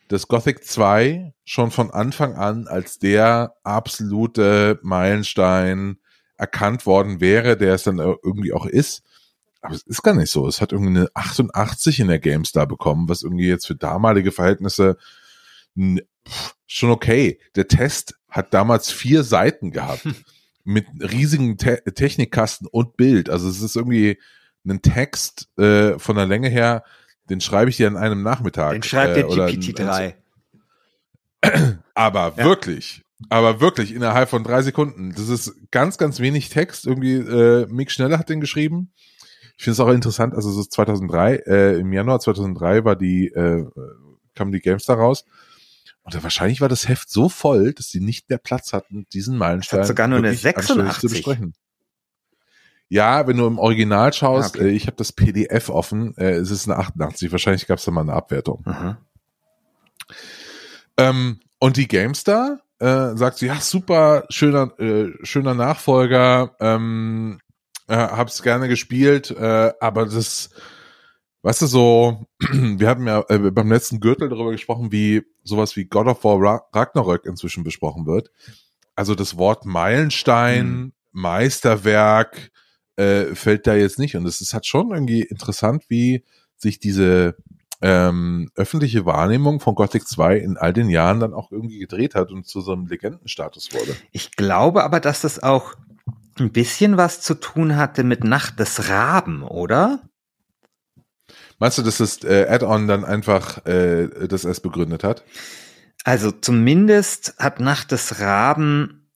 dass 0.09 0.29
Gothic 0.29 0.65
2 0.65 1.35
schon 1.45 1.71
von 1.71 1.91
Anfang 1.91 2.35
an 2.35 2.67
als 2.67 2.99
der 2.99 3.55
absolute 3.63 4.79
Meilenstein 4.83 5.99
erkannt 6.37 6.87
worden 6.87 7.21
wäre, 7.21 7.57
der 7.57 7.75
es 7.75 7.85
dann 7.85 7.99
irgendwie 7.99 8.53
auch 8.53 8.67
ist. 8.67 9.03
Aber 9.61 9.75
es 9.75 9.83
ist 9.83 10.03
gar 10.03 10.15
nicht 10.15 10.31
so. 10.31 10.47
Es 10.47 10.61
hat 10.61 10.73
irgendwie 10.73 10.99
eine 10.99 11.09
88 11.15 12.01
in 12.01 12.09
der 12.09 12.21
GameStar 12.21 12.67
bekommen, 12.67 13.09
was 13.09 13.23
irgendwie 13.23 13.49
jetzt 13.49 13.67
für 13.67 13.75
damalige 13.75 14.33
Verhältnisse 14.33 14.97
schon 16.67 16.91
okay. 16.91 17.41
Der 17.57 17.69
Test 17.69 18.15
hat 18.29 18.55
damals 18.55 18.91
vier 18.91 19.25
Seiten 19.25 19.71
gehabt. 19.73 20.07
mit 20.69 20.87
riesigen 21.01 21.57
Te 21.57 21.83
Technikkasten 21.83 22.67
und 22.67 22.99
Bild. 22.99 23.31
Also 23.31 23.49
es 23.49 23.63
ist 23.63 23.75
irgendwie 23.75 24.19
ein 24.67 24.83
Text 24.83 25.49
äh, 25.59 25.99
von 25.99 26.17
der 26.17 26.27
Länge 26.27 26.51
her, 26.51 26.85
den 27.29 27.41
schreibe 27.41 27.71
ich 27.71 27.77
dir 27.77 27.89
an 27.89 27.97
einem 27.97 28.23
Nachmittag. 28.23 28.73
Den 28.73 28.83
schreibt 28.83 29.17
äh, 29.17 29.23
der 29.23 29.49
GPT-3. 29.49 30.15
Aber 31.95 32.35
ja. 32.37 32.45
wirklich, 32.45 33.03
aber 33.29 33.61
wirklich 33.61 33.93
innerhalb 33.93 34.29
von 34.29 34.45
drei 34.45 34.63
Sekunden. 34.63 35.13
Das 35.17 35.29
ist 35.29 35.53
ganz, 35.73 35.99
ganz 35.99 36.21
wenig 36.21 36.51
Text. 36.51 36.87
Irgendwie 36.87 37.15
äh, 37.15 37.67
Mick 37.67 37.91
Schneller 37.91 38.19
hat 38.19 38.29
den 38.29 38.41
geschrieben. 38.41 38.93
Ich 39.57 39.65
finde 39.65 39.73
es 39.73 39.81
auch 39.81 39.89
interessant, 39.89 40.35
also 40.35 40.53
so 40.53 40.63
2003, 40.63 41.43
äh, 41.47 41.81
im 41.81 41.93
Januar 41.93 42.21
2003 42.21 42.85
war 42.85 42.95
die, 42.95 43.27
äh, 43.27 43.67
kam 44.37 44.53
die 44.53 44.61
GameStar 44.61 44.97
raus. 44.97 45.25
Und 46.05 46.23
wahrscheinlich 46.23 46.61
war 46.61 46.69
das 46.69 46.89
Heft 46.89 47.11
so 47.11 47.29
voll, 47.29 47.75
dass 47.75 47.89
die 47.89 48.01
nicht 48.01 48.29
mehr 48.31 48.39
Platz 48.39 48.73
hatten, 48.73 49.07
diesen 49.13 49.37
Meilenstein 49.37 49.85
sogar 49.85 50.07
nur 50.07 50.19
eine 50.19 50.33
86 50.33 51.01
zu 51.01 51.09
besprechen. 51.09 51.55
Ja, 52.89 53.27
wenn 53.27 53.37
du 53.37 53.47
im 53.47 53.59
Original 53.59 54.13
schaust, 54.13 54.57
ah, 54.57 54.61
okay. 54.61 54.71
äh, 54.71 54.73
ich 54.73 54.87
habe 54.87 54.97
das 54.97 55.13
PDF 55.13 55.69
offen, 55.69 56.17
äh, 56.17 56.33
es 56.33 56.51
ist 56.51 56.69
eine 56.69 56.79
88, 56.79 57.31
wahrscheinlich 57.31 57.67
gab 57.67 57.79
es 57.79 57.85
da 57.85 57.91
mal 57.91 58.01
eine 58.01 58.15
Abwertung. 58.15 58.65
Ähm, 60.97 61.41
und 61.59 61.77
die 61.77 61.87
GameStar 61.87 62.61
äh, 62.79 63.15
sagt, 63.17 63.41
ja, 63.43 63.61
super, 63.61 64.25
schöner, 64.31 64.79
äh, 64.79 65.13
schöner 65.23 65.55
Nachfolger, 65.55 66.57
ähm, 66.61 67.41
äh, 67.89 67.97
hab's 67.97 68.43
gerne 68.43 68.69
gespielt, 68.69 69.31
äh, 69.31 69.73
aber 69.81 70.07
das, 70.07 70.51
weißt 71.43 71.63
du, 71.63 71.67
so, 71.67 72.27
wir 72.41 72.89
hatten 72.89 73.07
ja 73.07 73.25
äh, 73.29 73.39
beim 73.51 73.71
letzten 73.71 74.01
Gürtel 74.01 74.29
darüber 74.29 74.53
gesprochen, 74.53 74.93
wie 74.93 75.25
sowas 75.45 75.77
wie 75.77 75.85
God 75.85 76.07
of 76.07 76.25
War 76.25 76.69
Ragnarök 76.73 77.27
inzwischen 77.27 77.65
besprochen 77.65 78.07
wird. 78.07 78.31
Also 78.95 79.15
das 79.15 79.37
Wort 79.37 79.65
Meilenstein, 79.65 80.67
hm. 80.67 80.93
Meisterwerk, 81.13 82.51
äh, 82.99 83.35
fällt 83.35 83.67
da 83.67 83.75
jetzt 83.75 83.99
nicht. 83.99 84.17
Und 84.17 84.27
es 84.27 84.41
ist 84.41 84.55
halt 84.55 84.67
schon 84.67 84.91
irgendwie 84.91 85.23
interessant, 85.23 85.85
wie 85.89 86.25
sich 86.57 86.81
diese 86.81 87.37
ähm, 87.81 88.51
öffentliche 88.57 89.07
Wahrnehmung 89.07 89.61
von 89.61 89.77
Gothic 89.77 90.07
2 90.07 90.39
in 90.39 90.57
all 90.57 90.73
den 90.73 90.91
Jahren 90.91 91.21
dann 91.21 91.33
auch 91.33 91.53
irgendwie 91.53 91.79
gedreht 91.79 92.17
hat 92.17 92.33
und 92.33 92.47
zu 92.47 92.61
so 92.61 92.73
einem 92.73 92.87
Legendenstatus 92.87 93.73
wurde. 93.73 93.95
Ich 94.11 94.33
glaube 94.33 94.83
aber, 94.83 94.99
dass 94.99 95.21
das 95.21 95.41
auch 95.41 95.75
ein 96.41 96.51
bisschen 96.51 96.97
was 96.97 97.21
zu 97.21 97.35
tun 97.35 97.77
hatte 97.77 98.03
mit 98.03 98.25
Nacht 98.25 98.59
des 98.59 98.89
Raben, 98.89 99.43
oder? 99.43 100.01
Meinst 101.61 101.79
du, 101.79 101.83
dass 101.83 101.99
das 101.99 102.23
äh, 102.25 102.47
Add-on 102.49 102.89
dann 102.89 103.05
einfach 103.05 103.65
äh, 103.67 104.27
das 104.27 104.45
erst 104.45 104.63
begründet 104.63 105.05
hat? 105.05 105.25
Also 106.05 106.33
zumindest 106.33 107.35
hat 107.39 107.61
Nacht 107.61 107.93
des 107.93 108.21
Raben 108.21 109.09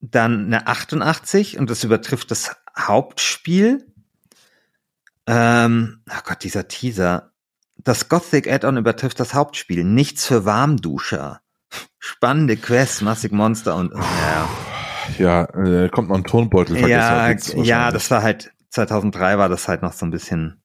dann 0.00 0.46
eine 0.46 0.66
88 0.66 1.58
und 1.58 1.70
das 1.70 1.84
übertrifft 1.84 2.30
das 2.30 2.56
Hauptspiel. 2.78 3.86
Ähm, 5.26 6.02
oh 6.08 6.20
Gott, 6.24 6.42
dieser 6.42 6.68
Teaser. 6.68 7.32
Das 7.78 8.08
Gothic 8.08 8.50
Add-on 8.50 8.76
übertrifft 8.76 9.20
das 9.20 9.34
Hauptspiel. 9.34 9.84
Nichts 9.84 10.26
für 10.26 10.44
Warmduscher. 10.44 11.40
Spannende 11.98 12.56
Quests, 12.56 13.00
Massig 13.00 13.32
Monster 13.32 13.76
und 13.76 13.92
ja. 13.94 14.48
Ja, 15.18 15.44
äh, 15.54 15.88
kommt 15.88 16.08
noch 16.08 16.16
ein 16.16 16.24
Tonbeutel. 16.24 16.76
Ja, 16.78 17.30
ja, 17.30 17.90
das 17.90 18.10
war 18.10 18.22
halt 18.22 18.52
2003 18.70 19.38
war 19.38 19.48
das 19.48 19.68
halt 19.68 19.82
noch 19.82 19.92
so 19.92 20.06
ein 20.06 20.10
bisschen, 20.10 20.62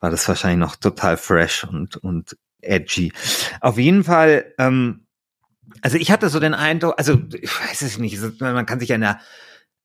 war 0.00 0.10
das 0.10 0.26
wahrscheinlich 0.28 0.58
noch 0.58 0.76
total 0.76 1.16
fresh 1.16 1.64
und 1.64 1.96
und 1.96 2.36
edgy. 2.60 3.12
Auf 3.60 3.78
jeden 3.78 4.04
Fall. 4.04 4.52
Ähm, 4.58 5.06
also 5.82 5.96
ich 5.96 6.10
hatte 6.10 6.28
so 6.28 6.40
den 6.40 6.54
Eindruck, 6.54 6.94
also 6.96 7.20
ich 7.34 7.50
weiß 7.60 7.82
es 7.82 7.98
nicht, 7.98 8.18
man 8.40 8.66
kann 8.66 8.80
sich 8.80 8.88
ja 8.88 8.94
in 8.94 9.02
der 9.02 9.20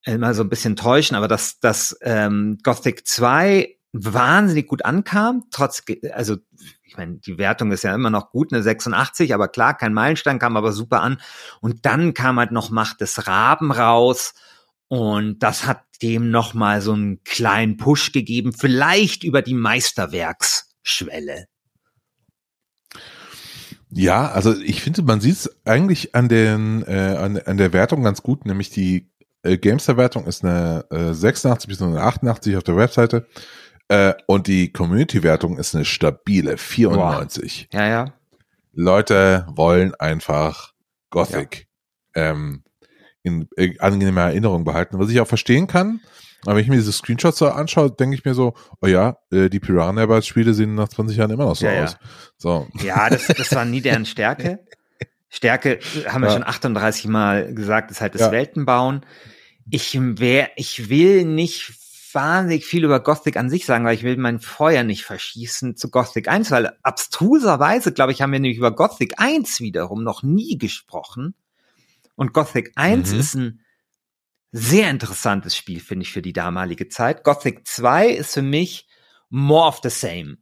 immer 0.06 0.34
so 0.34 0.44
ein 0.44 0.50
bisschen 0.50 0.76
täuschen, 0.76 1.16
aber 1.16 1.28
dass, 1.28 1.60
dass 1.60 1.98
ähm, 2.02 2.58
Gothic 2.64 3.08
2 3.08 3.78
wahnsinnig 3.94 4.68
gut 4.68 4.86
ankam, 4.86 5.46
trotz, 5.52 5.84
also 6.14 6.38
ich 6.84 6.98
meine, 6.98 7.18
die 7.18 7.38
Wertung 7.38 7.72
ist 7.72 7.84
ja 7.84 7.94
immer 7.94 8.10
noch 8.10 8.32
gut, 8.32 8.52
eine 8.52 8.62
86, 8.62 9.34
aber 9.34 9.48
klar, 9.48 9.76
kein 9.78 9.94
Meilenstein, 9.94 10.40
kam 10.40 10.58
aber 10.58 10.74
super 10.74 11.02
an. 11.02 11.20
Und 11.62 11.86
dann 11.86 12.14
kam 12.14 12.38
halt 12.38 12.52
noch 12.52 12.70
Macht 12.70 13.02
des 13.02 13.28
Raben 13.28 13.72
raus 13.72 14.34
und 14.88 15.40
das 15.42 15.66
hat 15.66 15.84
dem 16.02 16.30
nochmal 16.30 16.82
so 16.82 16.94
einen 16.94 17.24
kleinen 17.24 17.78
Push 17.78 18.12
gegeben, 18.12 18.54
vielleicht 18.54 19.24
über 19.24 19.42
die 19.42 19.56
Meisterwerksschwelle. 19.56 21.48
Ja, 23.90 24.32
also 24.32 24.60
ich 24.60 24.82
finde, 24.82 25.04
man 25.04 25.22
sieht 25.22 25.36
es 25.36 25.66
eigentlich 25.66 26.16
an 26.16 26.28
den 26.28 26.84
äh, 26.88 27.16
an, 27.18 27.38
an 27.38 27.58
der 27.58 27.74
Wertung 27.74 28.04
ganz 28.04 28.24
gut, 28.24 28.46
nämlich 28.46 28.72
die 28.72 29.12
äh, 29.44 29.58
Gamester-Wertung 29.58 30.26
ist 30.26 30.44
eine 30.44 30.86
äh, 30.90 31.14
86 31.14 31.68
bis 31.68 31.82
eine 31.82 32.02
88 32.02 32.58
auf 32.58 32.64
der 32.64 32.76
Webseite. 32.76 33.28
Äh, 33.90 34.14
und 34.28 34.48
die 34.48 34.72
Community-Wertung 34.72 35.58
ist 35.58 35.76
eine 35.76 35.86
stabile 35.86 36.58
94. 36.58 37.68
Wow. 37.72 37.80
Ja, 37.80 37.88
ja. 37.88 38.14
Leute 38.72 39.46
wollen 39.50 39.94
einfach 39.96 40.72
Gothic 41.10 41.68
ja. 42.16 42.32
ähm, 42.32 42.64
in 43.22 43.48
äh, 43.56 43.78
angenehmer 43.80 44.22
Erinnerung 44.24 44.64
behalten, 44.64 44.98
was 45.00 45.10
ich 45.10 45.20
auch 45.20 45.28
verstehen 45.28 45.68
kann. 45.68 46.00
Aber 46.46 46.56
wenn 46.56 46.64
ich 46.64 46.70
mir 46.70 46.76
diese 46.76 46.92
Screenshots 46.92 47.38
so 47.38 47.48
anschaue, 47.48 47.92
denke 47.92 48.16
ich 48.16 48.26
mir 48.26 48.34
so, 48.34 48.54
oh 48.82 48.88
ja, 48.88 49.18
äh, 49.32 49.50
die 49.50 49.60
Piranha 49.60 50.06
Bytes 50.06 50.28
Spiele 50.28 50.54
sehen 50.54 50.76
nach 50.76 50.90
20 50.90 51.18
Jahren 51.18 51.32
immer 51.32 51.46
noch 51.46 51.56
so 51.56 51.66
ja, 51.66 51.84
aus. 51.84 51.94
Ja. 51.94 52.08
So. 52.38 52.68
Ja, 52.84 53.10
das, 53.10 53.28
das 53.28 53.54
war 53.54 53.64
nie 53.64 53.82
deren 53.82 54.06
Stärke. 54.06 54.60
Stärke, 55.30 55.80
haben 56.08 56.22
wir 56.22 56.28
ja. 56.28 56.34
schon 56.34 56.44
38 56.44 57.08
Mal 57.08 57.54
gesagt, 57.54 57.92
ist 57.92 58.02
halt 58.02 58.16
das. 58.16 58.32
Weltenbauen 58.32 59.06
ich 59.70 59.98
wär, 60.00 60.52
ich 60.56 60.90
will 60.90 61.26
nicht 61.26 61.74
wahnsinnig 62.14 62.66
viel 62.66 62.84
über 62.84 63.00
Gothic 63.00 63.38
an 63.38 63.50
sich 63.50 63.66
sagen, 63.66 63.86
weil 63.86 63.96
ich 63.96 64.04
will 64.04 64.18
mein 64.18 64.40
Feuer 64.40 64.84
nicht 64.84 65.04
verschießen 65.04 65.76
zu 65.76 65.90
Gothic 65.90 66.28
1, 66.28 66.52
weil 66.52 66.78
abstruserweise, 66.84 67.92
glaube 67.92 68.12
ich, 68.12 68.22
haben 68.22 68.32
wir 68.32 68.40
nämlich 68.40 68.58
über 68.58 68.76
Gothic 68.76 69.20
1 69.20 69.62
wiederum 69.62 70.04
noch 70.04 70.24
nie 70.24 70.58
gesprochen. 70.58 71.34
Und 72.16 72.34
Gothic 72.34 72.72
1 72.76 73.12
mhm. 73.12 73.20
ist 73.20 73.36
ein 73.36 73.62
sehr 74.52 74.90
interessantes 74.90 75.58
Spiel, 75.58 75.80
finde 75.80 76.04
ich, 76.04 76.12
für 76.12 76.22
die 76.22 76.34
damalige 76.34 76.88
Zeit. 76.88 77.24
Gothic 77.24 77.68
2 77.68 78.10
ist 78.10 78.36
für 78.36 78.44
mich 78.44 78.88
more 79.30 79.68
of 79.68 79.80
the 79.82 79.90
same. 79.90 80.38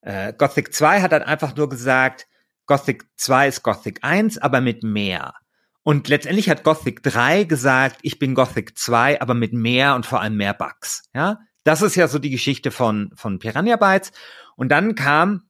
Äh, 0.00 0.32
Gothic 0.32 0.72
2 0.72 1.02
hat 1.02 1.12
dann 1.12 1.22
einfach 1.22 1.54
nur 1.54 1.68
gesagt, 1.68 2.26
Gothic 2.66 3.04
2 3.16 3.48
ist 3.48 3.62
Gothic 3.62 3.98
1, 4.02 4.38
aber 4.38 4.62
mit 4.62 4.82
mehr. 4.82 5.34
Und 5.84 6.08
letztendlich 6.08 6.48
hat 6.48 6.64
Gothic 6.64 7.02
3 7.02 7.44
gesagt, 7.44 7.98
ich 8.02 8.18
bin 8.18 8.34
Gothic 8.34 8.78
2, 8.78 9.20
aber 9.20 9.34
mit 9.34 9.52
mehr 9.52 9.94
und 9.96 10.06
vor 10.06 10.20
allem 10.20 10.36
mehr 10.36 10.54
Bugs. 10.54 11.08
Ja, 11.14 11.40
das 11.64 11.82
ist 11.82 11.96
ja 11.96 12.08
so 12.08 12.18
die 12.18 12.30
Geschichte 12.30 12.70
von, 12.70 13.10
von 13.14 13.38
Piranha 13.38 13.76
Bytes. 13.76 14.12
Und 14.56 14.68
dann 14.70 14.94
kam 14.94 15.44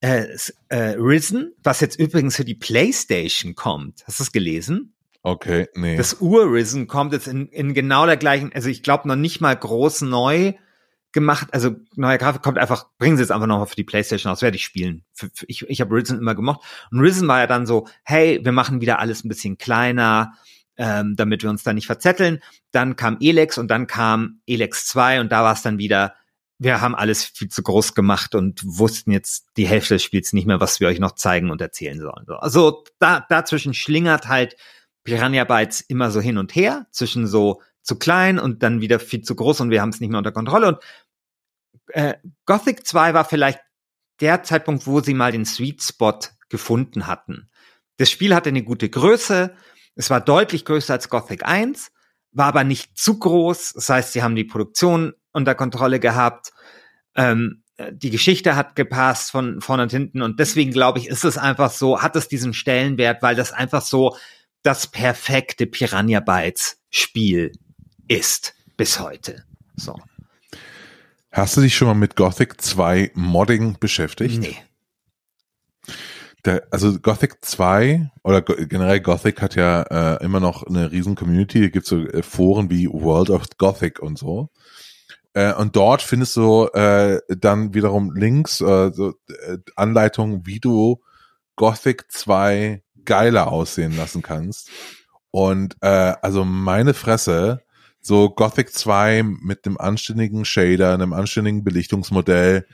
äh, 0.00 0.26
äh, 0.68 0.76
Risen, 0.96 1.52
was 1.62 1.80
jetzt 1.80 1.98
übrigens 1.98 2.36
für 2.36 2.44
die 2.44 2.54
PlayStation 2.54 3.54
kommt. 3.54 4.04
Hast 4.06 4.20
du 4.20 4.24
es 4.24 4.32
gelesen? 4.32 4.94
Okay, 5.22 5.68
nee. 5.74 5.96
Das 5.96 6.20
Ur-Risen 6.20 6.86
kommt 6.86 7.12
jetzt 7.12 7.28
in, 7.28 7.48
in 7.48 7.74
genau 7.74 8.06
der 8.06 8.16
gleichen, 8.16 8.52
also 8.54 8.68
ich 8.70 8.82
glaube 8.82 9.06
noch 9.06 9.16
nicht 9.16 9.40
mal 9.40 9.54
groß 9.54 10.02
neu 10.02 10.54
gemacht, 11.12 11.48
also 11.52 11.76
neue 11.96 12.18
Grafik 12.18 12.42
kommt 12.42 12.58
einfach, 12.58 12.86
bringen 12.98 13.16
sie 13.16 13.22
jetzt 13.22 13.32
einfach 13.32 13.46
nochmal 13.46 13.66
für 13.66 13.76
die 13.76 13.84
Playstation 13.84 14.32
aus, 14.32 14.42
werde 14.42 14.56
ich 14.56 14.64
spielen. 14.64 15.04
Für, 15.12 15.28
für, 15.34 15.44
ich 15.48 15.68
ich 15.68 15.80
habe 15.80 15.94
Risen 15.94 16.18
immer 16.18 16.34
gemocht. 16.34 16.60
Und 16.90 17.00
Risen 17.00 17.26
war 17.26 17.40
ja 17.40 17.46
dann 17.46 17.66
so, 17.66 17.86
hey, 18.04 18.40
wir 18.42 18.52
machen 18.52 18.80
wieder 18.80 18.98
alles 18.98 19.24
ein 19.24 19.28
bisschen 19.28 19.58
kleiner, 19.58 20.34
ähm, 20.76 21.16
damit 21.16 21.42
wir 21.42 21.50
uns 21.50 21.62
da 21.62 21.72
nicht 21.72 21.86
verzetteln. 21.86 22.40
Dann 22.70 22.96
kam 22.96 23.18
Elex 23.20 23.58
und 23.58 23.68
dann 23.68 23.86
kam 23.86 24.40
Elex 24.46 24.86
2 24.86 25.20
und 25.20 25.32
da 25.32 25.42
war 25.42 25.52
es 25.52 25.62
dann 25.62 25.78
wieder, 25.78 26.14
wir 26.58 26.80
haben 26.80 26.94
alles 26.94 27.24
viel 27.24 27.48
zu 27.48 27.62
groß 27.62 27.94
gemacht 27.94 28.34
und 28.34 28.60
wussten 28.64 29.10
jetzt 29.10 29.46
die 29.56 29.66
Hälfte 29.66 29.94
des 29.94 30.02
Spiels 30.02 30.32
nicht 30.32 30.46
mehr, 30.46 30.60
was 30.60 30.78
wir 30.78 30.88
euch 30.88 31.00
noch 31.00 31.14
zeigen 31.14 31.50
und 31.50 31.60
erzählen 31.60 31.98
sollen. 31.98 32.26
Also 32.38 32.84
da, 32.98 33.24
dazwischen 33.28 33.74
schlingert 33.74 34.28
halt 34.28 34.56
Piranha 35.02 35.44
Bytes 35.44 35.80
immer 35.80 36.10
so 36.10 36.20
hin 36.20 36.38
und 36.38 36.54
her, 36.54 36.86
zwischen 36.92 37.26
so 37.26 37.62
zu 37.82 37.98
klein 37.98 38.38
und 38.38 38.62
dann 38.62 38.80
wieder 38.80 39.00
viel 39.00 39.22
zu 39.22 39.34
groß 39.34 39.60
und 39.60 39.70
wir 39.70 39.80
haben 39.80 39.90
es 39.90 40.00
nicht 40.00 40.10
mehr 40.10 40.18
unter 40.18 40.32
Kontrolle. 40.32 40.68
Und 40.68 40.78
äh, 41.88 42.14
Gothic 42.46 42.86
2 42.86 43.14
war 43.14 43.24
vielleicht 43.24 43.60
der 44.20 44.42
Zeitpunkt, 44.42 44.86
wo 44.86 45.00
sie 45.00 45.14
mal 45.14 45.32
den 45.32 45.44
Sweet 45.44 45.82
Spot 45.82 46.18
gefunden 46.48 47.06
hatten. 47.06 47.50
Das 47.96 48.10
Spiel 48.10 48.34
hatte 48.34 48.50
eine 48.50 48.62
gute 48.62 48.88
Größe, 48.88 49.54
es 49.94 50.10
war 50.10 50.20
deutlich 50.20 50.64
größer 50.64 50.94
als 50.94 51.08
Gothic 51.08 51.44
1, 51.44 51.90
war 52.32 52.46
aber 52.46 52.64
nicht 52.64 52.96
zu 52.96 53.18
groß. 53.18 53.72
Das 53.74 53.88
heißt, 53.88 54.12
sie 54.12 54.22
haben 54.22 54.36
die 54.36 54.44
Produktion 54.44 55.14
unter 55.32 55.54
Kontrolle 55.54 56.00
gehabt. 56.00 56.52
Ähm, 57.14 57.64
die 57.90 58.10
Geschichte 58.10 58.56
hat 58.56 58.76
gepasst 58.76 59.30
von 59.30 59.60
vorne 59.60 59.84
und 59.84 59.90
hinten 59.90 60.22
und 60.22 60.38
deswegen 60.38 60.70
glaube 60.70 60.98
ich, 60.98 61.08
ist 61.08 61.24
es 61.24 61.38
einfach 61.38 61.70
so, 61.70 62.02
hat 62.02 62.14
es 62.14 62.28
diesen 62.28 62.52
Stellenwert, 62.52 63.22
weil 63.22 63.34
das 63.34 63.52
einfach 63.52 63.82
so 63.82 64.16
das 64.62 64.86
perfekte 64.86 65.66
Piranha 65.66 66.20
Bytes 66.20 66.82
Spiel 66.90 67.52
ist 68.10 68.54
bis 68.76 68.98
heute. 68.98 69.44
So. 69.76 69.96
Hast 71.30 71.56
du 71.56 71.60
dich 71.60 71.76
schon 71.76 71.86
mal 71.86 71.94
mit 71.94 72.16
Gothic 72.16 72.60
2 72.60 73.12
Modding 73.14 73.76
beschäftigt? 73.78 74.40
Nee. 74.40 74.56
Der, 76.44 76.66
also 76.70 76.98
Gothic 76.98 77.44
2 77.44 78.10
oder 78.24 78.42
generell 78.42 79.00
Gothic 79.00 79.40
hat 79.40 79.54
ja 79.54 79.82
äh, 79.82 80.24
immer 80.24 80.40
noch 80.40 80.64
eine 80.64 80.90
riesen 80.90 81.14
Community. 81.14 81.58
Hier 81.58 81.70
gibt 81.70 81.86
so 81.86 81.98
äh, 81.98 82.22
Foren 82.22 82.68
wie 82.68 82.88
World 82.88 83.30
of 83.30 83.44
Gothic 83.58 84.00
und 84.00 84.18
so. 84.18 84.48
Äh, 85.32 85.54
und 85.54 85.76
dort 85.76 86.02
findest 86.02 86.36
du 86.36 86.66
äh, 86.72 87.20
dann 87.28 87.74
wiederum 87.74 88.12
Links, 88.16 88.60
äh, 88.60 88.90
so, 88.92 89.14
äh, 89.28 89.58
Anleitungen, 89.76 90.46
wie 90.46 90.58
du 90.58 91.00
Gothic 91.54 92.10
2 92.10 92.82
geiler 93.04 93.52
aussehen 93.52 93.96
lassen 93.96 94.22
kannst. 94.22 94.68
Und 95.30 95.80
also 95.80 96.44
meine 96.44 96.92
Fresse, 96.92 97.62
so 98.00 98.30
Gothic 98.30 98.72
2 98.72 99.22
mit 99.22 99.66
einem 99.66 99.76
anständigen 99.76 100.44
Shader, 100.44 100.94
einem 100.94 101.12
anständigen 101.12 101.64
Belichtungsmodell, 101.64 102.66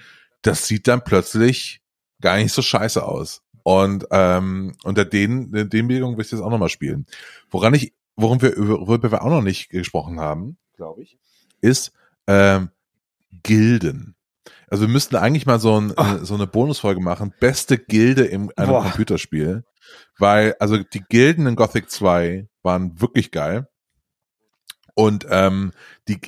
das 0.43 0.67
sieht 0.67 0.87
dann 0.87 1.03
plötzlich 1.03 1.81
gar 2.21 2.37
nicht 2.37 2.53
so 2.53 2.63
scheiße 2.63 3.05
aus. 3.05 3.43
Und 3.63 4.07
ähm, 4.13 4.77
unter 4.85 5.05
den, 5.05 5.51
den 5.51 5.69
Bedingungen 5.69 6.17
will 6.17 6.25
ich 6.25 6.31
das 6.31 6.41
auch 6.41 6.51
nochmal 6.51 6.69
spielen. 6.69 7.07
Woran 7.51 7.75
ich, 7.75 7.93
worum 8.15 8.41
wir, 8.41 8.57
worüber 8.57 9.11
wir 9.11 9.23
auch 9.23 9.31
noch 9.31 9.43
nicht 9.43 9.71
gesprochen 9.71 10.21
haben, 10.21 10.57
glaube 10.77 11.03
ich, 11.03 11.19
ist 11.61 11.93
ähm, 12.29 12.71
Gilden. 13.43 14.15
Also 14.69 14.87
wir 14.87 14.89
müssten 14.89 15.17
eigentlich 15.17 15.47
mal 15.47 15.59
so, 15.59 15.81
ein, 15.81 15.93
oh. 15.97 16.25
so 16.25 16.35
eine 16.35 16.47
Bonusfolge 16.47 17.01
machen. 17.01 17.35
Beste 17.41 17.79
Gilde 17.79 18.25
in 18.25 18.53
einem 18.57 18.71
Boah. 18.71 18.83
Computerspiel. 18.83 19.65
Weil, 20.19 20.55
also 20.61 20.79
die 20.79 21.03
Gilden 21.09 21.47
in 21.47 21.57
Gothic 21.57 21.91
2 21.91 22.49
waren 22.63 23.01
wirklich 23.01 23.31
geil. 23.31 23.69
Und 24.97 25.27
ähm, 25.31 25.73
die, 26.09 26.21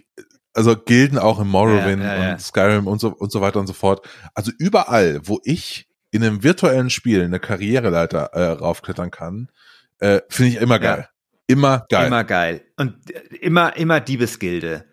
also 0.52 0.76
Gilden 0.76 1.18
auch 1.18 1.40
in 1.40 1.48
Morrowind 1.48 2.02
ja, 2.02 2.14
ja, 2.14 2.22
ja. 2.22 2.32
und 2.32 2.40
Skyrim 2.40 2.86
und 2.86 3.00
so 3.00 3.08
und 3.08 3.32
so 3.32 3.40
weiter 3.40 3.58
und 3.58 3.66
so 3.66 3.72
fort. 3.72 4.06
Also 4.34 4.52
überall, 4.58 5.20
wo 5.24 5.40
ich 5.42 5.88
in 6.10 6.22
einem 6.22 6.42
virtuellen 6.42 6.90
Spiel 6.90 7.24
eine 7.24 7.40
Karriereleiter 7.40 8.24
äh, 8.34 8.44
raufklettern 8.44 9.10
kann, 9.10 9.50
äh, 10.00 10.20
finde 10.28 10.52
ich 10.52 10.60
immer 10.60 10.78
geil. 10.78 11.08
Immer 11.46 11.86
geil. 11.88 12.06
Immer 12.06 12.24
geil. 12.24 12.62
Und 12.76 13.10
äh, 13.10 13.36
immer, 13.40 13.76
immer 13.76 14.00
Diebesgilde. 14.00 14.84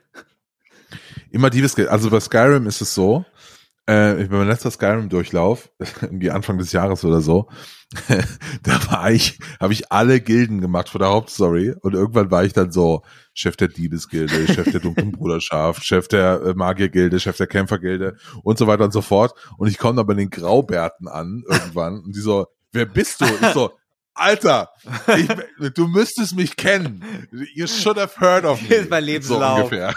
Immer 1.31 1.49
Diebesgilde. 1.49 1.91
Also 1.91 2.09
bei 2.09 2.21
Skyrim 2.21 2.65
ist 2.65 2.79
es 2.81 2.93
so, 2.93 3.25
äh, 3.87 4.21
ich 4.21 4.29
bin 4.29 4.39
mein 4.39 4.47
letzter 4.47 4.71
Skyrim-Durchlauf, 4.71 5.69
irgendwie 6.01 6.31
Anfang 6.31 6.57
des 6.57 6.71
Jahres 6.71 7.03
oder 7.05 7.21
so, 7.21 7.49
da 8.63 8.91
war 8.91 9.11
ich, 9.11 9.37
habe 9.59 9.73
ich 9.73 9.91
alle 9.91 10.19
Gilden 10.19 10.59
gemacht 10.59 10.89
vor 10.89 10.99
der 10.99 11.09
Hauptstory 11.09 11.75
und 11.81 11.93
irgendwann 11.93 12.31
war 12.31 12.43
ich 12.43 12.53
dann 12.53 12.71
so 12.71 13.03
Chef 13.33 13.55
der 13.55 13.67
Diebesgilde, 13.67 14.51
Chef 14.51 14.71
der 14.71 14.79
dunklen 14.79 15.11
Bruderschaft, 15.13 15.85
Chef 15.85 16.07
der 16.07 16.41
äh, 16.41 16.53
Magiergilde, 16.55 17.19
Chef 17.19 17.37
der 17.37 17.47
Kämpfergilde 17.47 18.17
und 18.43 18.57
so 18.57 18.67
weiter 18.67 18.85
und 18.85 18.91
so 18.91 19.01
fort 19.01 19.33
und 19.57 19.67
ich 19.67 19.77
komme 19.77 19.97
dann 19.97 20.07
bei 20.07 20.15
den 20.15 20.29
Graubärten 20.29 21.07
an 21.07 21.43
irgendwann 21.47 21.99
und 21.99 22.15
die 22.15 22.21
so, 22.21 22.47
wer 22.71 22.85
bist 22.85 23.21
du? 23.21 23.25
Ich 23.25 23.53
so, 23.53 23.71
Alter, 24.17 24.69
ich, 25.17 25.27
du 25.73 25.87
müsstest 25.87 26.37
mich 26.37 26.55
kennen. 26.55 27.03
You 27.53 27.67
should 27.67 27.97
have 27.97 28.19
heard 28.19 28.45
of 28.45 28.61
me. 28.61 28.67
Hier 28.69 28.79
ist 28.79 28.89
mein 28.89 29.03
Lebenslauf. 29.03 29.57
So 29.57 29.63
ungefähr. 29.65 29.93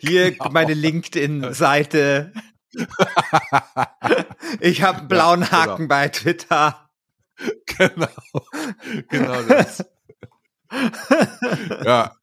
Hier 0.00 0.30
genau. 0.30 0.50
meine 0.50 0.72
LinkedIn-Seite. 0.72 2.32
Ich 4.60 4.82
habe 4.82 4.98
einen 4.98 5.08
blauen 5.08 5.40
ja, 5.42 5.46
genau. 5.46 5.58
Haken 5.58 5.76
genau. 5.76 5.88
bei 5.88 6.08
Twitter. 6.08 6.80
Genau, 7.66 8.06
genau 9.08 9.42
das. 9.42 9.84
ja. 11.84 12.14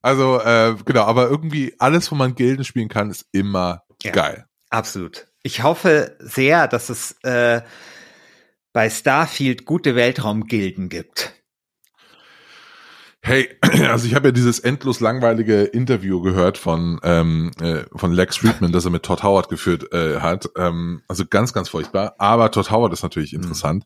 Also, 0.00 0.40
äh, 0.40 0.76
genau, 0.84 1.02
aber 1.02 1.28
irgendwie 1.28 1.74
alles, 1.80 2.10
wo 2.12 2.14
man 2.14 2.36
Gilden 2.36 2.64
spielen 2.64 2.88
kann, 2.88 3.10
ist 3.10 3.26
immer 3.32 3.82
ja, 4.02 4.12
geil. 4.12 4.46
Absolut. 4.70 5.26
Ich 5.42 5.64
hoffe 5.64 6.16
sehr, 6.20 6.68
dass 6.68 6.90
es 6.90 7.12
äh, 7.22 7.62
bei 8.72 8.90
Starfield 8.90 9.64
gute 9.64 9.96
Weltraumgilden 9.96 10.88
gibt. 10.88 11.34
Hey, 13.28 13.50
also 13.90 14.06
ich 14.06 14.14
habe 14.14 14.28
ja 14.28 14.32
dieses 14.32 14.58
endlos 14.58 15.00
langweilige 15.00 15.64
Interview 15.64 16.22
gehört 16.22 16.56
von 16.56 16.98
ähm, 17.02 17.50
äh, 17.60 17.84
von 17.94 18.12
Lex 18.12 18.38
Friedman, 18.38 18.72
das 18.72 18.86
er 18.86 18.90
mit 18.90 19.02
Todd 19.02 19.22
Howard 19.22 19.50
geführt 19.50 19.92
äh, 19.92 20.20
hat. 20.20 20.48
Ähm, 20.56 21.02
also 21.08 21.26
ganz, 21.26 21.52
ganz 21.52 21.68
furchtbar. 21.68 22.14
Aber 22.16 22.50
Todd 22.50 22.70
Howard 22.70 22.94
ist 22.94 23.02
natürlich 23.02 23.34
mhm. 23.34 23.42
interessant. 23.42 23.84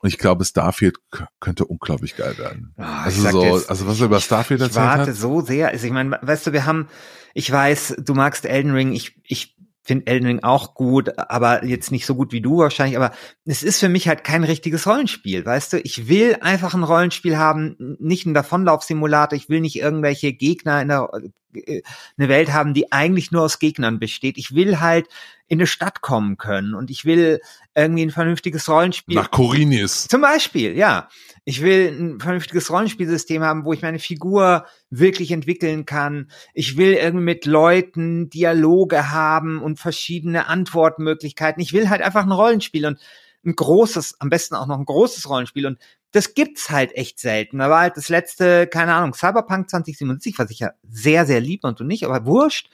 Und 0.00 0.10
ich 0.10 0.18
glaube, 0.18 0.44
Starfield 0.44 0.98
könnte 1.40 1.64
unglaublich 1.64 2.14
geil 2.14 2.36
werden. 2.36 2.74
Oh, 2.76 2.82
also 2.82 3.30
so, 3.30 3.42
jetzt, 3.42 3.70
also 3.70 3.86
was 3.86 4.00
er 4.00 4.06
über 4.06 4.20
Starfield 4.20 4.60
erzählt 4.60 4.84
hat. 4.84 4.92
Ich 4.92 4.98
warte 4.98 5.10
hat? 5.12 5.16
so 5.16 5.40
sehr. 5.40 5.68
Also 5.68 5.86
ich 5.86 5.92
meine, 5.92 6.18
weißt 6.20 6.46
du, 6.46 6.52
wir 6.52 6.66
haben, 6.66 6.88
ich 7.32 7.50
weiß, 7.50 7.96
du 8.00 8.12
magst 8.12 8.44
Elden 8.44 8.72
Ring. 8.72 8.92
Ich 8.92 9.18
ich 9.24 9.56
finde 9.84 10.06
Elden 10.06 10.26
Ring 10.26 10.42
auch 10.42 10.74
gut, 10.74 11.18
aber 11.18 11.64
jetzt 11.64 11.92
nicht 11.92 12.06
so 12.06 12.14
gut 12.14 12.32
wie 12.32 12.40
du 12.40 12.58
wahrscheinlich. 12.58 12.96
Aber 12.96 13.12
es 13.44 13.62
ist 13.62 13.80
für 13.80 13.88
mich 13.88 14.08
halt 14.08 14.24
kein 14.24 14.42
richtiges 14.42 14.86
Rollenspiel, 14.86 15.44
weißt 15.44 15.74
du? 15.74 15.80
Ich 15.80 16.08
will 16.08 16.38
einfach 16.40 16.74
ein 16.74 16.82
Rollenspiel 16.82 17.36
haben, 17.36 17.96
nicht 18.00 18.26
ein 18.26 18.34
Davonlaufsimulator. 18.34 19.36
Ich 19.36 19.48
will 19.48 19.60
nicht 19.60 19.76
irgendwelche 19.76 20.32
Gegner 20.32 20.80
in 20.80 20.88
der 20.88 21.10
eine 21.56 22.28
Welt 22.28 22.52
haben, 22.52 22.74
die 22.74 22.92
eigentlich 22.92 23.30
nur 23.32 23.42
aus 23.42 23.58
Gegnern 23.58 23.98
besteht. 23.98 24.38
Ich 24.38 24.54
will 24.54 24.80
halt 24.80 25.06
in 25.46 25.58
eine 25.58 25.66
Stadt 25.66 26.00
kommen 26.00 26.36
können 26.36 26.74
und 26.74 26.90
ich 26.90 27.04
will 27.04 27.40
irgendwie 27.74 28.02
ein 28.02 28.10
vernünftiges 28.10 28.68
Rollenspiel. 28.68 29.14
Nach 29.14 29.30
Corinis. 29.30 30.08
Zum 30.08 30.20
Beispiel, 30.20 30.76
ja. 30.76 31.08
Ich 31.44 31.60
will 31.60 31.88
ein 31.88 32.20
vernünftiges 32.20 32.70
Rollenspielsystem 32.70 33.42
haben, 33.42 33.64
wo 33.64 33.72
ich 33.74 33.82
meine 33.82 33.98
Figur 33.98 34.64
wirklich 34.88 35.30
entwickeln 35.30 35.84
kann. 35.84 36.30
Ich 36.54 36.76
will 36.78 36.94
irgendwie 36.94 37.24
mit 37.24 37.44
Leuten 37.44 38.30
Dialoge 38.30 39.10
haben 39.10 39.60
und 39.60 39.78
verschiedene 39.78 40.46
Antwortmöglichkeiten. 40.46 41.62
Ich 41.62 41.74
will 41.74 41.90
halt 41.90 42.00
einfach 42.00 42.22
ein 42.22 42.32
Rollenspiel 42.32 42.86
und 42.86 42.98
ein 43.46 43.54
großes, 43.56 44.20
am 44.20 44.30
besten 44.30 44.54
auch 44.54 44.66
noch 44.66 44.78
ein 44.78 44.84
großes 44.84 45.28
Rollenspiel. 45.28 45.66
Und 45.66 45.78
das 46.12 46.34
gibt's 46.34 46.70
halt 46.70 46.94
echt 46.96 47.18
selten. 47.18 47.58
Da 47.58 47.70
war 47.70 47.80
halt 47.80 47.96
das 47.96 48.08
letzte, 48.08 48.66
keine 48.66 48.94
Ahnung, 48.94 49.14
Cyberpunk 49.14 49.68
2077, 49.68 50.38
was 50.38 50.50
ich 50.50 50.60
ja 50.60 50.72
sehr, 50.88 51.26
sehr 51.26 51.40
lieb 51.40 51.64
und 51.64 51.80
du 51.80 51.84
nicht, 51.84 52.04
aber 52.04 52.24
wurscht. 52.26 52.68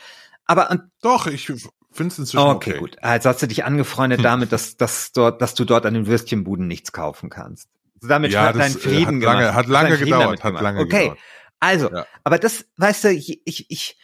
Aber 0.44 0.70
und 0.70 0.82
doch, 1.00 1.26
ich 1.26 1.46
finde 1.46 2.12
es 2.12 2.18
inzwischen 2.18 2.38
okay. 2.38 2.70
Okay, 2.70 2.78
gut. 2.78 2.96
Also 3.02 3.28
hast 3.28 3.42
du 3.42 3.46
dich 3.46 3.64
angefreundet 3.64 4.24
damit, 4.24 4.52
dass, 4.52 4.76
dass, 4.76 5.12
dort, 5.12 5.40
dass 5.40 5.54
du 5.54 5.64
dort 5.64 5.86
an 5.86 5.94
den 5.94 6.06
Würstchenbuden 6.06 6.66
nichts 6.66 6.92
kaufen 6.92 7.30
kannst. 7.30 7.68
Also 7.96 8.08
damit 8.08 8.32
ja, 8.32 8.44
hat 8.44 8.56
dein 8.56 8.72
Frieden 8.72 9.16
hat 9.16 9.24
lange, 9.24 9.40
gemacht. 9.40 9.54
Hat 9.54 9.66
lange 9.66 9.98
gedauert, 9.98 10.44
hat 10.44 10.60
lange 10.60 10.80
okay. 10.80 10.98
gedauert. 11.00 11.18
Also, 11.60 11.90
ja. 11.90 12.06
aber 12.24 12.38
das, 12.38 12.64
weißt 12.78 13.04
du, 13.04 13.12
ich, 13.12 13.42
ich, 13.44 13.98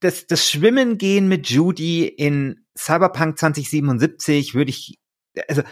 das, 0.00 0.26
das 0.26 0.48
Schwimmen 0.50 0.98
gehen 0.98 1.28
mit 1.28 1.48
Judy 1.48 2.06
in 2.06 2.64
Cyberpunk 2.76 3.38
2077 3.38 4.54
würde 4.54 4.70
ich, 4.70 4.98
also, 5.48 5.62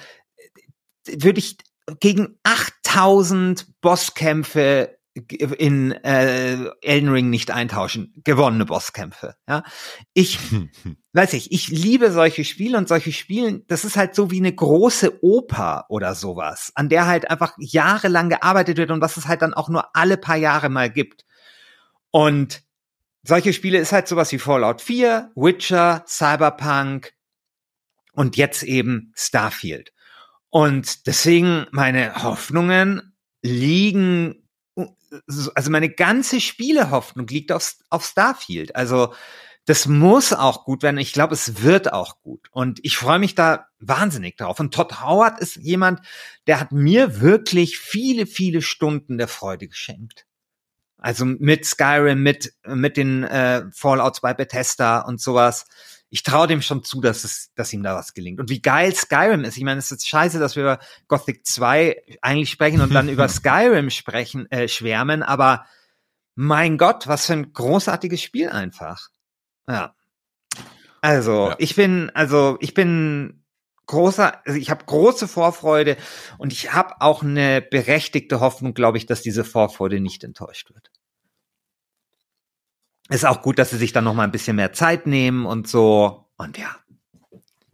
würde 1.07 1.41
ich 1.41 1.57
gegen 2.01 2.39
8000 2.43 3.81
Bosskämpfe 3.81 4.97
in 5.15 5.93
äh, 5.93 6.71
Elden 6.81 7.11
Ring 7.11 7.29
nicht 7.29 7.51
eintauschen. 7.51 8.15
Gewonnene 8.25 8.65
Bosskämpfe. 8.65 9.35
Ja, 9.47 9.63
ich 10.15 10.39
weiß 11.13 11.35
ich, 11.35 11.53
ich 11.53 11.69
liebe 11.69 12.11
solche 12.11 12.45
Spiele 12.45 12.79
und 12.79 12.89
solche 12.89 13.13
Spiele. 13.13 13.63
Das 13.67 13.85
ist 13.85 13.97
halt 13.97 14.15
so 14.15 14.31
wie 14.31 14.39
eine 14.39 14.55
große 14.55 15.23
Oper 15.23 15.85
oder 15.91 16.15
sowas, 16.15 16.73
an 16.75 16.89
der 16.89 17.07
halt 17.07 17.31
einfach 17.31 17.55
jahrelang 17.59 18.31
gearbeitet 18.31 18.79
wird 18.79 18.91
und 18.91 19.03
was 19.03 19.19
es 19.19 19.29
halt 19.29 19.43
dann 19.43 19.55
auch 19.55 19.69
nur 19.69 19.95
alle 19.95 20.17
paar 20.17 20.37
Jahre 20.37 20.71
mal 20.71 20.89
gibt. 20.89 21.27
Und 22.11 22.63
solche 23.23 23.53
Spiele 23.53 23.79
ist 23.79 23.93
halt 23.93 24.09
sowas 24.09 24.33
wie 24.33 24.39
Fallout 24.39 24.81
4, 24.81 25.31
Witcher, 25.35 26.05
Cyberpunk 26.07 27.13
und 28.13 28.37
jetzt 28.37 28.63
eben 28.63 29.13
Starfield. 29.15 29.93
Und 30.55 31.07
deswegen 31.07 31.67
meine 31.71 32.23
Hoffnungen 32.23 33.15
liegen 33.41 34.39
also 35.55 35.71
meine 35.71 35.91
ganze 35.91 36.41
Spielehoffnung 36.41 37.27
liegt 37.27 37.53
auf, 37.53 37.75
auf 37.91 38.05
Starfield. 38.05 38.77
Also 38.77 39.15
das 39.65 39.87
muss 39.87 40.35
auch 40.35 40.65
gut 40.65 40.83
werden. 40.83 40.99
Ich 40.99 41.15
glaube, 41.15 41.35
es 41.35 41.63
wird 41.63 41.93
auch 41.93 42.21
gut. 42.23 42.49
Und 42.51 42.81
ich 42.83 42.99
freue 42.99 43.19
mich 43.19 43.35
da 43.35 43.69
wahnsinnig 43.79 44.37
drauf. 44.37 44.59
Und 44.61 44.75
Todd 44.75 45.01
Howard 45.03 45.41
ist 45.41 45.57
jemand, 45.57 46.01
der 46.47 46.61
hat 46.61 46.73
mir 46.73 47.21
wirklich 47.21 47.79
viele, 47.79 48.27
viele 48.27 48.61
Stunden 48.61 49.19
der 49.19 49.29
Freude 49.29 49.69
geschenkt. 49.69 50.27
Also 50.99 51.25
mit 51.25 51.65
Skyrim, 51.65 52.23
mit, 52.23 52.55
mit 52.67 52.97
den 52.97 53.25
äh, 53.25 53.65
Fallouts 53.73 54.21
bei 54.21 54.35
Bethesda 54.35 55.01
und 55.01 55.21
sowas 55.21 55.67
ich 56.13 56.23
traue 56.23 56.47
dem 56.47 56.61
schon 56.61 56.85
zu, 56.85 57.01
dass 57.01 57.25
es, 57.25 57.55
dass 57.55 57.73
ihm 57.73 57.83
da 57.83 57.97
was 57.97 58.13
gelingt. 58.13 58.39
Und 58.39 58.51
wie 58.51 58.61
geil 58.61 58.95
Skyrim 58.95 59.45
ist. 59.45 59.57
Ich 59.57 59.65
meine, 59.65 59.79
es 59.79 59.91
ist 59.91 60.07
scheiße, 60.07 60.39
dass 60.39 60.57
wir 60.57 60.63
über 60.63 60.79
Gothic 61.09 61.47
2 61.47 62.19
eigentlich 62.21 62.51
sprechen 62.51 62.83
und 62.83 62.93
dann 62.93 63.09
über 63.09 63.29
Skyrim 63.31 63.89
sprechen, 63.89 64.45
äh, 64.51 64.69
schwärmen, 64.69 65.23
aber 65.23 65.65
mein 66.35 66.77
Gott, 66.77 67.09
was 67.09 67.25
für 67.25 67.33
ein 67.33 67.55
großartiges 67.55 68.21
Spiel 68.21 68.51
einfach. 68.51 69.09
Ja. 69.67 69.95
Also, 71.01 71.49
ja. 71.49 71.57
ich 71.59 71.77
bin, 71.77 72.11
also, 72.13 72.59
ich 72.61 72.75
bin 72.75 73.43
großer, 73.87 74.47
also 74.47 74.59
ich 74.59 74.69
habe 74.69 74.85
große 74.85 75.27
Vorfreude 75.27 75.97
und 76.37 76.53
ich 76.53 76.75
habe 76.75 77.01
auch 77.01 77.23
eine 77.23 77.63
berechtigte 77.63 78.41
Hoffnung, 78.41 78.75
glaube 78.75 78.99
ich, 78.99 79.07
dass 79.07 79.23
diese 79.23 79.45
Vorfreude 79.45 79.99
nicht 79.99 80.25
enttäuscht 80.25 80.75
wird. 80.75 80.92
Ist 83.09 83.27
auch 83.27 83.43
gut, 83.43 83.59
dass 83.59 83.71
sie 83.71 83.77
sich 83.77 83.93
dann 83.93 84.05
noch 84.05 84.15
mal 84.15 84.25
ein 84.25 84.33
bisschen 84.33 84.57
mehr 84.57 84.73
Zeit 84.73 85.07
nehmen 85.07 85.45
und 85.45 85.69
so. 85.69 86.27
Und 86.37 86.59
ja. 86.59 86.77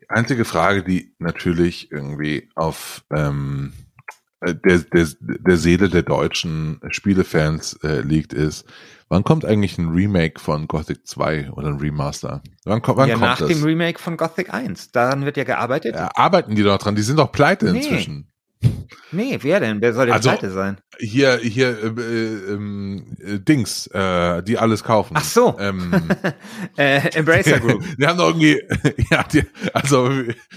Die 0.01 0.11
einzige 0.11 0.45
Frage, 0.45 0.83
die 0.83 1.15
natürlich 1.19 1.93
irgendwie 1.93 2.49
auf 2.55 3.05
ähm, 3.15 3.73
der, 4.43 4.79
der, 4.79 5.07
der 5.21 5.57
Seele 5.57 5.89
der 5.89 6.03
deutschen 6.03 6.81
Spielefans 6.91 7.75
äh, 7.83 8.01
liegt, 8.01 8.33
ist, 8.33 8.65
wann 9.09 9.25
kommt 9.25 9.45
eigentlich 9.45 9.79
ein 9.79 9.89
Remake 9.89 10.41
von 10.41 10.69
Gothic 10.69 11.07
2 11.07 11.51
oder 11.53 11.69
ein 11.69 11.79
Remaster? 11.79 12.43
Wann, 12.65 12.81
wann 12.85 13.09
ja, 13.09 13.15
kommt 13.15 13.27
nach 13.27 13.39
das? 13.39 13.49
dem 13.49 13.63
Remake 13.63 13.99
von 13.99 14.17
Gothic 14.17 14.53
1. 14.53 14.93
Daran 14.93 15.25
wird 15.25 15.37
ja 15.37 15.45
gearbeitet. 15.45 15.95
Ja, 15.95 16.11
arbeiten 16.15 16.55
die 16.55 16.63
doch 16.63 16.79
dran? 16.79 16.95
Die 16.95 17.03
sind 17.03 17.19
doch 17.19 17.33
pleite 17.33 17.71
nee. 17.73 17.79
inzwischen. 17.79 18.31
Nee, 19.11 19.39
wer 19.41 19.61
denn? 19.61 19.81
Wer 19.81 19.95
soll 19.95 20.07
denn 20.07 20.15
also, 20.15 20.31
pleite 20.31 20.51
sein? 20.51 20.81
Hier, 20.99 21.39
hier, 21.39 21.69
äh, 21.83 21.87
äh, 21.87 23.35
äh, 23.35 23.39
Dings, 23.41 23.87
äh, 23.89 24.43
die 24.43 24.59
alles 24.59 24.85
kaufen. 24.85 25.15
Ach 25.17 25.25
so. 25.25 25.57
Ähm, 25.59 25.93
äh, 26.77 27.17
Embracer 27.17 27.61
Group. 27.61 27.83
Die, 27.99 28.07
haben 28.07 28.19
doch 28.19 28.29
irgendwie, 28.29 28.61
ja, 29.11 29.25
die, 29.25 29.45
also 29.73 30.11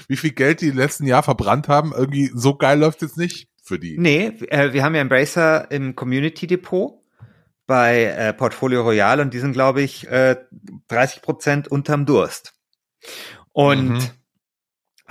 wie 0.08 0.18
viel 0.18 0.32
Geld 0.32 0.62
die 0.62 0.70
im 0.70 0.78
letzten 0.78 1.06
Jahr 1.06 1.24
verbrannt 1.24 1.68
haben, 1.68 1.94
irgendwie 1.96 2.32
so 2.34 2.56
geil 2.56 2.80
läuft 2.80 3.02
jetzt 3.02 3.18
nicht 3.18 3.50
für 3.64 3.80
die. 3.80 3.98
Nee, 3.98 4.34
äh, 4.50 4.74
wir 4.74 4.84
haben 4.84 4.96
ja 4.96 5.02
Embracer 5.02 5.70
im 5.72 5.96
Community 5.96 6.48
Depot 6.48 7.02
bei 7.68 8.04
äh, 8.04 8.34
Portfolio 8.34 8.82
Royal 8.82 9.22
und 9.22 9.34
die 9.34 9.40
sind, 9.40 9.54
glaube 9.54 9.82
ich, 9.82 10.08
äh, 10.10 10.36
30 10.90 11.22
Prozent 11.22 11.68
unterm 11.70 12.06
Durst. 12.06 12.54
Und 13.54 13.94
mhm. 13.94 14.10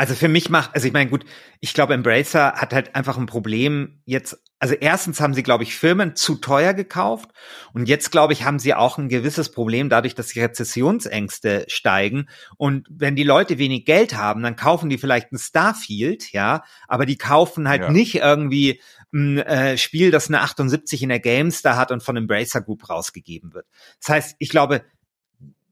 Also 0.01 0.15
für 0.15 0.29
mich 0.29 0.49
macht, 0.49 0.75
also 0.75 0.87
ich 0.87 0.95
meine, 0.95 1.11
gut, 1.11 1.27
ich 1.61 1.75
glaube, 1.75 1.93
Embracer 1.93 2.55
hat 2.55 2.73
halt 2.73 2.95
einfach 2.95 3.19
ein 3.19 3.27
Problem 3.27 4.01
jetzt. 4.07 4.43
Also 4.59 4.73
erstens 4.73 5.21
haben 5.21 5.35
sie, 5.35 5.43
glaube 5.43 5.63
ich, 5.63 5.77
Firmen 5.77 6.17
zu 6.17 6.37
teuer 6.37 6.73
gekauft 6.73 7.29
und 7.75 7.87
jetzt, 7.87 8.11
glaube 8.11 8.33
ich, 8.33 8.47
haben 8.47 8.59
sie 8.59 8.73
auch 8.73 8.97
ein 8.97 9.11
gewisses 9.11 9.51
Problem 9.51 9.91
dadurch, 9.91 10.15
dass 10.15 10.29
die 10.29 10.41
Rezessionsängste 10.41 11.67
steigen. 11.69 12.31
Und 12.57 12.89
wenn 12.91 13.15
die 13.15 13.25
Leute 13.25 13.59
wenig 13.59 13.85
Geld 13.85 14.17
haben, 14.17 14.43
dann 14.43 14.57
kaufen 14.57 14.89
die 14.89 14.97
vielleicht 14.97 15.33
ein 15.33 15.39
Starfield, 15.39 16.33
ja, 16.33 16.65
aber 16.89 17.05
die 17.05 17.19
kaufen 17.19 17.69
halt 17.69 17.83
ja. 17.83 17.91
nicht 17.91 18.15
irgendwie 18.15 18.81
ein 19.13 19.37
äh, 19.37 19.77
Spiel, 19.77 20.11
das 20.11 20.29
eine 20.29 20.41
78 20.41 21.03
in 21.03 21.11
der 21.11 21.21
GameStar 21.21 21.77
hat 21.77 21.91
und 21.91 22.03
von 22.03 22.17
Embracer 22.17 22.63
Group 22.63 22.89
rausgegeben 22.89 23.53
wird. 23.53 23.67
Das 24.01 24.09
heißt, 24.09 24.37
ich 24.39 24.49
glaube, 24.49 24.83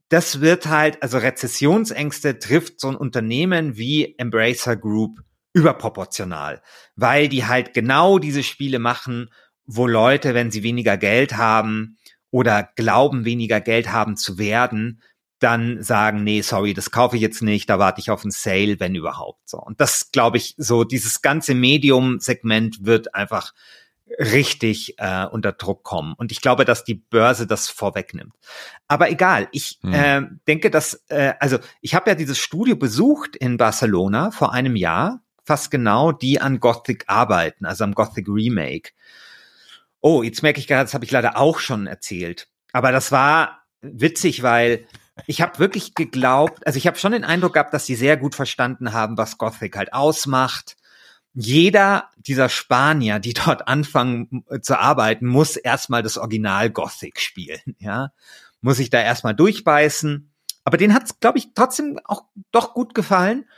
das 0.08 0.40
wird 0.40 0.66
halt, 0.66 1.02
also 1.02 1.18
Rezessionsängste 1.18 2.38
trifft 2.38 2.80
so 2.80 2.88
ein 2.88 2.96
Unternehmen 2.96 3.76
wie 3.76 4.14
Embracer 4.18 4.76
Group 4.76 5.20
überproportional, 5.52 6.62
weil 6.96 7.28
die 7.28 7.46
halt 7.46 7.74
genau 7.74 8.18
diese 8.18 8.42
Spiele 8.42 8.78
machen, 8.78 9.30
wo 9.66 9.86
Leute, 9.86 10.34
wenn 10.34 10.50
sie 10.50 10.62
weniger 10.62 10.96
Geld 10.96 11.36
haben 11.36 11.98
oder 12.30 12.68
glauben, 12.76 13.24
weniger 13.24 13.60
Geld 13.60 13.92
haben 13.92 14.16
zu 14.16 14.38
werden, 14.38 15.02
dann 15.40 15.82
sagen, 15.82 16.24
nee, 16.24 16.40
sorry, 16.42 16.74
das 16.74 16.90
kaufe 16.90 17.16
ich 17.16 17.22
jetzt 17.22 17.42
nicht, 17.42 17.70
da 17.70 17.78
warte 17.78 18.00
ich 18.00 18.10
auf 18.10 18.24
ein 18.24 18.30
Sale, 18.30 18.80
wenn 18.80 18.94
überhaupt 18.94 19.48
so. 19.48 19.58
Und 19.58 19.80
das 19.80 20.10
glaube 20.10 20.36
ich, 20.36 20.54
so 20.56 20.84
dieses 20.84 21.22
ganze 21.22 21.54
Medium-Segment 21.54 22.84
wird 22.84 23.14
einfach 23.14 23.52
richtig 24.18 24.98
äh, 24.98 25.26
unter 25.26 25.52
Druck 25.52 25.84
kommen. 25.84 26.14
Und 26.16 26.32
ich 26.32 26.40
glaube, 26.40 26.64
dass 26.64 26.84
die 26.84 26.94
Börse 26.94 27.46
das 27.46 27.68
vorwegnimmt. 27.68 28.34
Aber 28.86 29.10
egal, 29.10 29.48
ich 29.52 29.78
hm. 29.82 29.92
äh, 29.92 30.22
denke, 30.46 30.70
dass, 30.70 31.04
äh, 31.08 31.34
also 31.40 31.58
ich 31.80 31.94
habe 31.94 32.10
ja 32.10 32.14
dieses 32.14 32.38
Studio 32.38 32.76
besucht 32.76 33.36
in 33.36 33.56
Barcelona 33.56 34.30
vor 34.30 34.52
einem 34.52 34.76
Jahr, 34.76 35.20
fast 35.44 35.70
genau, 35.70 36.12
die 36.12 36.40
an 36.40 36.60
Gothic 36.60 37.04
arbeiten, 37.06 37.64
also 37.64 37.84
am 37.84 37.94
Gothic 37.94 38.28
Remake. 38.28 38.90
Oh, 40.00 40.22
jetzt 40.22 40.42
merke 40.42 40.60
ich 40.60 40.66
gerade, 40.66 40.84
das 40.84 40.94
habe 40.94 41.04
ich 41.04 41.10
leider 41.10 41.36
auch 41.36 41.58
schon 41.58 41.86
erzählt. 41.86 42.48
Aber 42.72 42.92
das 42.92 43.12
war 43.12 43.62
witzig, 43.80 44.42
weil 44.42 44.86
ich 45.26 45.40
habe 45.40 45.58
wirklich 45.58 45.94
geglaubt, 45.94 46.66
also 46.66 46.76
ich 46.76 46.86
habe 46.86 46.98
schon 46.98 47.12
den 47.12 47.24
Eindruck 47.24 47.54
gehabt, 47.54 47.74
dass 47.74 47.86
sie 47.86 47.96
sehr 47.96 48.16
gut 48.16 48.34
verstanden 48.34 48.92
haben, 48.92 49.18
was 49.18 49.38
Gothic 49.38 49.76
halt 49.76 49.92
ausmacht. 49.92 50.76
Jeder 51.34 52.10
dieser 52.16 52.48
Spanier, 52.48 53.18
die 53.18 53.32
dort 53.34 53.68
anfangen 53.68 54.44
äh, 54.48 54.60
zu 54.60 54.78
arbeiten, 54.78 55.26
muss 55.26 55.56
erstmal 55.56 56.02
das 56.02 56.18
Original 56.18 56.70
Gothic 56.70 57.20
spielen, 57.20 57.76
ja. 57.78 58.12
Muss 58.60 58.80
ich 58.80 58.90
da 58.90 59.00
erstmal 59.00 59.36
durchbeißen. 59.36 60.32
Aber 60.64 60.76
den 60.76 60.92
hat 60.92 61.04
es, 61.04 61.20
glaube 61.20 61.38
ich, 61.38 61.54
trotzdem 61.54 62.00
auch 62.04 62.24
doch 62.50 62.74
gut 62.74 62.94
gefallen. 62.94 63.48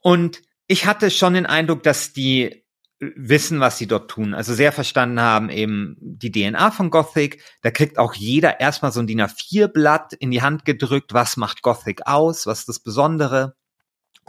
Und 0.00 0.42
ich 0.66 0.84
hatte 0.84 1.10
schon 1.10 1.32
den 1.34 1.46
Eindruck, 1.46 1.82
dass 1.82 2.12
die 2.12 2.64
wissen, 3.00 3.60
was 3.60 3.78
sie 3.78 3.86
dort 3.86 4.10
tun. 4.10 4.34
Also 4.34 4.54
sehr 4.54 4.72
verstanden 4.72 5.20
haben 5.20 5.50
eben 5.50 5.96
die 6.00 6.30
DNA 6.30 6.70
von 6.70 6.90
Gothic. 6.90 7.42
Da 7.62 7.70
kriegt 7.70 7.98
auch 7.98 8.14
jeder 8.14 8.60
erstmal 8.60 8.92
so 8.92 9.00
ein 9.00 9.06
DIN 9.06 9.22
A4-Blatt 9.22 10.12
in 10.14 10.30
die 10.30 10.42
Hand 10.42 10.64
gedrückt. 10.64 11.12
Was 11.12 11.36
macht 11.36 11.62
Gothic 11.62 12.06
aus? 12.06 12.46
Was 12.46 12.60
ist 12.60 12.68
das 12.68 12.80
Besondere? 12.80 13.56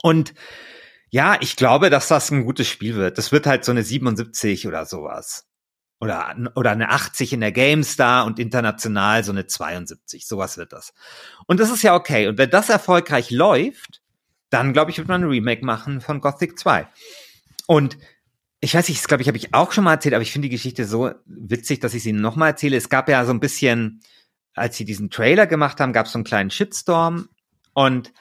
Und 0.01 0.33
ja, 1.15 1.37
ich 1.39 1.55
glaube, 1.55 1.89
dass 1.89 2.09
das 2.09 2.29
ein 2.29 2.43
gutes 2.43 2.67
Spiel 2.67 2.95
wird. 2.95 3.17
Das 3.17 3.31
wird 3.31 3.47
halt 3.47 3.63
so 3.63 3.71
eine 3.71 3.83
77 3.83 4.67
oder 4.67 4.85
sowas. 4.85 5.47
Oder, 6.01 6.35
oder 6.55 6.71
eine 6.71 6.89
80 6.89 7.31
in 7.31 7.39
der 7.39 7.53
GameStar 7.53 8.25
und 8.25 8.37
international 8.37 9.23
so 9.23 9.31
eine 9.31 9.47
72. 9.47 10.27
Sowas 10.27 10.57
wird 10.57 10.73
das. 10.73 10.93
Und 11.47 11.61
das 11.61 11.71
ist 11.71 11.83
ja 11.83 11.95
okay. 11.95 12.27
Und 12.27 12.37
wenn 12.37 12.49
das 12.49 12.67
erfolgreich 12.67 13.31
läuft, 13.31 14.01
dann 14.49 14.73
glaube 14.73 14.91
ich, 14.91 14.97
wird 14.97 15.07
man 15.07 15.23
ein 15.23 15.29
Remake 15.29 15.63
machen 15.63 16.01
von 16.01 16.19
Gothic 16.19 16.59
2. 16.59 16.85
Und 17.65 17.97
ich 18.59 18.75
weiß 18.75 18.89
nicht, 18.89 18.99
das 18.99 19.07
glaube 19.07 19.21
ich, 19.21 19.29
habe 19.29 19.37
ich 19.37 19.53
auch 19.53 19.71
schon 19.71 19.85
mal 19.85 19.93
erzählt, 19.93 20.15
aber 20.15 20.21
ich 20.21 20.33
finde 20.33 20.49
die 20.49 20.55
Geschichte 20.55 20.83
so 20.83 21.11
witzig, 21.25 21.79
dass 21.79 21.93
ich 21.93 22.03
sie 22.03 22.11
nochmal 22.11 22.49
erzähle. 22.49 22.75
Es 22.75 22.89
gab 22.89 23.07
ja 23.07 23.23
so 23.23 23.31
ein 23.31 23.39
bisschen, 23.39 24.01
als 24.53 24.75
sie 24.75 24.83
diesen 24.83 25.09
Trailer 25.09 25.47
gemacht 25.47 25.79
haben, 25.79 25.93
gab 25.93 26.07
es 26.07 26.11
so 26.11 26.17
einen 26.17 26.25
kleinen 26.25 26.51
Shitstorm 26.51 27.29
und 27.73 28.11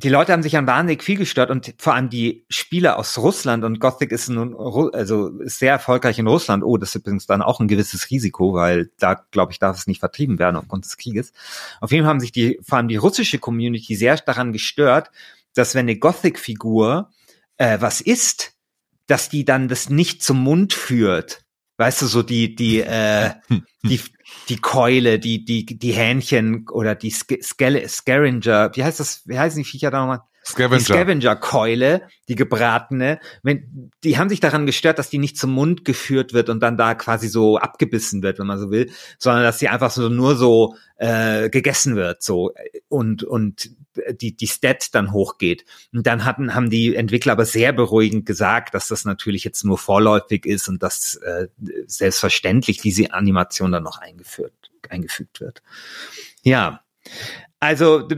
die 0.00 0.10
Leute 0.10 0.32
haben 0.32 0.44
sich 0.44 0.56
an 0.56 0.68
wahnsinnig 0.68 1.02
viel 1.02 1.16
gestört 1.16 1.50
und 1.50 1.74
vor 1.76 1.94
allem 1.94 2.08
die 2.08 2.44
Spieler 2.48 3.00
aus 3.00 3.18
Russland 3.18 3.64
und 3.64 3.80
Gothic 3.80 4.12
ist 4.12 4.28
nun, 4.28 4.54
also 4.94 5.40
ist 5.40 5.58
sehr 5.58 5.72
erfolgreich 5.72 6.20
in 6.20 6.28
Russland. 6.28 6.62
Oh, 6.62 6.76
das 6.76 6.90
ist 6.90 6.94
übrigens 6.94 7.26
dann 7.26 7.42
auch 7.42 7.58
ein 7.58 7.66
gewisses 7.66 8.08
Risiko, 8.08 8.54
weil 8.54 8.92
da, 9.00 9.14
glaube 9.32 9.50
ich, 9.50 9.58
darf 9.58 9.76
es 9.76 9.88
nicht 9.88 9.98
vertrieben 9.98 10.38
werden 10.38 10.54
aufgrund 10.54 10.84
des 10.84 10.98
Krieges. 10.98 11.32
Auf 11.80 11.90
jeden 11.90 12.04
Fall 12.04 12.10
haben 12.10 12.20
sich 12.20 12.30
die, 12.30 12.60
vor 12.62 12.78
allem 12.78 12.86
die 12.86 12.94
russische 12.94 13.40
Community 13.40 13.96
sehr 13.96 14.16
daran 14.18 14.52
gestört, 14.52 15.10
dass 15.54 15.74
wenn 15.74 15.86
eine 15.86 15.98
Gothic-Figur 15.98 17.10
äh, 17.56 17.78
was 17.80 18.00
ist, 18.00 18.52
dass 19.08 19.28
die 19.28 19.44
dann 19.44 19.66
das 19.66 19.90
nicht 19.90 20.22
zum 20.22 20.40
Mund 20.40 20.74
führt. 20.74 21.44
Weißt 21.78 22.02
du, 22.02 22.06
so 22.06 22.22
die, 22.22 22.54
die, 22.54 22.80
äh, 22.82 23.30
die, 23.82 24.00
die 24.48 24.56
Keule, 24.58 25.18
die, 25.18 25.44
die, 25.44 25.64
die 25.64 25.92
Hähnchen 25.92 26.66
oder 26.70 26.94
die 26.94 27.10
Scavenger, 27.10 28.70
wie 28.74 28.84
heißt 28.84 29.00
das, 29.00 29.22
wie 29.26 29.38
heißen 29.38 29.58
die 29.58 29.68
Viecher 29.68 29.90
da 29.90 30.00
nochmal? 30.00 30.20
Scavenger. 30.48 30.78
Die 30.78 30.84
Scavenger-Keule, 30.84 32.02
die 32.28 32.34
gebratene, 32.34 33.20
wenn, 33.42 33.90
die 34.02 34.18
haben 34.18 34.28
sich 34.28 34.40
daran 34.40 34.66
gestört, 34.66 34.98
dass 34.98 35.10
die 35.10 35.18
nicht 35.18 35.36
zum 35.36 35.52
Mund 35.52 35.84
geführt 35.84 36.32
wird 36.32 36.48
und 36.48 36.60
dann 36.60 36.76
da 36.76 36.94
quasi 36.94 37.28
so 37.28 37.58
abgebissen 37.58 38.22
wird, 38.22 38.38
wenn 38.38 38.46
man 38.46 38.58
so 38.58 38.70
will, 38.70 38.90
sondern 39.18 39.42
dass 39.42 39.58
die 39.58 39.68
einfach 39.68 39.90
so 39.90 40.08
nur 40.08 40.36
so 40.36 40.74
äh, 40.96 41.50
gegessen 41.50 41.96
wird, 41.96 42.22
so 42.22 42.52
und 42.88 43.24
und 43.24 43.70
die 44.12 44.36
die 44.36 44.46
Stat 44.46 44.94
dann 44.94 45.12
hochgeht. 45.12 45.64
Und 45.92 46.06
dann 46.06 46.24
hatten 46.24 46.54
haben 46.54 46.70
die 46.70 46.94
Entwickler 46.96 47.32
aber 47.32 47.44
sehr 47.44 47.72
beruhigend 47.72 48.26
gesagt, 48.26 48.74
dass 48.74 48.88
das 48.88 49.04
natürlich 49.04 49.44
jetzt 49.44 49.64
nur 49.64 49.78
vorläufig 49.78 50.46
ist 50.46 50.68
und 50.68 50.82
dass 50.82 51.16
äh, 51.16 51.48
selbstverständlich 51.86 52.78
diese 52.78 53.12
Animation 53.12 53.72
dann 53.72 53.82
noch 53.82 53.98
eingeführt 53.98 54.52
eingefügt 54.88 55.40
wird. 55.40 55.62
Ja, 56.42 56.82
also 57.60 58.08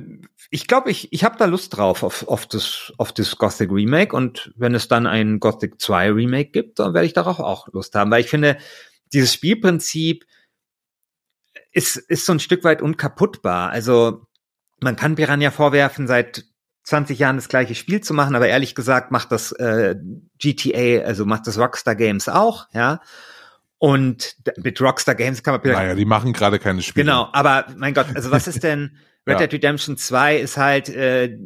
ich 0.50 0.66
glaube, 0.66 0.90
ich, 0.90 1.12
ich 1.12 1.22
habe 1.22 1.38
da 1.38 1.44
Lust 1.44 1.76
drauf 1.76 2.02
auf, 2.02 2.26
auf, 2.26 2.44
das, 2.44 2.92
auf 2.98 3.12
das 3.12 3.36
Gothic 3.36 3.70
Remake 3.70 4.14
und 4.14 4.52
wenn 4.56 4.74
es 4.74 4.88
dann 4.88 5.06
ein 5.06 5.38
Gothic 5.38 5.80
2 5.80 6.10
Remake 6.10 6.50
gibt, 6.50 6.80
dann 6.80 6.92
werde 6.92 7.06
ich 7.06 7.12
darauf 7.12 7.38
auch 7.38 7.68
Lust 7.72 7.94
haben, 7.94 8.10
weil 8.10 8.20
ich 8.20 8.28
finde, 8.30 8.58
dieses 9.12 9.32
Spielprinzip 9.32 10.26
ist, 11.70 11.96
ist 11.96 12.26
so 12.26 12.32
ein 12.32 12.40
Stück 12.40 12.64
weit 12.64 12.82
unkaputtbar. 12.82 13.70
Also 13.70 14.26
man 14.80 14.96
kann 14.96 15.14
Piranha 15.14 15.52
vorwerfen, 15.52 16.08
seit 16.08 16.44
20 16.82 17.18
Jahren 17.18 17.36
das 17.36 17.48
gleiche 17.48 17.76
Spiel 17.76 18.00
zu 18.00 18.12
machen, 18.12 18.34
aber 18.34 18.48
ehrlich 18.48 18.74
gesagt 18.74 19.12
macht 19.12 19.30
das 19.30 19.52
äh, 19.52 19.94
GTA, 20.38 21.06
also 21.06 21.26
macht 21.26 21.46
das 21.46 21.58
Rockstar 21.58 21.94
Games 21.94 22.28
auch, 22.28 22.66
ja. 22.72 23.00
Und 23.78 24.36
mit 24.56 24.80
Rockstar 24.80 25.14
Games 25.14 25.42
kann 25.42 25.54
man 25.54 25.72
Naja, 25.72 25.94
die 25.94 26.04
machen 26.04 26.32
gerade 26.32 26.58
keine 26.58 26.82
Spiele. 26.82 27.04
Genau, 27.04 27.28
aber 27.32 27.66
mein 27.76 27.94
Gott, 27.94 28.06
also 28.14 28.30
was 28.30 28.48
ist 28.48 28.64
denn 28.64 28.98
Red 29.26 29.40
ja. 29.40 29.46
Dead 29.46 29.54
Redemption 29.54 29.96
2 29.96 30.38
ist 30.38 30.56
halt 30.56 30.88
äh, 30.88 31.36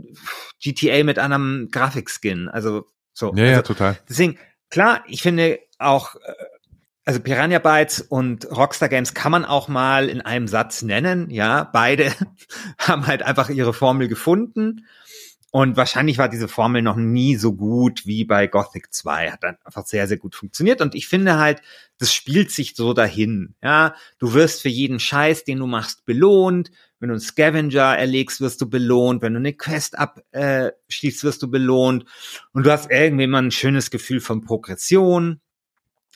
GTA 0.63 1.05
mit 1.05 1.19
einem 1.19 1.69
Grafikskin. 1.71 2.49
Also 2.49 2.87
so. 3.13 3.35
Ja, 3.35 3.45
also, 3.45 3.55
ja, 3.55 3.63
total. 3.63 3.99
Deswegen, 4.09 4.39
klar, 4.71 5.03
ich 5.07 5.23
finde 5.23 5.59
auch, 5.79 6.15
äh, 6.17 6.33
also 7.05 7.21
Piranha 7.21 7.59
Bytes 7.59 8.01
und 8.01 8.51
Rockstar 8.51 8.89
Games 8.89 9.15
kann 9.15 9.33
man 9.33 9.45
auch 9.45 9.69
mal 9.69 10.09
in 10.09 10.21
einem 10.21 10.49
Satz 10.49 10.83
nennen. 10.83 11.31
Ja, 11.31 11.65
beide 11.65 12.13
haben 12.79 13.07
halt 13.07 13.23
einfach 13.23 13.51
ihre 13.51 13.75
Formel 13.75 14.09
gefunden. 14.09 14.87
Und 15.51 15.77
wahrscheinlich 15.77 16.19
war 16.19 16.29
diese 16.29 16.49
Formel 16.49 16.83
noch 16.83 16.97
nie 16.97 17.37
so 17.37 17.53
gut 17.53 18.07
wie 18.07 18.25
bei 18.25 18.49
Gothic 18.49 18.93
2. 18.93 19.31
Hat 19.31 19.45
dann 19.45 19.57
einfach 19.65 19.87
sehr, 19.87 20.09
sehr 20.09 20.17
gut 20.17 20.35
funktioniert. 20.35 20.81
Und 20.81 20.97
ich 20.97 21.07
finde 21.07 21.39
halt, 21.39 21.63
das 21.99 22.13
spielt 22.13 22.51
sich 22.51 22.75
so 22.75 22.93
dahin. 22.93 23.55
Ja, 23.63 23.95
du 24.19 24.33
wirst 24.33 24.63
für 24.63 24.69
jeden 24.69 24.99
Scheiß, 24.99 25.45
den 25.45 25.59
du 25.59 25.69
machst, 25.69 26.05
belohnt. 26.07 26.73
Wenn 27.01 27.09
du 27.09 27.15
einen 27.15 27.21
Scavenger 27.21 27.99
erlegst, 27.99 28.41
wirst 28.41 28.61
du 28.61 28.69
belohnt. 28.69 29.23
Wenn 29.23 29.35
du 29.35 29.39
eine 29.39 29.53
Quest 29.53 29.99
abschließt, 29.99 31.21
äh, 31.21 31.27
wirst 31.27 31.43
du 31.43 31.51
belohnt. 31.51 32.05
Und 32.53 32.67
du 32.67 32.73
hast 32.73 32.91
irgendwie 32.91 33.27
mal 33.27 33.43
ein 33.43 33.51
schönes 33.51 33.91
Gefühl 33.91 34.21
von 34.21 34.43
Progression. 34.43 35.41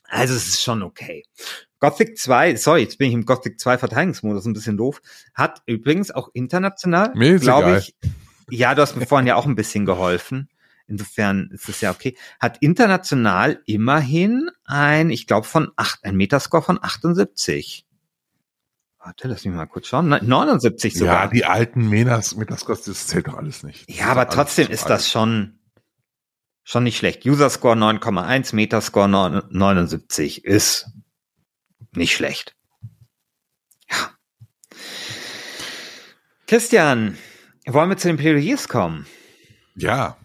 Also 0.08 0.34
es 0.34 0.48
ist 0.48 0.62
schon 0.62 0.82
okay. 0.82 1.24
Gothic 1.80 2.18
2, 2.18 2.56
sorry, 2.56 2.82
jetzt 2.82 2.98
bin 2.98 3.08
ich 3.08 3.14
im 3.14 3.24
Gothic 3.24 3.60
2 3.60 3.78
Verteidigungsmodus 3.78 4.46
ein 4.46 4.52
bisschen 4.52 4.76
doof, 4.76 5.00
hat 5.32 5.62
übrigens 5.66 6.10
auch 6.10 6.28
international, 6.32 7.12
glaube 7.38 7.78
ich, 7.78 7.94
ja, 8.50 8.74
du 8.74 8.82
hast 8.82 8.96
mir 8.96 9.06
vorhin 9.06 9.28
ja 9.28 9.36
auch 9.36 9.46
ein 9.46 9.54
bisschen 9.54 9.84
geholfen. 9.84 10.48
Insofern 10.88 11.50
ist 11.52 11.68
es 11.68 11.82
ja 11.82 11.90
okay. 11.90 12.16
Hat 12.40 12.56
international 12.60 13.62
immerhin 13.66 14.48
ein, 14.64 15.10
ich 15.10 15.26
glaube, 15.26 15.46
von 15.46 15.70
acht, 15.76 16.02
ein 16.02 16.16
Metascore 16.16 16.62
von 16.62 16.82
78. 16.82 17.84
Warte, 19.00 19.28
lass 19.28 19.44
mich 19.44 19.54
mal 19.54 19.66
kurz 19.66 19.86
schauen. 19.86 20.08
79 20.08 20.94
sogar. 20.94 21.24
Ja, 21.24 21.26
die 21.28 21.44
alten 21.44 21.88
Metas, 21.88 22.34
Metascores, 22.36 22.82
das 22.82 23.06
zählt 23.06 23.28
doch 23.28 23.34
alles 23.34 23.62
nicht. 23.62 23.88
Das 23.88 23.96
ja, 23.96 24.06
aber 24.06 24.28
trotzdem 24.28 24.68
ist 24.68 24.86
das 24.86 25.08
schon, 25.10 25.60
schon 26.64 26.82
nicht 26.82 26.98
schlecht. 26.98 27.24
User 27.24 27.48
Score 27.48 27.76
9,1, 27.76 28.54
Metascore 28.54 29.08
79 29.08 30.44
ist 30.44 30.90
nicht 31.92 32.14
schlecht. 32.14 32.56
Christian, 36.48 37.16
wollen 37.66 37.90
wir 37.90 37.98
zu 37.98 38.08
den 38.08 38.16
Plädoyers 38.16 38.68
kommen? 38.68 39.06
Ja, 39.76 40.16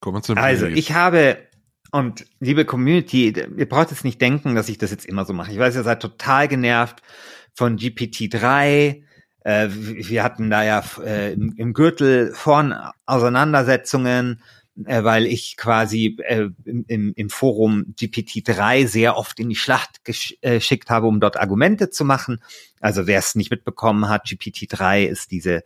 kommen 0.00 0.18
wir 0.18 0.22
zu 0.22 0.34
den 0.34 0.42
Also, 0.42 0.66
ich 0.66 0.92
habe, 0.92 1.48
und 1.90 2.26
liebe 2.38 2.64
Community, 2.64 3.34
ihr 3.56 3.68
braucht 3.68 3.90
jetzt 3.90 4.04
nicht 4.04 4.20
denken, 4.20 4.54
dass 4.54 4.68
ich 4.68 4.78
das 4.78 4.92
jetzt 4.92 5.04
immer 5.04 5.24
so 5.24 5.32
mache. 5.32 5.50
Ich 5.50 5.58
weiß, 5.58 5.74
ihr 5.74 5.82
seid 5.82 6.00
total 6.00 6.48
genervt 6.48 7.02
von 7.58 7.76
GPT-3. 7.76 9.02
Äh, 9.40 9.68
wir 9.70 10.22
hatten 10.22 10.48
da 10.50 10.64
ja 10.64 10.82
äh, 11.04 11.32
im, 11.32 11.54
im 11.56 11.72
Gürtel 11.72 12.32
vorn 12.32 12.74
Auseinandersetzungen 13.04 14.40
äh, 14.84 15.02
weil 15.02 15.26
ich 15.26 15.56
quasi 15.56 16.16
äh, 16.24 16.50
im, 16.64 17.12
im 17.14 17.30
Forum 17.30 17.94
GPT-3 17.98 18.86
sehr 18.86 19.16
oft 19.16 19.40
in 19.40 19.48
die 19.48 19.56
Schlacht 19.56 20.00
äh, 20.40 20.54
geschickt 20.54 20.88
habe, 20.88 21.08
um 21.08 21.18
dort 21.18 21.36
Argumente 21.36 21.90
zu 21.90 22.04
machen. 22.04 22.38
Also 22.80 23.08
wer 23.08 23.18
es 23.18 23.34
nicht 23.34 23.50
mitbekommen 23.50 24.08
hat, 24.08 24.26
GPT-3 24.26 25.04
ist 25.04 25.32
diese 25.32 25.64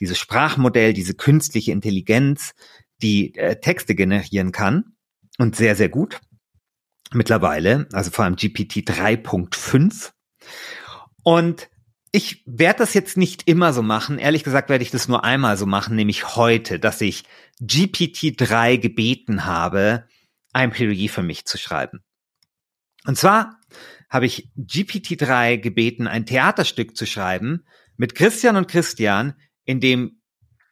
dieses 0.00 0.18
Sprachmodell, 0.18 0.94
diese 0.94 1.14
künstliche 1.14 1.72
Intelligenz, 1.72 2.54
die 3.02 3.34
äh, 3.36 3.60
Texte 3.60 3.94
generieren 3.94 4.50
kann 4.50 4.96
und 5.38 5.54
sehr, 5.54 5.76
sehr 5.76 5.90
gut. 5.90 6.20
Mittlerweile, 7.12 7.86
also 7.92 8.10
vor 8.10 8.24
allem 8.24 8.36
GPT 8.36 8.78
3.5. 8.78 10.12
Und 11.22 11.68
ich 12.12 12.42
werde 12.46 12.80
das 12.80 12.94
jetzt 12.94 13.16
nicht 13.16 13.46
immer 13.46 13.72
so 13.72 13.82
machen. 13.82 14.18
Ehrlich 14.18 14.42
gesagt 14.42 14.68
werde 14.68 14.82
ich 14.82 14.90
das 14.90 15.08
nur 15.08 15.24
einmal 15.24 15.56
so 15.56 15.66
machen, 15.66 15.96
nämlich 15.96 16.36
heute, 16.36 16.78
dass 16.80 17.00
ich 17.00 17.24
GPT-3 17.60 18.78
gebeten 18.78 19.44
habe, 19.44 20.08
ein 20.52 20.70
Plädoyer 20.70 21.08
für 21.08 21.22
mich 21.22 21.44
zu 21.44 21.56
schreiben. 21.58 22.00
Und 23.04 23.16
zwar 23.16 23.58
habe 24.08 24.26
ich 24.26 24.50
GPT-3 24.56 25.58
gebeten, 25.58 26.08
ein 26.08 26.26
Theaterstück 26.26 26.96
zu 26.96 27.06
schreiben 27.06 27.64
mit 27.96 28.14
Christian 28.14 28.56
und 28.56 28.66
Christian, 28.66 29.34
in 29.64 29.80
dem 29.80 30.20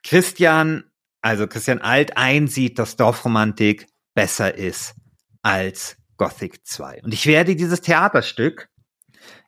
Christian, 0.03 0.85
also 1.21 1.47
Christian 1.47 1.81
Alt, 1.81 2.17
einsieht, 2.17 2.79
dass 2.79 2.97
Dorfromantik 2.97 3.87
besser 4.15 4.55
ist 4.55 4.95
als 5.43 5.97
Gothic 6.17 6.67
2. 6.67 7.03
Und 7.05 7.15
ich 7.15 7.27
werde 7.27 7.55
dieses 7.55 7.81
Theaterstück 7.81 8.69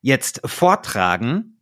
jetzt 0.03 0.41
vortragen 0.45 1.61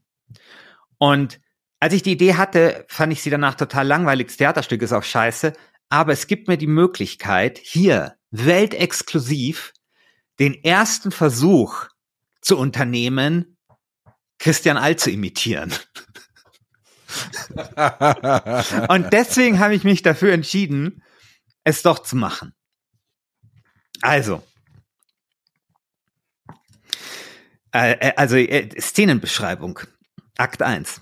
und 0.98 1.40
als 1.80 1.94
ich 1.94 2.02
die 2.02 2.12
Idee 2.12 2.34
hatte, 2.34 2.84
fand 2.88 3.12
ich 3.12 3.22
sie 3.22 3.30
danach 3.30 3.54
total 3.54 3.86
langweilig. 3.86 4.26
Das 4.28 4.36
Theaterstück 4.36 4.82
ist 4.82 4.92
auch 4.92 5.04
scheiße. 5.04 5.52
Aber 5.88 6.12
es 6.12 6.26
gibt 6.26 6.48
mir 6.48 6.58
die 6.58 6.66
Möglichkeit, 6.66 7.58
hier 7.58 8.16
weltexklusiv 8.30 9.72
den 10.38 10.54
ersten 10.62 11.10
Versuch 11.12 11.86
zu 12.40 12.58
unternehmen, 12.58 13.56
Christian 14.38 14.76
All 14.76 14.96
zu 14.96 15.10
imitieren. 15.10 15.72
Und 18.88 19.12
deswegen 19.12 19.58
habe 19.58 19.74
ich 19.74 19.84
mich 19.84 20.02
dafür 20.02 20.32
entschieden, 20.32 21.02
es 21.64 21.82
doch 21.82 22.00
zu 22.00 22.16
machen. 22.16 22.54
Also, 24.02 24.42
äh, 27.72 27.92
äh 27.92 28.12
also 28.16 28.36
äh, 28.36 28.68
Szenenbeschreibung. 28.80 29.80
Akt 30.36 30.62
1. 30.62 31.00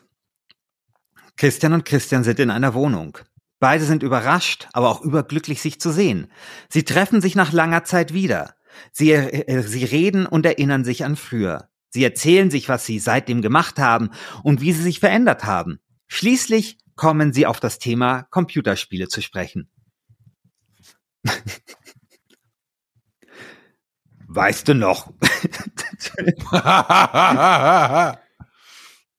Christian 1.37 1.75
und 1.75 1.85
Christian 1.85 2.25
sind 2.25 2.41
in 2.41 2.51
einer 2.51 2.75
Wohnung. 2.75 3.19
Beide 3.59 3.85
sind 3.85 4.03
überrascht, 4.03 4.69
aber 4.73 4.89
auch 4.89 5.03
überglücklich, 5.03 5.61
sich 5.61 5.81
zu 5.81 5.91
sehen. 5.91 6.31
Sie 6.69 6.85
treffen 6.85 7.21
sich 7.21 7.35
nach 7.35 7.53
langer 7.53 7.85
Zeit 7.85 8.13
wieder. 8.13 8.55
Sie, 8.93 9.13
äh, 9.13 9.63
sie 9.63 9.85
reden 9.85 10.27
und 10.27 10.47
erinnern 10.47 10.85
sich 10.85 11.05
an 11.05 11.17
früher. 11.17 11.69
Sie 11.91 12.05
erzählen 12.05 12.51
sich, 12.51 12.69
was 12.69 12.85
sie 12.85 12.99
seitdem 12.99 13.41
gemacht 13.41 13.79
haben 13.79 14.11
und 14.43 14.61
wie 14.61 14.73
sie 14.73 14.83
sich 14.83 15.01
verändert 15.01 15.45
haben. 15.45 15.81
Schließlich 16.09 16.79
kommen 16.95 17.33
sie 17.33 17.47
auf 17.47 17.61
das 17.61 17.79
Thema 17.79 18.23
Computerspiele 18.31 19.09
zu 19.09 19.23
sprechen. 19.23 19.71
weißt 24.37 24.69
du 24.69 24.75
noch? 24.75 25.13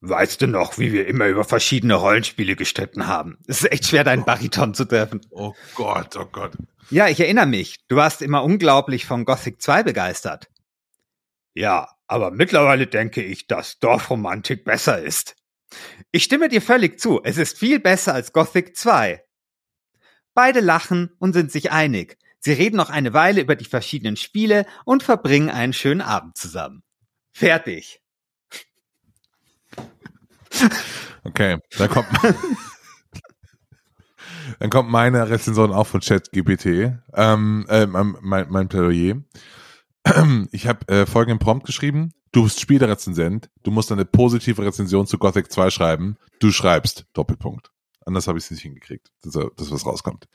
Weißt 0.00 0.40
du 0.40 0.46
noch, 0.46 0.78
wie 0.78 0.92
wir 0.92 1.08
immer 1.08 1.26
über 1.26 1.42
verschiedene 1.42 1.94
Rollenspiele 1.94 2.54
gestritten 2.54 3.08
haben? 3.08 3.38
Es 3.48 3.64
ist 3.64 3.72
echt 3.72 3.86
schwer, 3.86 4.04
deinen 4.04 4.24
Bariton 4.24 4.72
zu 4.72 4.84
treffen. 4.84 5.20
Oh 5.30 5.54
Gott, 5.74 6.16
oh 6.16 6.26
Gott. 6.26 6.52
Ja, 6.90 7.08
ich 7.08 7.18
erinnere 7.18 7.46
mich. 7.46 7.84
Du 7.88 7.96
warst 7.96 8.22
immer 8.22 8.44
unglaublich 8.44 9.06
von 9.06 9.24
Gothic 9.24 9.60
2 9.60 9.82
begeistert. 9.82 10.48
Ja, 11.52 11.88
aber 12.06 12.30
mittlerweile 12.30 12.86
denke 12.86 13.22
ich, 13.22 13.48
dass 13.48 13.80
Dorfromantik 13.80 14.64
besser 14.64 15.02
ist. 15.02 15.34
Ich 16.12 16.24
stimme 16.24 16.48
dir 16.48 16.62
völlig 16.62 17.00
zu. 17.00 17.20
Es 17.24 17.36
ist 17.36 17.58
viel 17.58 17.80
besser 17.80 18.14
als 18.14 18.32
Gothic 18.32 18.76
2. 18.76 19.22
Beide 20.32 20.60
lachen 20.60 21.10
und 21.18 21.32
sind 21.32 21.50
sich 21.50 21.72
einig. 21.72 22.16
Sie 22.40 22.52
reden 22.52 22.76
noch 22.76 22.90
eine 22.90 23.12
Weile 23.12 23.40
über 23.40 23.56
die 23.56 23.64
verschiedenen 23.64 24.16
Spiele 24.16 24.66
und 24.84 25.02
verbringen 25.02 25.50
einen 25.50 25.72
schönen 25.72 26.00
Abend 26.00 26.36
zusammen. 26.36 26.82
Fertig. 27.32 28.00
Okay, 31.24 31.58
dann 31.76 31.90
kommt, 31.90 32.08
dann 34.60 34.70
kommt 34.70 34.90
meine 34.90 35.28
Rezension 35.28 35.72
auch 35.72 35.86
von 35.86 36.00
ChatGPT, 36.00 36.92
ähm, 37.14 37.66
äh, 37.68 37.86
mein, 37.86 38.46
mein 38.48 38.68
Plädoyer. 38.68 39.22
Ich 40.52 40.66
habe 40.66 40.88
äh, 40.88 41.06
folgenden 41.06 41.38
Prompt 41.38 41.66
geschrieben. 41.66 42.12
Du 42.32 42.44
bist 42.44 42.60
Spielerezensent, 42.60 43.50
du 43.62 43.70
musst 43.70 43.92
eine 43.92 44.04
positive 44.04 44.64
Rezension 44.64 45.06
zu 45.06 45.18
Gothic 45.18 45.50
2 45.50 45.70
schreiben. 45.70 46.16
Du 46.40 46.50
schreibst, 46.50 47.06
Doppelpunkt. 47.12 47.70
Anders 48.04 48.26
habe 48.26 48.38
ich 48.38 48.44
es 48.44 48.50
nicht 48.50 48.62
hingekriegt, 48.62 49.10
dass, 49.22 49.34
dass 49.34 49.70
was 49.70 49.84
rauskommt. 49.84 50.26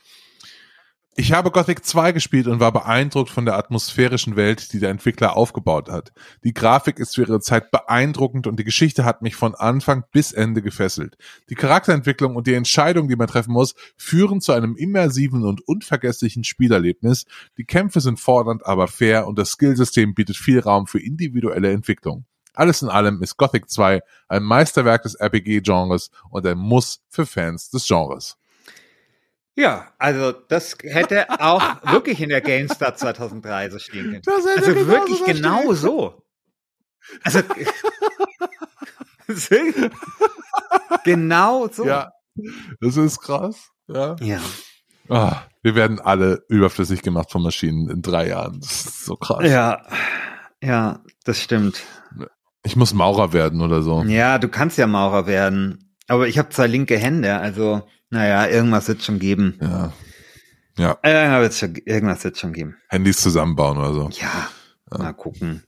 Ich 1.16 1.32
habe 1.32 1.52
Gothic 1.52 1.84
2 1.86 2.10
gespielt 2.10 2.48
und 2.48 2.58
war 2.58 2.72
beeindruckt 2.72 3.30
von 3.30 3.44
der 3.44 3.56
atmosphärischen 3.56 4.34
Welt, 4.34 4.72
die 4.72 4.80
der 4.80 4.90
Entwickler 4.90 5.36
aufgebaut 5.36 5.88
hat. 5.88 6.12
Die 6.42 6.52
Grafik 6.52 6.98
ist 6.98 7.14
für 7.14 7.22
ihre 7.22 7.38
Zeit 7.38 7.70
beeindruckend 7.70 8.48
und 8.48 8.58
die 8.58 8.64
Geschichte 8.64 9.04
hat 9.04 9.22
mich 9.22 9.36
von 9.36 9.54
Anfang 9.54 10.02
bis 10.10 10.32
Ende 10.32 10.60
gefesselt. 10.60 11.16
Die 11.50 11.54
Charakterentwicklung 11.54 12.34
und 12.34 12.48
die 12.48 12.54
Entscheidung, 12.54 13.06
die 13.06 13.14
man 13.14 13.28
treffen 13.28 13.52
muss, 13.52 13.76
führen 13.96 14.40
zu 14.40 14.50
einem 14.50 14.74
immersiven 14.74 15.44
und 15.44 15.60
unvergesslichen 15.68 16.42
Spielerlebnis. 16.42 17.26
Die 17.58 17.64
Kämpfe 17.64 18.00
sind 18.00 18.18
fordernd, 18.18 18.66
aber 18.66 18.88
fair 18.88 19.28
und 19.28 19.38
das 19.38 19.50
Skillsystem 19.50 20.14
bietet 20.14 20.36
viel 20.36 20.58
Raum 20.58 20.88
für 20.88 20.98
individuelle 20.98 21.70
Entwicklung. 21.70 22.24
Alles 22.54 22.82
in 22.82 22.88
allem 22.88 23.22
ist 23.22 23.36
Gothic 23.36 23.70
2 23.70 24.00
ein 24.26 24.42
Meisterwerk 24.42 25.04
des 25.04 25.14
RPG-Genres 25.14 26.10
und 26.30 26.44
ein 26.44 26.58
Muss 26.58 27.02
für 27.08 27.24
Fans 27.24 27.70
des 27.70 27.86
Genres. 27.86 28.36
Ja, 29.56 29.92
also 29.98 30.32
das 30.32 30.76
hätte 30.82 31.28
auch 31.40 31.62
wirklich 31.92 32.20
in 32.20 32.28
der 32.28 32.40
GameStar 32.40 32.96
2003 32.96 33.70
so 33.70 33.78
stehen 33.78 34.10
können. 34.10 34.22
also 34.26 34.74
genau 34.74 34.86
wirklich 34.88 35.18
so 35.18 35.24
genau 35.24 35.72
so. 35.74 36.22
Also 37.22 37.40
genau 41.04 41.68
so. 41.68 41.86
Ja, 41.86 42.10
das 42.80 42.96
ist 42.96 43.20
krass. 43.20 43.70
Ja. 43.86 44.16
ja. 44.20 44.40
Oh, 45.08 45.32
wir 45.62 45.74
werden 45.74 46.00
alle 46.00 46.42
überflüssig 46.48 47.02
gemacht 47.02 47.30
von 47.30 47.42
Maschinen 47.42 47.88
in 47.90 48.02
drei 48.02 48.28
Jahren. 48.28 48.60
Das 48.60 48.86
ist 48.86 49.04
so 49.04 49.16
krass. 49.16 49.48
Ja, 49.48 49.82
ja, 50.62 51.00
das 51.24 51.40
stimmt. 51.40 51.82
Ich 52.64 52.76
muss 52.76 52.94
Maurer 52.94 53.32
werden 53.34 53.60
oder 53.60 53.82
so. 53.82 54.02
Ja, 54.04 54.38
du 54.38 54.48
kannst 54.48 54.78
ja 54.78 54.86
Maurer 54.86 55.26
werden. 55.26 55.94
Aber 56.08 56.26
ich 56.26 56.38
habe 56.38 56.48
zwei 56.48 56.66
linke 56.66 56.96
Hände, 56.96 57.36
also 57.36 57.86
naja, 58.14 58.46
irgendwas 58.46 58.86
wird 58.86 59.02
schon 59.02 59.18
geben. 59.18 59.58
Ja. 59.60 59.92
Ja. 60.78 60.98
Irgendwas 61.02 61.40
wird 61.42 61.54
schon, 61.54 61.74
irgendwas 61.84 62.24
wird 62.24 62.38
schon 62.38 62.52
geben. 62.52 62.76
Handys 62.88 63.20
zusammenbauen 63.20 63.76
oder 63.76 63.92
so. 63.92 64.08
Ja, 64.12 64.48
ja. 64.92 64.98
Mal 64.98 65.12
gucken. 65.12 65.64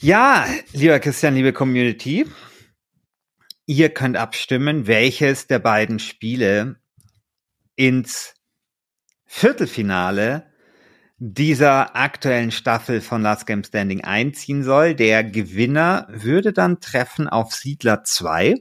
Ja, 0.00 0.46
lieber 0.72 0.98
Christian, 0.98 1.34
liebe 1.34 1.52
Community, 1.52 2.26
ihr 3.66 3.88
könnt 3.90 4.16
abstimmen, 4.16 4.88
welches 4.88 5.46
der 5.46 5.60
beiden 5.60 6.00
Spiele 6.00 6.80
ins 7.76 8.34
Viertelfinale 9.24 10.50
dieser 11.18 11.94
aktuellen 11.94 12.50
Staffel 12.50 13.00
von 13.00 13.22
Last 13.22 13.46
Game 13.46 13.62
Standing 13.62 14.02
einziehen 14.02 14.64
soll. 14.64 14.96
Der 14.96 15.22
Gewinner 15.22 16.08
würde 16.10 16.52
dann 16.52 16.80
treffen 16.80 17.28
auf 17.28 17.54
Siedler 17.54 18.02
2. 18.02 18.56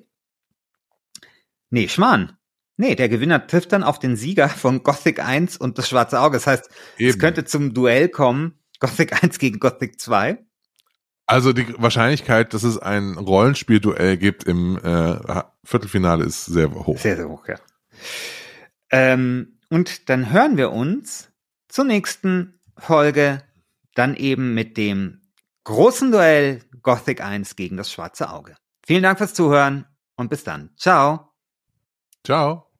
Nee, 1.72 1.88
Schmarrn. 1.88 2.38
Nee, 2.82 2.96
der 2.96 3.10
Gewinner 3.10 3.46
trifft 3.46 3.74
dann 3.74 3.84
auf 3.84 4.00
den 4.00 4.16
Sieger 4.16 4.50
von 4.50 4.82
Gothic 4.82 5.24
1 5.24 5.56
und 5.56 5.78
das 5.78 5.88
Schwarze 5.88 6.20
Auge. 6.20 6.38
Das 6.38 6.48
heißt, 6.48 6.68
Eben. 6.98 7.12
es 7.12 7.20
könnte 7.20 7.46
zum 7.46 7.76
Duell 7.76 8.10
kommen, 8.10 8.60
Gothic 8.80 9.22
1 9.24 9.38
gegen 9.38 9.60
Gothic 9.60 10.02
2. 10.02 10.44
Also 11.28 11.54
die 11.54 11.76
Wahrscheinlichkeit, 11.78 12.56
dass 12.56 12.64
es 12.64 12.80
ein 12.80 13.20
Rollenspielduell 13.20 14.18
gibt 14.18 14.46
im 14.46 14.80
äh, 14.84 15.44
Viertelfinale 15.64 16.26
ist 16.26 16.48
sehr 16.48 16.74
hoch. 16.74 16.98
Sehr, 16.98 17.18
sehr 17.18 17.30
hoch, 17.30 17.48
ja. 17.48 17.60
Ähm, 18.90 19.60
und 19.70 20.10
dann 20.10 20.34
hören 20.34 20.58
wir 20.58 20.72
uns 20.72 21.30
zur 21.68 21.86
nächsten 21.86 22.60
Folge 22.76 23.44
dann 23.94 24.16
eben 24.16 24.56
mit 24.56 24.76
dem 24.76 25.22
großen 25.66 26.12
Duell 26.12 26.62
Gothic 26.82 27.22
1 27.22 27.56
gegen 27.56 27.78
das 27.78 27.92
Schwarze 27.92 28.32
Auge. 28.32 28.56
Vielen 28.84 29.04
Dank 29.04 29.20
fürs 29.20 29.36
Zuhören 29.36 29.86
und 30.16 30.32
bis 30.32 30.44
dann. 30.44 30.72
Ciao. 30.78 31.30
Ciao. 32.24 32.71